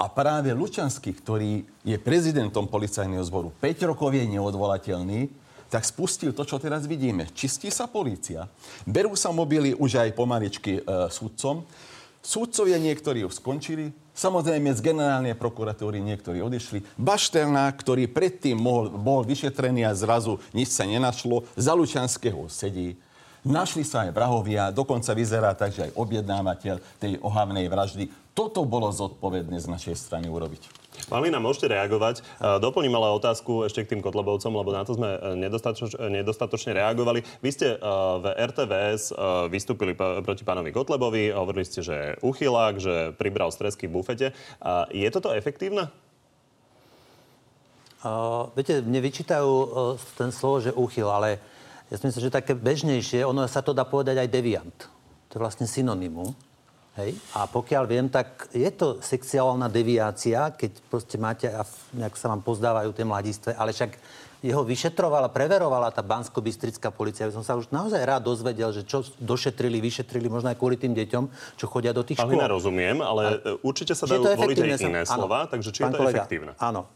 A 0.00 0.08
práve 0.08 0.50
Lučanský, 0.50 1.12
ktorý 1.12 1.62
je 1.84 1.96
prezidentom 2.00 2.66
policajného 2.66 3.22
zboru, 3.28 3.52
5 3.60 3.90
rokov 3.92 4.10
je 4.16 4.24
neodvolateľný, 4.24 5.28
tak 5.68 5.88
spustil 5.88 6.36
to, 6.36 6.44
čo 6.44 6.60
teraz 6.60 6.84
vidíme. 6.84 7.28
Čistí 7.32 7.72
sa 7.72 7.88
polícia. 7.88 8.44
Berú 8.84 9.16
sa 9.16 9.32
mobily 9.32 9.72
už 9.72 10.04
aj 10.04 10.10
pomaličky 10.12 10.80
e, 10.80 11.08
súdcom. 11.08 11.64
Súdcovia 12.22 12.78
niektorí 12.78 13.26
už 13.26 13.42
skončili. 13.42 13.90
Samozrejme, 14.14 14.70
z 14.70 14.94
generálnej 14.94 15.34
prokuratúry 15.34 15.98
niektorí 15.98 16.38
odišli. 16.38 16.86
Bašternák, 16.94 17.74
ktorý 17.82 18.06
predtým 18.06 18.54
mohol, 18.54 18.94
bol 18.94 19.26
vyšetrený 19.26 19.82
a 19.82 19.96
zrazu 19.98 20.38
nič 20.54 20.70
sa 20.70 20.86
nenašlo, 20.86 21.42
za 21.58 21.74
Lučanského 21.74 22.46
sedí. 22.46 22.94
Našli 23.42 23.82
sa 23.82 24.06
aj 24.06 24.14
vrahovia, 24.14 24.70
dokonca 24.70 25.10
vyzerá 25.18 25.50
tak, 25.58 25.74
že 25.74 25.90
aj 25.90 25.98
objednávateľ 25.98 26.76
tej 27.02 27.18
ohavnej 27.26 27.66
vraždy. 27.66 28.06
Toto 28.38 28.62
bolo 28.62 28.86
zodpovedné 28.94 29.58
z 29.58 29.66
našej 29.66 29.98
strany 29.98 30.30
urobiť. 30.30 30.81
Pán 31.08 31.24
Lina, 31.24 31.40
môžete 31.40 31.72
reagovať. 31.72 32.20
E, 32.20 32.60
Doplním 32.60 32.92
ale 32.96 33.16
otázku 33.16 33.64
ešte 33.64 33.84
k 33.84 33.96
tým 33.96 34.04
Kotlebovcom, 34.04 34.52
lebo 34.52 34.70
na 34.72 34.84
to 34.84 34.96
sme 34.96 35.16
e, 35.16 35.40
e, 35.40 36.08
nedostatočne 36.20 36.72
reagovali. 36.76 37.24
Vy 37.40 37.50
ste 37.52 37.68
v 38.22 38.24
RTVS 38.32 39.12
vystúpili 39.48 39.96
proti 39.96 40.44
pánovi 40.44 40.70
Kotlebovi, 40.72 41.32
hovorili 41.32 41.64
ste, 41.64 41.80
že 41.80 41.94
je 41.94 42.10
uchylák, 42.20 42.74
že 42.78 42.94
pribral 43.16 43.50
stresky 43.50 43.88
v 43.88 44.00
bufete. 44.00 44.26
Je 44.92 45.08
toto 45.08 45.32
efektívne? 45.32 45.88
Uh, 48.02 48.50
viete, 48.58 48.82
mne 48.82 48.98
vyčítajú 48.98 49.46
uh, 49.46 49.94
ten 50.18 50.34
slovo, 50.34 50.58
že 50.58 50.74
úchyl, 50.74 51.06
ale 51.06 51.38
ja 51.86 51.94
si 51.94 52.10
myslím, 52.10 52.26
že 52.26 52.34
také 52.34 52.58
bežnejšie, 52.58 53.22
ono 53.22 53.46
sa 53.46 53.62
to 53.62 53.70
dá 53.70 53.86
povedať 53.86 54.18
aj 54.18 54.32
deviant. 54.32 54.78
To 55.30 55.38
je 55.38 55.42
vlastne 55.42 55.70
synonymum. 55.70 56.34
Hej? 57.00 57.16
A 57.32 57.48
pokiaľ 57.48 57.84
viem, 57.88 58.06
tak 58.12 58.52
je 58.52 58.68
to 58.68 59.00
sexuálna 59.00 59.72
deviácia, 59.72 60.52
keď 60.52 60.72
proste 60.92 61.16
máte, 61.16 61.48
a 61.48 61.64
nejak 61.96 62.16
sa 62.20 62.28
vám 62.28 62.44
pozdávajú 62.44 62.92
tie 62.92 63.08
mladistve, 63.08 63.50
ale 63.56 63.72
však 63.72 63.96
jeho 64.42 64.66
vyšetrovala, 64.66 65.30
preverovala 65.30 65.94
tá 65.94 66.02
bansko-bystrická 66.02 66.90
policia. 66.90 67.30
Ja 67.30 67.32
som 67.32 67.46
sa 67.46 67.54
už 67.54 67.70
naozaj 67.70 68.02
rád 68.02 68.26
dozvedel, 68.26 68.74
že 68.74 68.82
čo 68.82 69.06
došetrili, 69.22 69.78
vyšetrili, 69.78 70.26
možno 70.26 70.50
aj 70.50 70.58
kvôli 70.58 70.74
tým 70.74 70.98
deťom, 70.98 71.54
čo 71.54 71.70
chodia 71.70 71.94
do 71.94 72.02
tých 72.02 72.18
Pán 72.18 72.26
škôl. 72.26 72.42
Rozumiem, 72.42 72.98
ale 73.00 73.38
e, 73.38 73.62
určite 73.62 73.94
sa 73.94 74.04
je 74.10 74.18
dajú 74.18 74.34
voliť 74.34 74.58
aj 74.58 74.82
iné 74.82 75.02
áno. 75.06 75.14
slova, 75.14 75.46
takže 75.46 75.70
či 75.70 75.78
je 75.80 75.84
Pán 75.86 75.94
to 75.94 76.00
kolega, 76.02 76.26
efektívne? 76.26 76.52
Áno. 76.58 76.90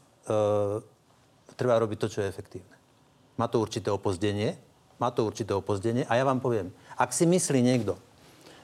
treba 1.55 1.79
robiť 1.79 1.99
to, 2.03 2.07
čo 2.11 2.19
je 2.21 2.29
efektívne. 2.29 2.75
Má 3.39 3.47
to 3.47 3.63
určité 3.63 3.95
opozdenie, 3.95 4.59
má 4.99 5.15
to 5.15 5.23
určité 5.23 5.55
opozdenie 5.55 6.03
a 6.11 6.19
ja 6.19 6.27
vám 6.27 6.43
poviem, 6.43 6.75
ak 6.99 7.15
si 7.15 7.31
myslí 7.31 7.63
niekto, 7.63 7.95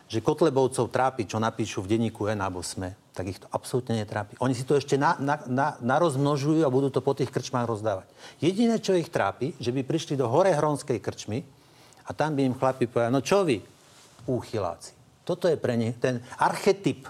že 0.08 0.24
Kotlebovcov 0.24 0.92
trápi, 0.92 1.24
čo 1.24 1.42
napíšu 1.42 1.84
v 1.84 1.96
denníku 1.96 2.28
N 2.28 2.42
alebo 2.44 2.60
SME, 2.60 2.94
tak 3.12 3.28
ich 3.28 3.40
to 3.40 3.48
absolútne 3.52 3.96
netrápi. 3.96 4.40
Oni 4.40 4.56
si 4.56 4.64
to 4.64 4.76
ešte 4.76 4.96
na, 4.96 5.16
na, 5.20 5.36
na, 5.44 5.76
narozmnožujú 5.84 6.64
a 6.64 6.72
budú 6.72 6.88
to 6.88 7.04
po 7.04 7.12
tých 7.12 7.28
krčmách 7.28 7.68
rozdávať. 7.68 8.08
Jediné, 8.40 8.80
čo 8.80 8.96
ich 8.96 9.12
trápi, 9.12 9.52
že 9.60 9.68
by 9.72 9.84
prišli 9.84 10.16
do 10.16 10.28
Horehronskej 10.28 10.96
krčmy 11.00 11.44
a 12.08 12.10
tam 12.16 12.32
by 12.36 12.42
im 12.48 12.56
chlapi 12.56 12.88
povedali, 12.88 13.12
no 13.12 13.20
čo 13.20 13.44
vy, 13.44 13.60
úchyláci. 14.26 14.96
Toto 15.22 15.46
je 15.46 15.60
pre 15.60 15.76
nich 15.78 15.94
ten 16.00 16.18
archetyp 16.40 17.06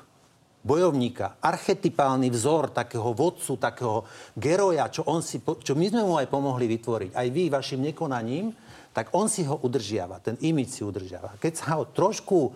bojovníka, 0.63 1.43
archetypálny 1.43 2.31
vzor 2.31 2.71
takého 2.71 3.11
vodcu, 3.11 3.59
takého 3.59 4.07
geroja, 4.39 4.87
čo, 4.95 5.03
on 5.11 5.19
si, 5.19 5.43
čo 5.43 5.75
my 5.75 5.87
sme 5.91 6.03
mu 6.07 6.15
aj 6.15 6.31
pomohli 6.31 6.71
vytvoriť, 6.71 7.11
aj 7.19 7.29
vy 7.35 7.45
vašim 7.51 7.83
nekonaním, 7.83 8.55
tak 8.93 9.11
on 9.17 9.27
si 9.27 9.43
ho 9.43 9.59
udržiava, 9.59 10.21
ten 10.21 10.39
imič 10.39 10.79
si 10.79 10.83
udržiava. 10.85 11.41
Keď 11.41 11.53
sa 11.57 11.81
ho 11.81 11.89
trošku 11.89 12.55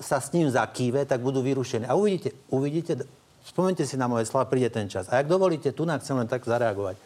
sa 0.00 0.18
s 0.18 0.32
ním 0.32 0.48
zakýve, 0.48 1.04
tak 1.04 1.20
budú 1.20 1.44
vyrušení. 1.44 1.86
A 1.86 1.94
uvidíte, 1.94 2.32
uvidíte, 2.48 3.04
spomente 3.44 3.84
si 3.84 4.00
na 4.00 4.08
moje 4.08 4.26
slova, 4.26 4.48
príde 4.48 4.72
ten 4.72 4.88
čas. 4.88 5.06
A 5.12 5.20
ak 5.20 5.28
dovolíte, 5.28 5.70
tu 5.70 5.84
chcem 5.84 6.16
len 6.16 6.28
tak 6.28 6.42
zareagovať. 6.44 6.96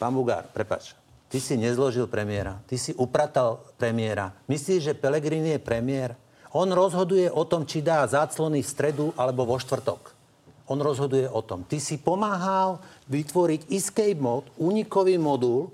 Pán 0.00 0.16
Bugár, 0.16 0.48
prepač, 0.48 0.96
ty 1.28 1.36
si 1.36 1.60
nezložil 1.60 2.08
premiéra, 2.08 2.56
ty 2.64 2.80
si 2.80 2.96
upratal 2.96 3.60
premiéra. 3.76 4.32
Myslíš, 4.48 4.80
že 4.80 4.96
Pelegrini 4.96 5.54
je 5.54 5.60
premiér? 5.60 6.16
On 6.56 6.66
rozhoduje 6.66 7.30
o 7.30 7.44
tom, 7.44 7.68
či 7.68 7.84
dá 7.84 8.02
záclony 8.08 8.64
v 8.64 8.72
stredu 8.72 9.06
alebo 9.14 9.46
vo 9.46 9.60
štvrtok. 9.60 10.16
On 10.70 10.78
rozhoduje 10.78 11.26
o 11.28 11.42
tom. 11.42 11.66
Ty 11.66 11.78
si 11.82 11.98
pomáhal 11.98 12.78
vytvoriť 13.10 13.70
escape 13.70 14.18
mode, 14.18 14.50
únikový 14.58 15.18
modul, 15.18 15.70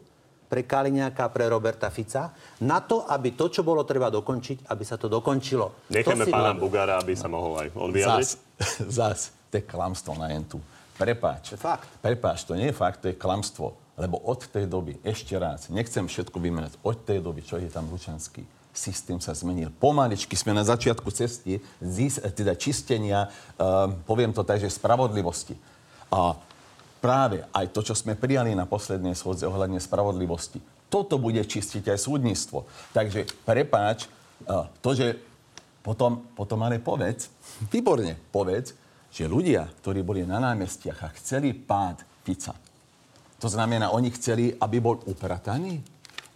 pre 0.47 0.62
Kaliňáka, 0.62 1.28
pre 1.34 1.51
Roberta 1.51 1.90
Fica, 1.90 2.30
na 2.62 2.78
to, 2.80 3.05
aby 3.07 3.34
to, 3.34 3.51
čo 3.51 3.66
bolo 3.66 3.82
treba 3.82 4.09
dokončiť, 4.09 4.70
aby 4.70 4.84
sa 4.86 4.97
to 4.97 5.11
dokončilo. 5.11 5.90
Necháme 5.90 6.24
to 6.24 6.32
pána. 6.32 6.55
Bugára, 6.55 7.03
aby 7.03 7.18
sa 7.18 7.26
mohol 7.26 7.66
aj 7.66 7.68
on 7.74 7.90
vyjadriť. 7.90 8.26
Zas, 8.26 8.38
zas, 8.99 9.18
to 9.51 9.59
je 9.59 9.64
klamstvo 9.66 10.14
na 10.14 10.32
entu. 10.32 10.62
Prepáč. 10.97 11.53
To 11.53 11.55
je 11.55 11.61
fakt. 11.61 11.88
Prepáč, 12.01 12.49
to 12.49 12.57
nie 12.57 12.72
je 12.72 12.76
fakt, 12.76 13.05
to 13.05 13.12
je 13.12 13.16
klamstvo. 13.18 13.76
Lebo 13.97 14.20
od 14.28 14.44
tej 14.49 14.68
doby, 14.68 15.01
ešte 15.01 15.36
raz, 15.40 15.72
nechcem 15.72 16.05
všetko 16.05 16.36
vymenať, 16.36 16.76
od 16.84 16.97
tej 17.05 17.20
doby, 17.24 17.40
čo 17.40 17.57
je 17.57 17.68
tam 17.72 17.88
Lučanský, 17.88 18.44
systém 18.76 19.16
sa 19.24 19.32
zmenil. 19.32 19.72
Pomaličky 19.80 20.36
sme 20.36 20.53
na 20.53 20.61
začiatku 20.61 21.09
cesty, 21.09 21.64
zís, 21.80 22.20
teda 22.20 22.53
čistenia, 22.53 23.32
um, 23.57 23.97
poviem 24.05 24.36
to 24.36 24.44
tak, 24.44 24.61
že 24.61 24.68
spravodlivosti. 24.68 25.57
A 26.12 26.36
práve 26.99 27.44
aj 27.53 27.70
to, 27.70 27.80
čo 27.86 27.94
sme 27.94 28.18
prijali 28.18 28.57
na 28.57 28.64
poslednej 28.64 29.14
schodze 29.14 29.47
ohľadne 29.47 29.78
spravodlivosti. 29.78 30.59
Toto 30.86 31.18
bude 31.18 31.42
čistiť 31.42 31.92
aj 31.92 31.99
súdnictvo. 31.99 32.64
Takže 32.94 33.26
prepáč, 33.42 34.07
to, 34.80 34.90
že 34.94 35.18
potom, 35.82 36.30
potom 36.34 36.62
ale 36.66 36.82
povedz, 36.82 37.30
výborne 37.70 38.18
povedz, 38.30 38.74
že 39.11 39.30
ľudia, 39.30 39.64
ktorí 39.80 40.03
boli 40.03 40.26
na 40.26 40.42
námestiach 40.42 40.99
a 41.07 41.14
chceli 41.16 41.55
pád 41.55 42.03
Fica, 42.26 42.55
to 43.36 43.53
znamená, 43.53 43.92
oni 43.92 44.11
chceli, 44.16 44.57
aby 44.57 44.80
bol 44.80 44.97
uprataný? 45.05 45.78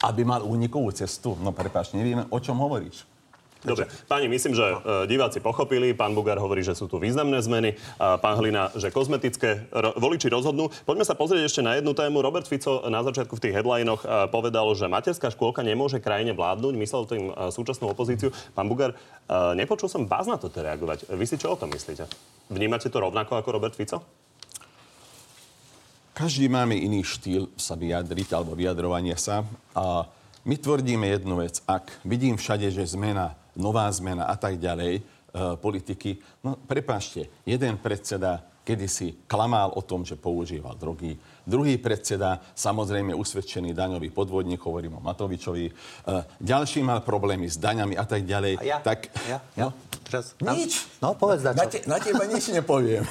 Aby 0.05 0.25
mal 0.25 0.45
únikovú 0.45 0.93
cestu? 0.93 1.33
No 1.41 1.53
prepáč, 1.53 1.97
nevieme, 1.97 2.29
o 2.29 2.39
čom 2.41 2.61
hovoríš. 2.61 3.09
Dobre, 3.61 3.93
páni, 4.09 4.25
myslím, 4.33 4.57
že 4.57 4.65
uh, 4.65 5.05
diváci 5.05 5.37
pochopili. 5.37 5.93
Pán 5.93 6.17
Bugár 6.17 6.41
hovorí, 6.41 6.65
že 6.65 6.73
sú 6.73 6.89
tu 6.89 6.97
významné 6.97 7.45
zmeny. 7.45 7.77
Pán 8.01 8.41
Hlina, 8.41 8.73
že 8.73 8.89
kozmetické 8.89 9.69
voliči 10.01 10.33
rozhodnú. 10.33 10.73
Poďme 10.89 11.05
sa 11.05 11.13
pozrieť 11.13 11.45
ešte 11.45 11.61
na 11.61 11.77
jednu 11.77 11.93
tému. 11.93 12.25
Robert 12.25 12.49
Fico 12.49 12.81
na 12.89 13.05
začiatku 13.05 13.37
v 13.37 13.43
tých 13.45 13.57
headlinoch 13.61 14.01
uh, 14.09 14.33
povedal, 14.33 14.65
že 14.73 14.89
materská 14.89 15.29
škôlka 15.29 15.61
nemôže 15.61 16.01
krajine 16.01 16.33
vládnuť. 16.33 16.73
Myslel 16.81 17.03
tým 17.05 17.25
uh, 17.31 17.53
súčasnú 17.53 17.93
opozíciu. 17.93 18.33
Pán 18.57 18.65
Bugár, 18.65 18.97
nepočul 19.55 19.93
som 19.93 20.09
vás 20.09 20.25
na 20.25 20.41
toto 20.41 20.61
reagovať. 20.61 21.13
Vy 21.13 21.25
si 21.29 21.37
čo 21.37 21.53
o 21.53 21.61
tom 21.61 21.69
myslíte? 21.71 22.09
Vnímate 22.49 22.89
to 22.91 22.99
rovnako 22.99 23.39
ako 23.39 23.49
Robert 23.55 23.77
Fico? 23.77 24.03
Každý 26.17 26.53
máme 26.53 26.77
iný 26.77 27.01
štýl 27.01 27.49
sa 27.57 27.81
vyjadriť 27.81 28.29
alebo 28.37 28.53
vyjadrovania 28.53 29.17
sa. 29.17 29.47
A 29.73 30.05
my 30.45 30.57
tvrdíme 30.57 31.09
jednu 31.09 31.41
vec. 31.41 31.65
Ak 31.65 31.89
vidím 32.05 32.37
všade, 32.37 32.69
že 32.69 32.85
zmena 32.85 33.40
nová 33.57 33.91
zmena 33.93 34.27
a 34.29 34.37
tak 34.37 34.59
ďalej, 34.59 35.01
e, 35.01 35.03
politiky. 35.59 36.21
No 36.45 36.57
prepášte, 36.57 37.31
jeden 37.47 37.79
predseda 37.79 38.45
kedysi 38.61 39.27
klamal 39.27 39.73
o 39.75 39.83
tom, 39.83 40.05
že 40.05 40.15
používal 40.15 40.77
drogy. 40.77 41.19
Druhý 41.43 41.81
predseda, 41.81 42.39
samozrejme 42.55 43.17
usvedčený 43.17 43.75
daňový 43.75 44.13
podvodník, 44.15 44.63
hovorím 44.63 45.01
o 45.01 45.05
Matovičovi. 45.05 45.67
E, 45.67 45.73
ďalší 46.39 46.85
mal 46.85 47.03
problémy 47.03 47.51
s 47.51 47.59
daňami 47.59 47.97
a 47.99 48.05
tak 48.07 48.23
ďalej. 48.29 48.61
A 48.61 48.63
ja? 48.63 48.79
Tak, 48.79 49.01
ja? 49.27 49.39
ja? 49.57 49.65
No, 49.67 49.73
Teraz, 50.11 50.35
nič. 50.43 50.91
No, 50.99 51.15
povedz 51.15 51.47
na, 51.47 51.55
te, 51.71 51.87
na 51.87 52.03
teba 52.03 52.27
nič 52.27 52.51
nepoviem. 52.51 53.07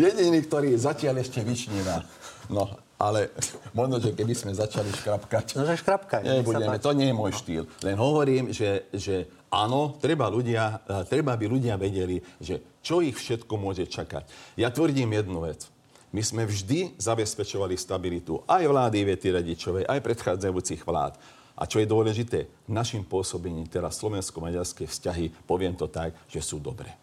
Jediný, 0.00 0.40
ktorý 0.48 0.72
zatiaľ 0.80 1.20
ešte 1.20 1.44
vyčníva. 1.44 2.08
No, 2.48 2.72
ale 2.98 3.30
možno, 3.78 4.02
že 4.02 4.12
keby 4.12 4.34
sme 4.34 4.52
začali 4.52 4.90
škrapkať... 4.90 5.54
No, 5.54 5.62
že 5.64 5.78
škrapkaj. 5.78 6.22
Nebudeme, 6.26 6.82
to 6.82 6.90
nie 6.92 7.08
je 7.08 7.16
môj 7.16 7.32
štýl. 7.38 7.64
Len 7.86 7.94
hovorím, 7.94 8.50
že, 8.50 8.90
že 8.90 9.30
áno, 9.48 9.96
treba, 10.02 10.26
ľudia, 10.26 10.82
e, 10.82 11.06
treba 11.06 11.38
by 11.38 11.46
ľudia 11.46 11.78
vedeli, 11.78 12.18
že 12.42 12.82
čo 12.82 12.98
ich 12.98 13.14
všetko 13.14 13.54
môže 13.54 13.86
čakať. 13.86 14.26
Ja 14.58 14.74
tvrdím 14.74 15.14
jednu 15.14 15.46
vec. 15.46 15.70
My 16.10 16.24
sme 16.24 16.48
vždy 16.48 16.98
zabezpečovali 16.98 17.76
stabilitu 17.78 18.40
aj 18.48 18.64
vlády 18.64 19.12
Vety 19.12 19.28
Radičovej, 19.28 19.84
aj 19.86 20.00
predchádzajúcich 20.00 20.82
vlád. 20.82 21.14
A 21.58 21.66
čo 21.66 21.82
je 21.82 21.90
dôležité, 21.90 22.48
našim 22.70 23.02
pôsobením 23.02 23.66
teraz 23.68 23.98
slovensko-maďarské 24.00 24.88
vzťahy, 24.88 25.34
poviem 25.44 25.74
to 25.74 25.90
tak, 25.90 26.16
že 26.30 26.40
sú 26.40 26.62
dobré. 26.62 26.94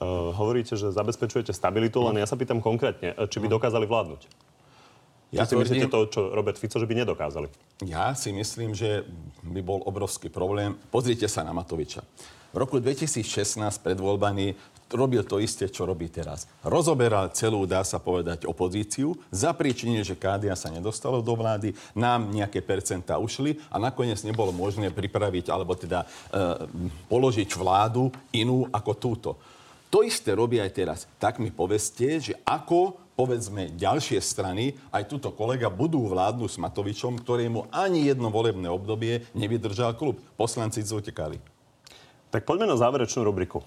Uh, 0.00 0.32
hovoríte, 0.32 0.74
že 0.74 0.90
zabezpečujete 0.90 1.52
stabilitu, 1.52 2.00
len 2.08 2.18
ja 2.18 2.26
sa 2.26 2.34
pýtam 2.34 2.58
konkrétne, 2.58 3.14
či 3.28 3.38
by 3.38 3.46
dokázali 3.46 3.84
vládnuť. 3.84 4.47
Ja 5.28 5.44
si 5.44 5.52
tvrdím, 5.52 5.84
myslíte 5.84 5.92
to, 5.92 6.00
čo 6.08 6.20
Robert 6.32 6.56
Fico, 6.56 6.80
že 6.80 6.88
by 6.88 7.04
nedokázali? 7.04 7.52
Ja 7.84 8.16
si 8.16 8.32
myslím, 8.32 8.72
že 8.72 9.04
by 9.44 9.60
bol 9.60 9.84
obrovský 9.84 10.32
problém. 10.32 10.72
Pozrite 10.88 11.28
sa 11.28 11.44
na 11.44 11.52
Matoviča. 11.52 12.00
V 12.48 12.56
roku 12.56 12.80
2016 12.80 13.60
pred 13.84 14.00
voľbami 14.00 14.56
robil 14.96 15.20
to 15.20 15.36
isté, 15.36 15.68
čo 15.68 15.84
robí 15.84 16.08
teraz. 16.08 16.48
Rozoberal 16.64 17.28
celú, 17.36 17.68
dá 17.68 17.84
sa 17.84 18.00
povedať, 18.00 18.48
opozíciu, 18.48 19.20
zapríčinil, 19.28 20.00
že 20.00 20.16
Kádia 20.16 20.56
sa 20.56 20.72
nedostalo 20.72 21.20
do 21.20 21.36
vlády, 21.36 21.76
nám 21.92 22.32
nejaké 22.32 22.64
percentá 22.64 23.20
ušli 23.20 23.60
a 23.68 23.76
nakoniec 23.76 24.24
nebolo 24.24 24.48
možné 24.48 24.88
pripraviť 24.88 25.52
alebo 25.52 25.76
teda 25.76 26.04
e, 26.04 26.06
položiť 27.12 27.52
vládu 27.52 28.08
inú 28.32 28.64
ako 28.72 28.92
túto. 28.96 29.30
To 29.92 30.04
isté 30.04 30.32
robí 30.36 30.60
aj 30.60 30.72
teraz. 30.72 30.98
Tak 31.20 31.40
mi 31.40 31.52
povedzte, 31.52 32.20
že 32.20 32.34
ako 32.44 33.07
povedzme, 33.18 33.74
ďalšie 33.74 34.22
strany, 34.22 34.78
aj 34.94 35.10
túto 35.10 35.34
kolega, 35.34 35.66
budú 35.66 36.06
vládnu 36.06 36.46
s 36.46 36.54
Matovičom, 36.54 37.18
ktorému 37.18 37.66
ani 37.74 38.06
jedno 38.06 38.30
volebné 38.30 38.70
obdobie 38.70 39.26
nevydržal 39.34 39.98
klub. 39.98 40.22
Poslanci 40.38 40.86
zotekali. 40.86 41.42
Tak 42.30 42.46
poďme 42.46 42.70
na 42.70 42.78
záverečnú 42.78 43.26
rubriku. 43.26 43.66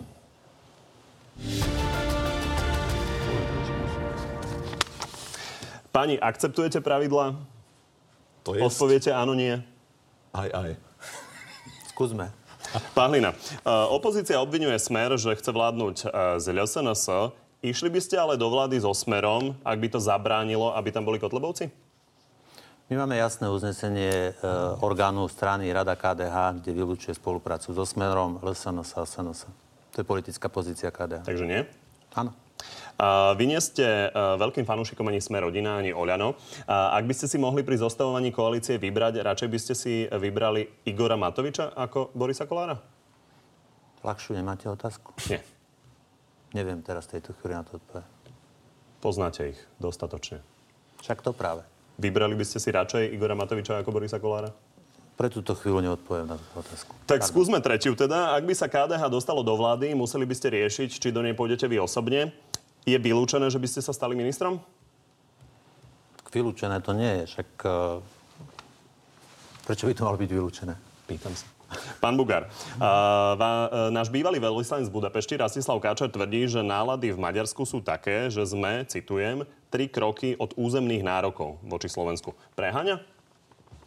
Pani, 5.91 6.15
akceptujete 6.15 6.79
pravidla? 6.79 7.35
To 8.47 8.55
je... 8.55 8.63
Odpoviete 8.63 9.11
áno, 9.11 9.35
nie? 9.35 9.59
Aj, 10.31 10.47
aj. 10.47 10.79
Skúsme. 11.91 12.31
Pán 12.95 13.11
Hlina, 13.11 13.35
opozícia 13.91 14.39
obvinuje 14.39 14.79
Smer, 14.79 15.19
že 15.19 15.35
chce 15.35 15.51
vládnuť 15.51 16.07
z 16.39 16.45
LSNS. 16.55 17.35
Išli 17.61 17.93
by 17.93 18.01
ste 18.01 18.17
ale 18.17 18.41
do 18.41 18.49
vlády 18.49 18.81
so 18.81 18.89
Smerom, 18.89 19.53
ak 19.61 19.77
by 19.77 19.87
to 19.93 20.01
zabránilo, 20.01 20.73
aby 20.73 20.89
tam 20.89 21.05
boli 21.05 21.21
Kotlebovci? 21.21 21.69
My 22.89 23.05
máme 23.05 23.21
jasné 23.21 23.47
uznesenie 23.53 24.33
e, 24.33 24.49
orgánu 24.81 25.29
strany 25.29 25.69
Rada 25.69 25.93
KDH, 25.93 26.57
kde 26.57 26.73
vylúčuje 26.73 27.13
spoluprácu 27.13 27.69
so 27.71 27.85
Smerom, 27.85 28.41
LSNS 28.41 28.97
a 28.97 29.05
SNS. 29.05 29.45
To 29.93 29.97
je 30.01 30.05
politická 30.09 30.49
pozícia 30.49 30.89
KDH. 30.89 31.21
Takže 31.21 31.45
nie? 31.45 31.61
Áno. 32.17 32.33
Uh, 33.01 33.33
vy 33.37 33.49
nie 33.49 33.57
ste 33.57 34.09
uh, 34.09 34.37
veľkým 34.37 34.65
fanúšikom 34.65 35.05
ani 35.09 35.17
Sme 35.17 35.41
rodina, 35.41 35.81
ani 35.81 35.89
Oľano. 35.89 36.37
Uh, 36.37 36.93
ak 36.93 37.09
by 37.09 37.13
ste 37.17 37.25
si 37.25 37.37
mohli 37.41 37.65
pri 37.65 37.81
zostavovaní 37.81 38.29
koalície 38.29 38.77
vybrať, 38.77 39.25
radšej 39.25 39.49
by 39.49 39.57
ste 39.57 39.73
si 39.73 39.93
vybrali 40.05 40.85
Igora 40.85 41.17
Matoviča 41.17 41.73
ako 41.73 42.13
Borisa 42.13 42.45
Kolára? 42.45 42.77
Ľahšiu 44.05 44.37
nemáte 44.37 44.69
otázku? 44.69 45.13
Nie. 45.29 45.60
Neviem 46.51 46.83
teraz 46.83 47.07
tejto 47.07 47.31
chvíli 47.39 47.55
na 47.55 47.63
to 47.63 47.79
odpovedať. 47.79 48.07
Poznáte 48.99 49.55
ich 49.55 49.59
dostatočne. 49.79 50.43
Však 51.01 51.23
to 51.23 51.31
práve. 51.31 51.63
Vybrali 51.97 52.35
by 52.37 52.45
ste 52.45 52.59
si 52.61 52.69
radšej 52.69 53.13
Igora 53.15 53.33
Matoviča 53.33 53.79
ako 53.81 53.89
Borisa 53.95 54.21
Kolára? 54.21 54.51
Pre 55.15 55.27
túto 55.29 55.53
chvíľu 55.53 55.85
neodpoviem 55.85 56.27
na 56.27 56.35
túto 56.37 56.65
otázku. 56.65 56.91
Tak 57.05 57.21
Pardon. 57.21 57.29
skúsme 57.29 57.57
tretiu 57.61 57.93
teda. 57.93 58.33
Ak 58.33 58.43
by 58.47 58.53
sa 58.57 58.67
KDH 58.71 59.11
dostalo 59.11 59.45
do 59.45 59.53
vlády, 59.53 59.93
museli 59.93 60.25
by 60.25 60.35
ste 60.35 60.53
riešiť, 60.53 60.89
či 60.97 61.07
do 61.13 61.21
nej 61.21 61.35
pôjdete 61.35 61.67
vy 61.67 61.77
osobne. 61.77 62.33
Je 62.87 62.97
vylúčené, 62.97 63.45
že 63.51 63.61
by 63.61 63.67
ste 63.69 63.81
sa 63.85 63.93
stali 63.93 64.17
ministrom? 64.17 64.57
Vylúčené 66.31 66.79
to 66.79 66.95
nie 66.95 67.21
je. 67.21 67.23
Však 67.37 67.49
uh, 67.67 67.99
prečo 69.67 69.85
by 69.85 69.93
to 69.93 70.05
malo 70.07 70.17
byť 70.17 70.29
vylúčené? 70.31 70.73
Pýtam 71.05 71.35
sa. 71.35 71.50
Pán 72.03 72.19
Bugár, 72.19 72.47
uh, 72.47 73.37
uh, 73.37 73.89
náš 73.89 74.11
bývalý 74.11 74.43
veľvyslanec 74.43 74.87
z 74.87 74.93
Budapešti 74.93 75.39
Rastislav 75.39 75.79
Káčer 75.79 76.11
tvrdí, 76.11 76.43
že 76.49 76.59
nálady 76.59 77.15
v 77.15 77.21
Maďarsku 77.21 77.63
sú 77.63 77.79
také, 77.79 78.27
že 78.27 78.43
sme, 78.43 78.83
citujem, 78.85 79.47
tri 79.71 79.87
kroky 79.87 80.35
od 80.35 80.51
územných 80.59 81.03
nárokov 81.03 81.61
voči 81.63 81.87
Slovensku. 81.87 82.35
Preháňa? 82.59 82.99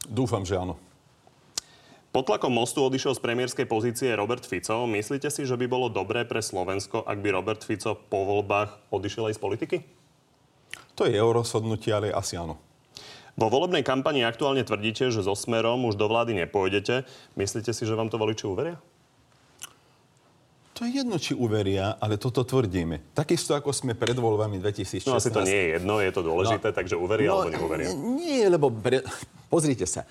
Dúfam, 0.08 0.44
že 0.44 0.56
áno. 0.56 0.80
Pod 2.14 2.30
tlakom 2.30 2.54
mostu 2.54 2.78
odišiel 2.78 3.18
z 3.18 3.24
premiérskej 3.26 3.66
pozície 3.66 4.14
Robert 4.14 4.46
Fico. 4.46 4.86
Myslíte 4.86 5.34
si, 5.34 5.42
že 5.42 5.58
by 5.58 5.66
bolo 5.66 5.90
dobré 5.90 6.22
pre 6.22 6.38
Slovensko, 6.38 7.02
ak 7.02 7.18
by 7.18 7.28
Robert 7.34 7.66
Fico 7.66 7.98
po 7.98 8.22
voľbách 8.22 8.94
odišiel 8.94 9.28
aj 9.28 9.34
z 9.34 9.40
politiky? 9.42 9.76
To 10.94 11.10
je 11.10 11.18
jeho 11.18 11.34
rozhodnutie, 11.34 11.90
ale 11.90 12.14
asi 12.14 12.38
áno. 12.38 12.54
Vo 13.34 13.50
volebnej 13.50 13.82
kampani 13.82 14.22
aktuálne 14.22 14.62
tvrdíte, 14.62 15.10
že 15.10 15.18
so 15.26 15.34
Smerom 15.34 15.82
už 15.90 15.98
do 15.98 16.06
vlády 16.06 16.38
nepôjdete. 16.46 17.02
Myslíte 17.34 17.74
si, 17.74 17.82
že 17.82 17.98
vám 17.98 18.06
to 18.06 18.14
voliči 18.14 18.46
uveria? 18.46 18.78
To 20.74 20.82
je 20.82 21.02
jedno, 21.02 21.18
či 21.22 21.38
uveria, 21.38 21.94
ale 22.02 22.18
toto 22.18 22.42
tvrdíme. 22.42 23.14
Takisto, 23.14 23.54
ako 23.54 23.70
sme 23.70 23.94
pred 23.94 24.18
voľbami 24.18 24.58
2016. 24.58 25.06
No 25.06 25.22
asi 25.22 25.30
to 25.30 25.46
nie 25.46 25.54
je 25.54 25.68
jedno, 25.78 26.02
je 26.02 26.10
to 26.10 26.22
dôležité, 26.26 26.74
no, 26.74 26.74
takže 26.74 26.94
uveria 26.98 27.30
no, 27.30 27.46
alebo 27.46 27.54
neuveria. 27.54 27.94
Nie, 27.94 28.50
lebo 28.50 28.74
pre... 28.74 29.06
pozrite 29.54 29.86
sa. 29.86 30.02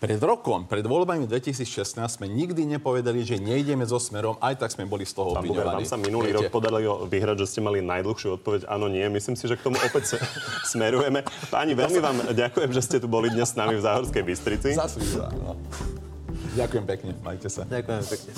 Pred 0.00 0.16
rokom, 0.24 0.64
pred 0.64 0.80
voľbami 0.80 1.28
2016 1.28 1.92
sme 2.08 2.24
nikdy 2.24 2.64
nepovedali, 2.64 3.20
že 3.20 3.36
nejdeme 3.36 3.84
so 3.84 4.00
smerom, 4.00 4.40
aj 4.40 4.56
tak 4.56 4.72
sme 4.72 4.88
boli 4.88 5.04
z 5.04 5.12
toho 5.12 5.36
obviňovaní. 5.36 5.84
Vám 5.84 5.92
sa 5.92 6.00
minulý 6.00 6.32
Viete? 6.32 6.48
rok 6.48 6.56
podarilo 6.56 7.04
vyhrať, 7.04 7.44
že 7.44 7.46
ste 7.52 7.60
mali 7.60 7.84
najdlhšiu 7.84 8.40
odpoveď 8.40 8.64
áno, 8.64 8.88
nie. 8.88 9.04
Myslím 9.12 9.36
si, 9.36 9.44
že 9.44 9.60
k 9.60 9.68
tomu 9.68 9.76
opäť 9.76 10.16
smerujeme. 10.72 11.20
Páni, 11.52 11.76
veľmi 11.76 12.00
vám 12.00 12.16
ďakujem, 12.32 12.70
že 12.72 12.80
ste 12.80 12.96
tu 12.96 13.12
boli 13.12 13.28
dnes 13.28 13.52
s 13.52 13.60
nami 13.60 13.76
v 13.76 13.84
Záhorskej 13.84 14.24
Bystrici. 14.24 14.72
Zaslúžila, 14.72 15.28
no. 15.36 15.52
Ďakujem 16.56 16.84
pekne, 16.88 17.12
majte 17.20 17.52
sa. 17.52 17.68
Ďakujem 17.68 18.04
pekne. 18.08 18.32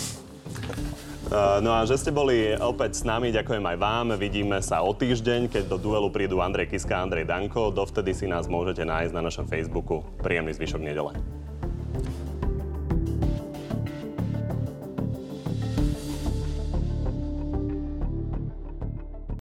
No 1.63 1.79
a 1.79 1.87
že 1.87 1.95
ste 1.95 2.11
boli 2.11 2.59
opäť 2.59 2.99
s 2.99 3.07
nami, 3.07 3.31
ďakujem 3.31 3.63
aj 3.63 3.77
vám. 3.79 4.19
Vidíme 4.19 4.59
sa 4.67 4.83
o 4.83 4.91
týždeň, 4.91 5.47
keď 5.47 5.71
do 5.71 5.79
duelu 5.79 6.11
prídu 6.11 6.43
Andrej 6.43 6.75
Kiska 6.75 6.99
a 6.99 7.07
Andrej 7.07 7.31
Danko. 7.31 7.71
Dovtedy 7.71 8.19
si 8.19 8.27
nás 8.27 8.51
môžete 8.51 8.83
nájsť 8.83 9.15
na 9.15 9.23
našom 9.31 9.47
Facebooku. 9.47 10.03
Príjemný 10.19 10.59
zvyšok 10.59 10.83
nedele. 10.83 11.42